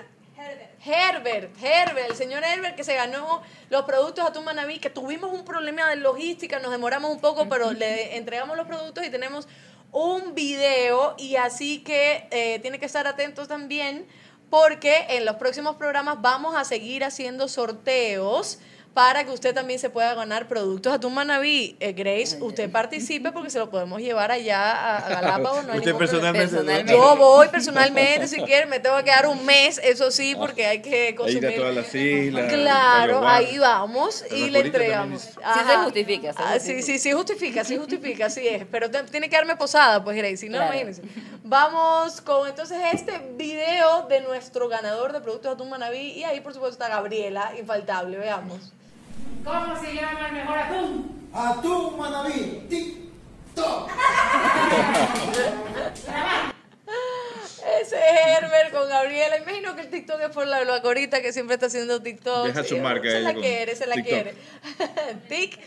Herbert, 0.84 1.56
Herbert, 1.62 2.10
el 2.10 2.16
señor 2.16 2.42
Herbert 2.44 2.76
que 2.76 2.84
se 2.84 2.94
ganó 2.94 3.42
los 3.70 3.82
productos 3.82 4.26
Atún 4.26 4.44
Manaví, 4.44 4.78
que 4.78 4.90
tuvimos 4.90 5.32
un 5.32 5.44
problema 5.44 5.88
de 5.88 5.96
logística, 5.96 6.58
nos 6.58 6.72
demoramos 6.72 7.10
un 7.10 7.20
poco, 7.20 7.48
pero 7.48 7.72
le 7.72 8.16
entregamos 8.16 8.56
los 8.56 8.66
productos 8.66 9.04
y 9.04 9.10
tenemos 9.10 9.48
un 9.92 10.34
video 10.34 11.14
y 11.18 11.36
así 11.36 11.84
que 11.84 12.26
eh, 12.30 12.58
tiene 12.60 12.78
que 12.78 12.86
estar 12.86 13.06
atentos 13.06 13.46
también 13.46 14.06
porque 14.50 15.06
en 15.10 15.24
los 15.24 15.36
próximos 15.36 15.76
programas 15.76 16.20
vamos 16.20 16.56
a 16.56 16.64
seguir 16.64 17.04
haciendo 17.04 17.48
sorteos 17.48 18.58
para 18.94 19.24
que 19.24 19.32
usted 19.32 19.52
también 19.52 19.80
se 19.80 19.90
pueda 19.90 20.14
ganar 20.14 20.46
productos 20.46 20.92
Atún 20.92 21.14
Manaví. 21.14 21.76
Eh, 21.80 21.92
Grace, 21.94 22.38
usted 22.40 22.70
participe 22.70 23.32
porque 23.32 23.50
se 23.50 23.58
lo 23.58 23.68
podemos 23.68 24.00
llevar 24.00 24.30
allá 24.30 24.70
a, 24.72 24.96
a 24.98 25.08
Galápagos. 25.20 25.64
no 25.66 25.72
hay 25.72 25.80
Usted 25.80 25.96
problema. 25.96 26.32
personalmente. 26.32 26.92
Yo 26.92 27.16
voy 27.16 27.48
personalmente, 27.48 28.28
si 28.28 28.40
quieren, 28.42 28.68
me 28.68 28.78
tengo 28.78 28.96
que 28.98 29.04
quedar 29.04 29.26
un 29.26 29.44
mes, 29.44 29.80
eso 29.82 30.12
sí, 30.12 30.36
porque 30.36 30.64
hay 30.66 30.80
que 30.80 31.08
Ahí 31.08 31.12
a 31.12 31.16
consumir. 31.16 31.56
todas 31.56 31.74
las 31.74 31.92
islas. 31.94 32.52
Claro, 32.52 33.26
ahí 33.26 33.58
vamos 33.58 34.24
y 34.30 34.50
le 34.50 34.60
entregamos. 34.60 35.22
Sí 35.22 35.30
se 35.66 35.76
justifica, 35.78 36.32
se 36.32 36.38
Ah, 36.40 36.58
sí, 36.60 36.74
justifica. 36.74 36.82
sí, 36.86 36.98
sí 37.00 37.12
justifica, 37.12 37.64
sí 37.64 37.76
justifica, 37.76 38.26
así 38.26 38.46
es. 38.46 38.64
Pero 38.70 38.88
te- 38.92 39.02
tiene 39.04 39.28
que 39.28 39.34
darme 39.34 39.56
posada, 39.56 40.04
pues, 40.04 40.16
Grace, 40.16 40.36
si 40.36 40.48
no, 40.48 40.58
Claro. 40.58 40.72
imagínense. 40.72 41.02
Vamos 41.42 42.20
con 42.20 42.48
entonces 42.48 42.78
este 42.92 43.18
video 43.36 44.06
de 44.06 44.20
nuestro 44.20 44.68
ganador 44.68 45.12
de 45.12 45.20
productos 45.20 45.52
Atún 45.52 45.68
Manaví 45.68 46.12
y 46.12 46.22
ahí, 46.22 46.40
por 46.40 46.54
supuesto, 46.54 46.80
está 46.84 46.94
Gabriela, 46.94 47.52
infaltable, 47.58 48.18
veamos. 48.18 48.72
¿Cómo 49.44 49.78
se 49.78 49.94
llama 49.94 50.28
el 50.28 50.32
mejor 50.32 50.58
atún? 50.58 51.28
Atún 51.34 51.98
Manaví, 51.98 52.66
TikTok. 52.70 53.90
Ese 57.80 57.96
es 57.96 58.42
Herbert 58.42 58.72
con 58.72 58.88
Gabriela. 58.88 59.36
Imagino 59.38 59.76
que 59.76 59.82
el 59.82 59.90
TikTok 59.90 60.20
es 60.22 60.30
por 60.30 60.46
la 60.46 60.64
locorita 60.64 61.20
que 61.20 61.32
siempre 61.34 61.54
está 61.54 61.66
haciendo 61.66 62.00
TikTok. 62.00 62.46
Deja 62.46 62.64
su 62.64 62.78
marca 62.78 63.10
Se 63.10 63.20
la 63.20 63.34
quiere, 63.34 63.76
se 63.76 63.86
la 63.86 63.96
quiere. 63.96 64.34
TikTok, 65.28 65.60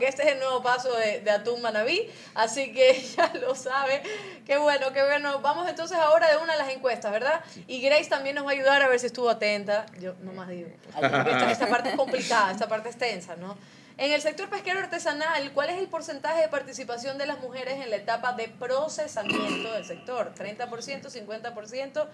este 0.00 0.22
es 0.22 0.28
el 0.32 0.38
nuevo 0.38 0.62
paso 0.62 0.94
de, 0.94 1.20
de 1.20 1.30
Atún 1.30 1.62
Manaví. 1.62 2.10
Así 2.34 2.72
que 2.72 3.00
ya 3.16 3.32
lo 3.40 3.54
sabe. 3.54 4.02
Qué 4.46 4.58
bueno, 4.58 4.92
qué 4.92 5.02
bueno. 5.02 5.40
Vamos 5.40 5.68
entonces 5.68 5.96
ahora 5.98 6.30
de 6.30 6.36
una 6.36 6.54
a 6.54 6.56
las 6.56 6.70
encuestas, 6.70 7.12
¿verdad? 7.12 7.42
Y 7.66 7.80
Grace 7.80 8.08
también 8.08 8.36
nos 8.36 8.44
va 8.44 8.50
a 8.50 8.52
ayudar 8.54 8.82
a 8.82 8.88
ver 8.88 8.98
si 8.98 9.06
estuvo 9.06 9.30
atenta. 9.30 9.86
Yo 10.00 10.14
no 10.20 10.32
más 10.32 10.48
digo. 10.48 10.68
Esta, 10.88 11.50
esta 11.50 11.66
parte 11.68 11.90
es 11.90 11.96
complicada, 11.96 12.52
esta 12.52 12.68
parte 12.68 12.88
es 12.88 12.98
tensa, 12.98 13.36
¿no? 13.36 13.56
En 13.98 14.10
el 14.10 14.22
sector 14.22 14.48
pesquero 14.48 14.80
artesanal, 14.80 15.52
¿cuál 15.52 15.70
es 15.70 15.78
el 15.78 15.86
porcentaje 15.86 16.40
de 16.40 16.48
participación 16.48 17.18
de 17.18 17.26
las 17.26 17.40
mujeres 17.40 17.74
en 17.74 17.90
la 17.90 17.96
etapa 17.96 18.32
de 18.32 18.48
procesamiento 18.48 19.70
del 19.72 19.84
sector? 19.84 20.32
¿30%, 20.34 21.10
50% 21.10 22.06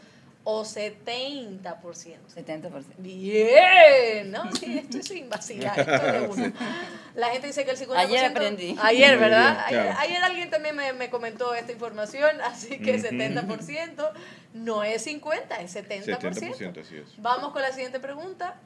o 0.45 0.63
70%? 0.65 1.61
70%. 1.63 2.85
Bien, 2.99 4.31
¿no? 4.31 4.51
Sí, 4.55 4.79
esto 4.79 4.99
es 4.99 5.07
sin 5.07 5.29
vacilar, 5.29 5.79
esto 5.79 6.13
de 6.13 6.21
uno. 6.29 6.53
La 7.15 7.29
gente 7.29 7.49
dice 7.49 7.65
que 7.65 7.73
el 7.73 7.79
50%... 7.79 7.97
Ayer 7.97 8.25
aprendí. 8.25 8.77
Ayer, 8.81 9.19
¿verdad? 9.19 9.65
Ayer, 9.99 10.23
alguien 10.23 10.49
también 10.51 10.75
me, 10.75 10.93
me 10.93 11.11
comentó 11.11 11.55
esta 11.55 11.73
información, 11.73 12.41
así 12.43 12.79
que 12.79 12.97
Ujú. 12.97 13.09
70% 13.09 14.13
no 14.55 14.83
es 14.83 15.03
50, 15.03 15.61
es 15.61 15.77
70%. 15.77 16.19
70%, 16.19 16.81
así 16.81 16.97
es. 16.97 17.05
Vamos 17.19 17.53
con 17.53 17.61
la 17.61 17.73
siguiente 17.73 18.01
pregunta. 18.01 18.57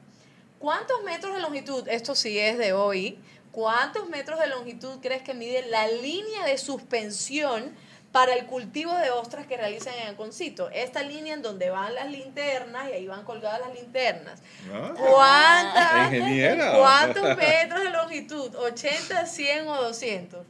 ¿Cuántos 0.59 1.03
metros 1.03 1.35
de 1.35 1.41
longitud, 1.41 1.85
esto 1.89 2.15
sí 2.15 2.39
es 2.39 2.57
de 2.57 2.71
hoy, 2.71 3.19
cuántos 3.51 4.07
metros 4.07 4.39
de 4.39 4.47
longitud 4.47 4.99
crees 5.01 5.21
que 5.21 5.33
mide 5.33 5.67
la 5.69 5.87
línea 5.87 6.45
de 6.45 6.57
suspensión 6.57 7.75
para 8.13 8.33
el 8.35 8.45
cultivo 8.45 8.95
de 8.99 9.09
ostras 9.09 9.45
que 9.47 9.57
realizan 9.57 9.93
en 10.01 10.07
Anconcito? 10.09 10.69
Esta 10.69 11.01
línea 11.03 11.33
en 11.33 11.41
donde 11.41 11.69
van 11.71 11.93
las 11.95 12.09
linternas 12.09 12.87
y 12.89 12.93
ahí 12.93 13.07
van 13.07 13.25
colgadas 13.25 13.59
las 13.59 13.73
linternas. 13.73 14.39
Ah. 14.71 14.93
¿Cuántas, 14.95 16.13
Ingeniera. 16.13 16.77
¿Cuántos 16.77 17.35
metros 17.35 17.83
de 17.83 17.89
longitud? 17.89 18.55
¿80, 18.55 19.25
100 19.25 19.67
o 19.67 19.81
200? 19.81 20.45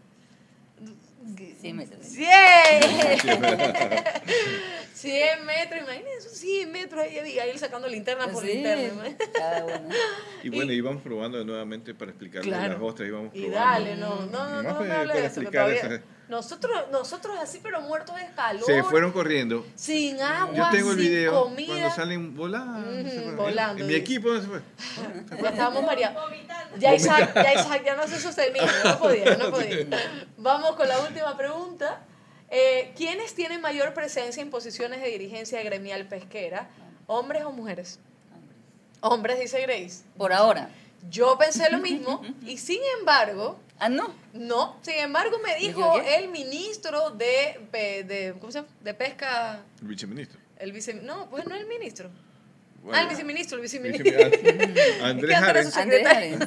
Sí, 1.62 1.72
me 1.72 1.88
sale. 1.88 2.04
100. 2.04 2.28
100 4.94 5.46
metros, 5.46 5.82
imagínense, 5.82 6.18
esos 6.18 6.32
100 6.38 6.72
metros 6.72 7.02
ahí, 7.02 7.40
ahí 7.40 7.58
sacando 7.58 7.88
linterna 7.88 8.28
por 8.28 8.44
Sí, 8.44 8.54
linterna. 8.54 9.04
cada 9.34 9.64
uno. 9.66 9.90
Y 10.44 10.50
bueno, 10.50 10.72
y 10.74 10.82
vamos 10.82 11.02
probando 11.02 11.44
nuevamente 11.44 11.94
para 11.94 12.12
explicarle 12.12 12.50
Claro. 12.50 12.74
las 12.74 12.82
ostras 12.82 13.08
y 13.08 13.12
vamos 13.12 13.32
Y 13.34 13.46
probando. 13.46 13.60
dale, 13.70 13.96
no, 13.96 14.16
no, 14.26 14.26
no, 14.26 14.50
no, 14.50 14.64
Nomás 14.64 14.74
no 14.74 14.80
me 14.82 14.88
para- 14.88 15.00
hables 15.00 15.16
para 15.16 16.02
Nosotros, 16.34 16.86
nosotros 16.92 17.38
así, 17.40 17.60
pero 17.62 17.80
muertos 17.82 18.16
de 18.16 18.26
calor. 18.36 18.66
Se 18.66 18.82
fueron 18.82 19.12
corriendo. 19.12 19.64
Sin 19.76 20.20
agua, 20.20 20.56
Yo 20.56 20.70
tengo 20.72 20.90
el 20.90 20.98
sin 20.98 21.08
video 21.08 21.44
comida. 21.44 21.68
cuando 21.68 21.92
salen 21.92 22.36
volando. 22.36 23.08
Se 23.08 23.32
volando, 23.34 23.84
En 23.84 23.88
mi 23.88 23.94
equipo 23.94 24.30
¿dónde 24.30 24.42
se 24.42 24.48
fue. 24.48 25.40
Ya 25.44 25.50
estábamos 25.50 25.84
mareados. 25.86 26.24
Ya 26.80 26.96
Isaac, 26.96 27.36
ya 27.36 27.54
Isaac 27.54 27.84
ya 27.86 27.96
no 27.96 28.08
se 28.08 28.20
sostenía, 28.20 28.64
no 28.84 28.98
podía, 28.98 29.38
no 29.38 29.52
podía. 29.52 29.86
Vamos 30.38 30.76
con 30.76 30.88
la 30.88 31.02
última 31.02 31.38
pregunta. 31.38 32.02
Eh, 32.50 32.94
¿Quiénes 32.98 33.36
tienen 33.36 33.62
mayor 33.62 33.94
presencia 33.94 34.42
en 34.42 34.50
posiciones 34.50 35.04
de 35.04 35.10
dirigencia 35.10 35.62
gremial 35.62 36.08
pesquera? 36.08 36.68
¿Hombres 37.06 37.44
o 37.44 37.52
mujeres? 37.52 38.00
Hombres, 39.02 39.40
dice 39.40 39.62
Grace. 39.62 40.02
Por 40.18 40.34
ahora. 40.34 40.72
Yo 41.12 41.38
pensé 41.38 41.70
lo 41.70 41.78
mismo 41.78 42.24
y 42.44 42.58
sin 42.58 42.80
embargo... 42.98 43.60
Ah, 43.80 43.90
no. 43.90 44.14
No, 44.34 44.78
sin 44.82 44.96
embargo 44.96 45.38
me 45.44 45.60
¿Y 45.62 45.68
dijo 45.68 46.00
el 46.02 46.30
ministro 46.30 47.12
de, 47.12 47.60
de, 47.72 48.36
¿cómo 48.40 48.52
se 48.52 48.60
llama? 48.60 48.72
de 48.82 48.94
pesca, 48.94 49.64
El 49.82 49.88
viceministro. 49.88 50.40
el 50.58 50.72
vice, 50.72 50.94
no, 50.96 51.30
pues 51.30 51.46
no 51.46 51.56
el 51.56 51.66
ministro. 51.68 52.10
Bueno. 52.84 53.00
ah, 53.00 53.04
el 53.04 53.10
viceministro, 53.10 53.56
el 53.58 53.62
viceministro. 53.64 54.12
Andrés 54.26 54.92
Es 55.02 55.02
antes 55.04 55.30
era 55.30 55.40
su 55.42 55.46
Ares. 55.50 55.74
secretario. 55.74 56.38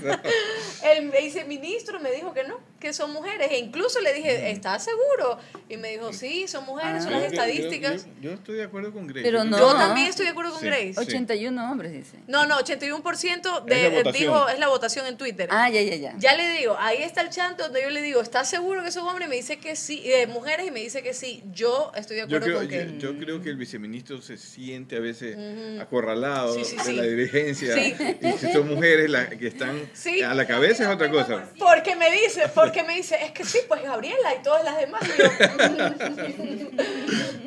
El 0.84 1.10
viceministro 1.10 1.98
me 2.00 2.12
dijo 2.12 2.32
que 2.34 2.44
no, 2.44 2.60
que 2.78 2.92
son 2.92 3.12
mujeres. 3.12 3.48
E 3.50 3.58
incluso 3.58 4.00
le 4.00 4.12
dije, 4.12 4.50
¿estás 4.50 4.84
seguro? 4.84 5.38
Y 5.68 5.78
me 5.78 5.90
dijo, 5.92 6.12
sí, 6.12 6.46
son 6.46 6.64
mujeres, 6.66 7.02
son 7.04 7.12
Yo- 7.12 7.18
las 7.20 7.32
yo- 7.32 7.32
estadísticas. 7.32 8.04
Yo, 8.06 8.12
yo 8.20 8.32
estoy 8.32 8.56
de 8.56 8.64
acuerdo 8.64 8.92
con 8.92 9.06
Grace. 9.06 9.22
Pero 9.22 9.44
no. 9.44 9.58
Yo 9.58 9.72
también 9.74 10.08
estoy 10.08 10.26
de 10.26 10.32
acuerdo 10.32 10.52
con 10.52 10.60
Sí, 10.60 10.66
Grace. 10.66 10.92
sí. 10.92 11.00
81 11.00 11.70
hombres, 11.72 11.92
dice. 11.92 12.18
No, 12.26 12.44
no, 12.46 12.56
81% 12.58 13.58
Es 13.60 13.64
de, 13.66 13.82
la 13.82 13.88
votación. 13.96 14.12
dijo, 14.12 14.48
es 14.48 14.58
la 14.58 14.68
votación 14.68 15.06
en 15.06 15.16
Twitter. 15.16 15.48
Ah, 15.50 15.70
ya, 15.70 15.80
ya, 15.82 15.96
ya. 15.96 16.14
Ya 16.18 16.36
le 16.36 16.48
digo, 16.58 16.76
ahí 16.78 17.02
está 17.02 17.22
el 17.22 17.30
chante 17.30 17.62
donde 17.62 17.82
yo 17.82 17.90
le 17.90 18.02
digo, 18.02 18.20
¿estás 18.20 18.48
seguro 18.48 18.84
que 18.84 18.92
son 18.92 19.06
hombres? 19.08 19.26
Y 19.26 19.30
me 19.30 19.36
dice 19.36 19.58
que 19.58 19.74
sí, 19.74 20.02
eh, 20.04 20.26
mujeres, 20.26 20.66
y 20.66 20.70
me 20.70 20.80
dice 20.80 21.02
que 21.02 21.14
sí. 21.14 21.42
Yo 21.52 21.92
estoy 21.96 22.16
de 22.16 22.26
Yo 22.28 22.36
acuerdo 22.36 22.44
creo, 22.46 22.58
con 22.58 22.68
que... 22.68 22.98
yo, 22.98 23.12
yo 23.12 23.18
creo 23.18 23.40
que 23.42 23.48
el 23.48 23.56
viceministro 23.56 24.20
se 24.20 24.36
siente 24.36 24.96
a 24.96 25.00
veces 25.00 25.36
acorralado 25.80 26.25
Sí, 26.54 26.64
sí, 26.64 26.76
de 26.76 26.82
sí. 26.84 26.92
la 26.94 27.02
dirigencia. 27.02 27.76
Y 27.88 28.32
si 28.38 28.52
son 28.52 28.68
mujeres 28.68 29.10
las 29.10 29.28
que 29.28 29.48
están 29.48 29.80
a 30.26 30.34
la 30.34 30.46
cabeza 30.46 30.84
es 30.84 30.88
otra 30.88 31.10
cosa. 31.10 31.44
Porque 31.58 31.96
me 31.96 32.10
dice, 32.10 32.48
porque 32.54 32.82
me 32.82 32.94
dice, 32.96 33.16
es 33.22 33.32
que 33.32 33.44
sí, 33.44 33.58
pues 33.68 33.82
Gabriela 33.82 34.34
y 34.38 34.42
todas 34.42 34.64
las 34.64 34.78
demás. 34.78 35.02
Yo, 35.18 35.24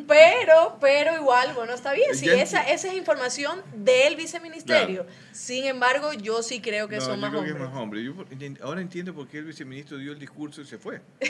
pero, 0.07 0.77
pero 0.80 1.15
igual, 1.15 1.53
bueno, 1.53 1.73
está 1.73 1.93
bien. 1.93 2.15
Si 2.15 2.30
esa, 2.30 2.61
esa 2.63 2.88
es 2.88 2.93
información 2.95 3.61
del 3.73 4.15
viceministerio. 4.15 5.05
Sin 5.32 5.65
embargo, 5.65 6.13
yo 6.13 6.41
sí 6.43 6.61
creo 6.61 6.88
que 6.88 6.95
No, 6.97 7.01
son 7.01 7.15
yo 7.15 7.21
más 7.21 7.30
creo 7.32 7.43
que 7.43 7.49
hombres. 7.51 7.67
es 7.67 7.73
más 7.73 7.82
hombre. 7.82 8.03
Yo 8.03 8.15
por- 8.15 8.27
ent- 8.30 8.61
ahora 8.61 8.82
entiendo 8.82 9.13
por 9.13 9.27
qué 9.27 9.38
el 9.39 9.45
viceministro 9.45 9.97
dio 9.97 10.11
el 10.11 10.19
discurso 10.19 10.61
y 10.61 10.65
se 10.65 10.77
fue. 10.77 11.01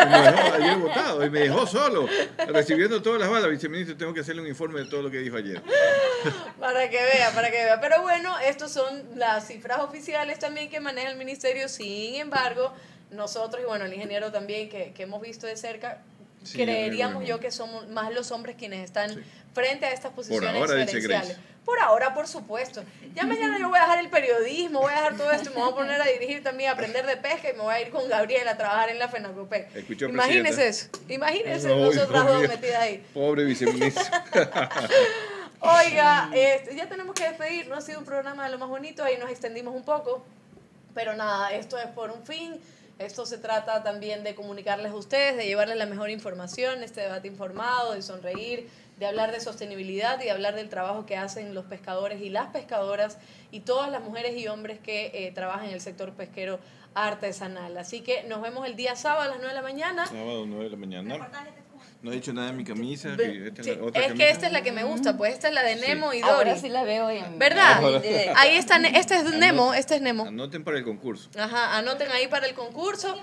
Y 0.00 0.02
me 0.06 0.18
dejó 0.22 0.54
ayer 0.54 0.76
votado 0.78 1.26
y 1.26 1.30
me 1.30 1.40
dejó 1.40 1.66
solo, 1.66 2.08
recibiendo 2.48 3.02
todas 3.02 3.20
las 3.20 3.28
balas. 3.28 3.50
Viceministro, 3.50 3.96
tengo 3.96 4.14
que 4.14 4.20
hacerle 4.20 4.40
un 4.42 4.48
informe 4.48 4.80
de 4.80 4.86
todo 4.86 5.02
lo 5.02 5.10
que 5.10 5.18
dijo 5.18 5.36
ayer. 5.36 5.60
Para 6.60 6.88
que 6.90 7.02
vea, 7.02 7.30
para 7.30 7.50
que 7.50 7.56
vea. 7.56 7.80
Pero 7.80 8.02
bueno, 8.02 8.38
estos 8.40 8.72
son 8.72 9.02
las 9.14 9.46
cifras 9.46 9.78
oficiales 9.80 10.38
también 10.38 10.68
que 10.68 10.80
maneja 10.80 11.08
el 11.08 11.16
ministerio. 11.16 11.68
Sin 11.68 12.16
embargo, 12.16 12.72
nosotros 13.10 13.62
y 13.62 13.66
bueno, 13.66 13.84
el 13.86 13.94
ingeniero 13.94 14.30
también 14.30 14.68
que, 14.68 14.92
que 14.92 15.04
hemos 15.04 15.22
visto 15.22 15.46
de 15.46 15.56
cerca, 15.56 16.02
Sí, 16.42 16.56
creeríamos 16.56 17.26
yo 17.26 17.38
que 17.38 17.50
somos 17.50 17.88
más 17.88 18.12
los 18.14 18.30
hombres 18.30 18.56
quienes 18.56 18.82
están 18.82 19.22
frente 19.52 19.84
a 19.84 19.92
estas 19.92 20.12
posiciones 20.12 20.54
ahora, 20.54 20.74
dice 20.74 20.86
gerenciales. 21.00 21.28
Grace. 21.28 21.50
Por 21.64 21.78
ahora, 21.78 22.14
por 22.14 22.26
supuesto. 22.26 22.82
Ya 23.14 23.24
mañana 23.26 23.58
yo 23.58 23.68
voy 23.68 23.78
a 23.78 23.82
dejar 23.82 23.98
el 23.98 24.08
periodismo, 24.08 24.80
voy 24.80 24.92
a 24.92 24.96
dejar 24.96 25.16
todo 25.18 25.30
esto 25.30 25.50
me 25.50 25.56
voy 25.60 25.70
a 25.70 25.74
poner 25.74 26.00
a 26.00 26.06
dirigir 26.06 26.42
también, 26.42 26.70
a 26.70 26.72
aprender 26.72 27.04
de 27.04 27.18
pesca 27.18 27.50
y 27.50 27.52
me 27.52 27.60
voy 27.62 27.74
a 27.74 27.80
ir 27.82 27.90
con 27.90 28.08
Gabriela 28.08 28.52
a 28.52 28.56
trabajar 28.56 28.88
en 28.88 28.98
la 28.98 29.04
Imagínese 29.06 30.08
presidenta. 30.08 30.62
eso. 30.62 30.88
Imagínese 31.08 31.68
Ay, 31.68 31.80
nosotras 31.80 32.26
dos 32.26 32.48
metidas 32.48 32.80
ahí. 32.80 33.04
Pobre 33.12 33.44
viceministro. 33.44 34.02
Oiga, 35.60 36.30
este, 36.32 36.74
ya 36.74 36.88
tenemos 36.88 37.14
que 37.14 37.24
despedirnos. 37.24 37.78
Ha 37.78 37.80
sido 37.82 37.98
un 37.98 38.04
programa 38.04 38.44
de 38.44 38.50
lo 38.50 38.58
más 38.58 38.68
bonito. 38.68 39.04
Ahí 39.04 39.18
nos 39.18 39.30
extendimos 39.30 39.74
un 39.74 39.84
poco. 39.84 40.22
Pero 40.94 41.14
nada, 41.14 41.52
esto 41.52 41.78
es 41.78 41.86
por 41.88 42.10
un 42.10 42.24
fin. 42.24 42.58
Esto 42.98 43.24
se 43.24 43.38
trata 43.38 43.82
también 43.82 44.24
de 44.24 44.34
comunicarles 44.34 44.92
a 44.92 44.94
ustedes, 44.94 45.36
de 45.36 45.46
llevarles 45.46 45.78
la 45.78 45.86
mejor 45.86 46.10
información, 46.10 46.82
este 46.82 47.00
debate 47.00 47.28
informado, 47.28 47.94
de 47.94 48.02
sonreír, 48.02 48.68
de 48.98 49.06
hablar 49.06 49.32
de 49.32 49.40
sostenibilidad 49.40 50.20
y 50.20 50.24
de 50.24 50.30
hablar 50.30 50.54
del 50.54 50.68
trabajo 50.68 51.06
que 51.06 51.16
hacen 51.16 51.54
los 51.54 51.64
pescadores 51.64 52.20
y 52.20 52.28
las 52.28 52.48
pescadoras 52.48 53.16
y 53.50 53.60
todas 53.60 53.90
las 53.90 54.02
mujeres 54.02 54.36
y 54.36 54.48
hombres 54.48 54.78
que 54.80 55.12
eh, 55.14 55.32
trabajan 55.32 55.68
en 55.68 55.74
el 55.74 55.80
sector 55.80 56.12
pesquero 56.12 56.58
artesanal. 56.94 57.78
Así 57.78 58.02
que 58.02 58.24
nos 58.24 58.42
vemos 58.42 58.66
el 58.66 58.76
día 58.76 58.94
sábado 58.96 59.22
a 59.22 59.28
las 59.28 59.38
9 59.38 59.48
de 59.48 59.54
la 59.54 59.62
mañana. 59.62 60.06
Sábado 60.06 60.44
9 60.46 60.64
de 60.64 60.70
la 60.70 60.76
mañana. 60.76 61.30
No 62.02 62.10
he 62.12 62.14
dicho 62.14 62.32
nada 62.32 62.48
de 62.48 62.54
mi 62.54 62.64
camisa. 62.64 63.14
Que 63.16 63.48
esta 63.48 63.60
es 63.60 63.66
sí, 63.66 63.74
la 63.76 63.84
otra 63.84 64.00
es 64.00 64.06
camisa. 64.08 64.24
que 64.24 64.30
esta 64.30 64.46
es 64.46 64.52
la 64.52 64.62
que 64.62 64.72
me 64.72 64.84
gusta, 64.84 65.16
pues 65.16 65.34
esta 65.34 65.48
es 65.48 65.54
la 65.54 65.62
de 65.62 65.76
Nemo 65.76 66.14
y 66.14 66.20
Dory. 66.20 66.32
Ahora 66.32 66.56
sí 66.56 66.68
la 66.70 66.82
veo 66.82 67.10
en... 67.10 67.38
¿Verdad? 67.38 67.84
Ahora. 67.84 68.02
Ahí 68.36 68.56
está, 68.56 68.76
este 68.78 69.16
es 69.16 69.24
Nemo, 69.24 69.74
este 69.74 69.96
es 69.96 70.02
Nemo. 70.02 70.24
Anoten 70.24 70.64
para 70.64 70.78
el 70.78 70.84
concurso. 70.84 71.28
Ajá, 71.38 71.76
anoten 71.76 72.10
ahí 72.10 72.26
para 72.28 72.46
el 72.46 72.54
concurso. 72.54 73.14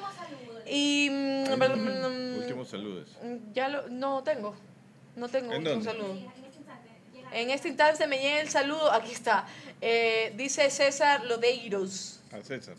Y 0.70 1.10
mm, 1.12 2.38
Últimos 2.40 2.70
saludos. 2.70 3.10
ya 3.54 3.70
lo, 3.70 3.88
no 3.90 4.22
tengo, 4.24 4.56
no 5.16 5.28
tengo 5.30 5.54
¿En 5.54 5.64
dónde? 5.64 5.86
saludo. 5.86 6.16
En 7.34 7.50
este 7.50 7.70
instante 7.70 8.06
me 8.08 8.20
llega 8.20 8.42
el 8.42 8.50
saludo, 8.50 8.92
aquí 8.92 9.12
está. 9.12 9.46
Eh, 9.82 10.34
dice 10.38 10.70
César 10.70 11.26
Lodeiros, 11.26 12.20
A 12.32 12.42
César. 12.42 12.76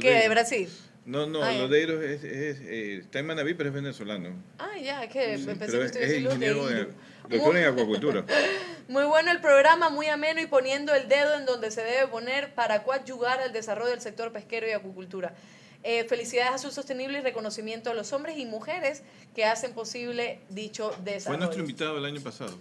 Que 0.00 0.10
de. 0.20 0.28
Brasil. 0.28 0.68
No, 1.06 1.26
no, 1.26 1.42
Ah, 1.42 1.52
ya. 1.52 1.58
Lodeiros 1.58 2.02
es, 2.02 2.24
es, 2.24 2.60
eh, 2.62 2.96
está 3.02 3.18
en 3.18 3.26
Manaví, 3.26 3.52
pero 3.54 3.68
es 3.68 3.74
venezolano. 3.74 4.30
Ah, 4.58 4.78
ya, 4.82 5.04
es 5.04 5.12
que 5.12 5.36
Sí, 5.38 5.44
pensé 5.44 5.66
que 5.66 5.78
es, 5.84 5.86
usted 5.86 6.02
es 6.02 6.18
ingeniero 6.22 6.66
de, 6.66 6.74
Lodeiro. 6.74 6.90
doctor 7.28 7.56
en 7.58 7.64
acuacultura. 7.66 8.24
Muy 8.88 9.04
bueno 9.04 9.30
el 9.30 9.40
programa, 9.40 9.88
muy 9.88 10.06
ameno 10.08 10.42
y 10.42 10.46
poniendo 10.46 10.94
el 10.94 11.08
dedo 11.08 11.34
en 11.38 11.46
donde 11.46 11.70
se 11.70 11.82
debe 11.82 12.06
poner 12.08 12.54
para 12.54 12.82
coadyugar 12.82 13.40
al 13.40 13.50
desarrollo 13.52 13.90
del 13.90 14.02
sector 14.02 14.30
pesquero 14.30 14.68
y 14.68 14.72
acuicultura. 14.72 15.34
Eh, 15.82 16.04
felicidades 16.04 16.52
a 16.52 16.58
su 16.58 16.70
sostenible 16.70 17.18
y 17.18 17.20
reconocimiento 17.22 17.90
a 17.90 17.94
los 17.94 18.12
hombres 18.12 18.36
y 18.38 18.44
mujeres 18.46 19.02
que 19.34 19.44
hacen 19.46 19.72
posible 19.72 20.40
dicho 20.50 20.90
Fue 20.92 21.02
desarrollo. 21.12 21.38
nuestro 21.44 21.60
invitado 21.62 21.96
el 21.98 22.04
año 22.04 22.20
pasado. 22.22 22.58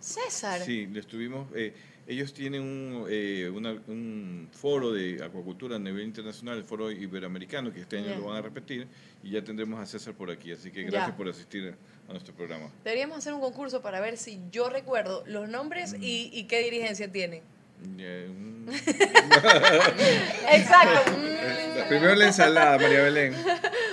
César. 0.00 0.60
Sí, 0.62 0.86
le 0.86 1.00
estuvimos. 1.00 1.46
eh, 1.54 1.74
Ellos 2.06 2.34
tienen 2.34 2.62
un, 2.62 3.06
eh, 3.08 3.48
una- 3.54 3.80
un 3.86 4.48
foro 4.52 4.92
de 4.92 5.22
acuacultura 5.24 5.76
a 5.76 5.78
nivel 5.78 6.02
internacional, 6.04 6.58
el 6.58 6.64
foro 6.64 6.90
iberoamericano, 6.90 7.72
que 7.72 7.80
este 7.82 7.98
año 7.98 8.16
lo 8.16 8.26
van 8.26 8.38
a 8.38 8.42
repetir, 8.42 8.88
y 9.22 9.30
ya 9.30 9.42
tendremos 9.42 9.78
a 9.80 9.86
César 9.86 10.12
por 10.14 10.30
aquí. 10.30 10.50
Así 10.52 10.70
que 10.72 10.82
Ya. 10.84 10.90
gracias 10.90 11.16
por 11.16 11.28
asistir 11.28 11.74
a 12.08 12.12
nuestro 12.12 12.34
programa. 12.34 12.70
Deberíamos 12.84 13.18
hacer 13.18 13.32
un 13.34 13.40
concurso 13.40 13.82
para 13.82 14.00
ver 14.00 14.16
si 14.18 14.40
yo 14.50 14.68
recuerdo 14.68 15.22
los 15.26 15.48
nombres 15.48 15.94
y, 16.00 16.28
y 16.32 16.44
qué 16.44 16.58
dirigencia 16.64 17.10
tienen. 17.10 17.42
Mm. 17.84 18.68
Exacto. 20.52 21.12
Primero 21.88 22.14
la 22.14 22.26
ensalada, 22.26 22.78
María 22.78 23.02
Belén. 23.02 23.34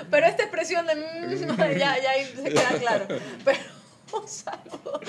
Pero 0.10 0.26
esta 0.27 0.44
expresión 0.44 0.86
de 0.88 0.95
mm, 0.95 1.57
ya, 1.77 1.98
ya 2.02 2.11
ahí 2.11 2.26
se 2.36 2.49
queda 2.49 2.69
claro. 2.80 3.07
Pero 3.45 3.60
un 4.14 4.27
saludo 4.27 4.99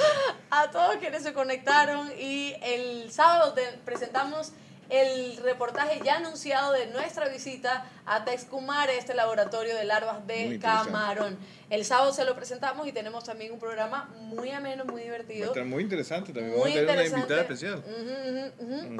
a 0.50 0.70
todos 0.70 0.96
quienes 0.96 1.22
se 1.22 1.32
conectaron 1.32 2.10
y 2.18 2.54
el 2.62 3.10
sábado 3.12 3.52
te 3.54 3.62
presentamos 3.84 4.52
el 4.90 5.36
reportaje 5.36 6.00
ya 6.04 6.16
anunciado 6.16 6.72
de 6.72 6.86
nuestra 6.88 7.28
visita 7.28 7.86
a 8.06 8.24
Texcumare, 8.24 8.98
este 8.98 9.14
laboratorio 9.14 9.76
de 9.76 9.84
larvas 9.84 10.26
de 10.26 10.58
camarón. 10.60 11.38
El 11.70 11.84
sábado 11.84 12.12
se 12.12 12.24
lo 12.24 12.34
presentamos 12.34 12.88
y 12.88 12.92
tenemos 12.92 13.22
también 13.22 13.52
un 13.52 13.60
programa 13.60 14.10
muy 14.16 14.50
ameno, 14.50 14.84
muy 14.84 14.94
Va 14.94 15.00
a 15.00 15.04
divertido. 15.04 15.46
estar 15.46 15.64
muy 15.64 15.84
interesante 15.84 16.32
también. 16.32 16.58
Muy 16.58 16.74
Vamos 16.74 16.76
a 16.76 16.86
tener 16.86 17.08
una 17.08 17.18
invitada 17.20 17.40
especial. 17.42 17.84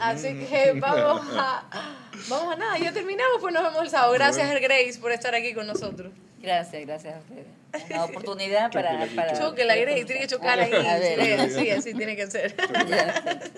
Así 0.00 0.46
que 0.46 0.72
vamos 0.80 1.26
a, 1.36 1.68
vamos 2.28 2.54
a 2.54 2.56
nada, 2.56 2.78
ya 2.78 2.92
terminamos, 2.92 3.38
pues 3.40 3.52
nos 3.52 3.64
vemos 3.64 3.82
el 3.82 3.90
sábado. 3.90 4.12
Gracias, 4.12 4.48
Grace, 4.60 4.96
por 5.00 5.10
estar 5.10 5.34
aquí 5.34 5.54
con 5.54 5.66
nosotros. 5.66 6.12
Gracias, 6.40 6.86
gracias 6.86 7.14
a 7.14 7.18
ustedes. 7.18 7.46
Una 7.90 8.04
oportunidad 8.04 8.72
para... 8.72 9.06
para 9.14 9.38
Choque 9.38 9.64
la 9.64 9.76
Grace, 9.76 10.04
tiene 10.04 10.22
que 10.22 10.26
chocar 10.26 10.58
ahí. 10.58 10.72
A 10.72 10.98
ver. 10.98 11.50
Sí, 11.50 11.58
así, 11.58 11.70
así 11.70 11.94
tiene 11.94 12.16
que 12.16 12.30
ser. 12.30 12.56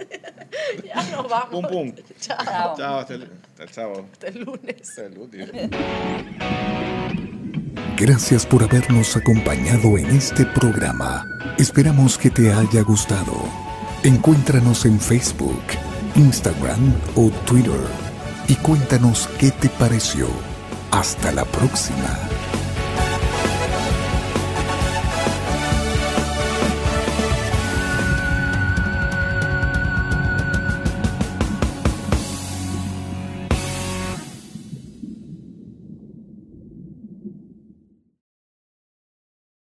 ya 0.84 1.02
nos 1.10 1.28
vamos. 1.28 1.50
Pum, 1.50 1.66
pum. 1.66 1.94
Chao. 2.20 2.76
Chao, 2.76 2.98
hasta 2.98 3.14
el, 3.14 3.22
hasta 3.22 3.62
el 3.62 3.68
sábado. 3.68 4.06
Hasta 4.12 4.28
el 4.28 4.40
lunes. 4.40 4.76
Hasta 4.80 5.02
el 5.06 5.14
lunes. 5.14 5.50
Gracias 7.96 8.46
por 8.46 8.64
habernos 8.64 9.16
acompañado 9.16 9.96
en 9.96 10.06
este 10.10 10.44
programa. 10.44 11.24
Esperamos 11.59 12.18
que 12.18 12.30
te 12.30 12.52
haya 12.52 12.82
gustado. 12.82 13.44
Encuéntranos 14.02 14.84
en 14.86 14.98
Facebook, 14.98 15.62
Instagram 16.16 16.94
o 17.14 17.30
Twitter 17.46 17.80
y 18.48 18.56
cuéntanos 18.56 19.28
qué 19.38 19.52
te 19.52 19.68
pareció. 19.68 20.26
Hasta 20.90 21.30
la 21.32 21.44
próxima. 21.44 22.31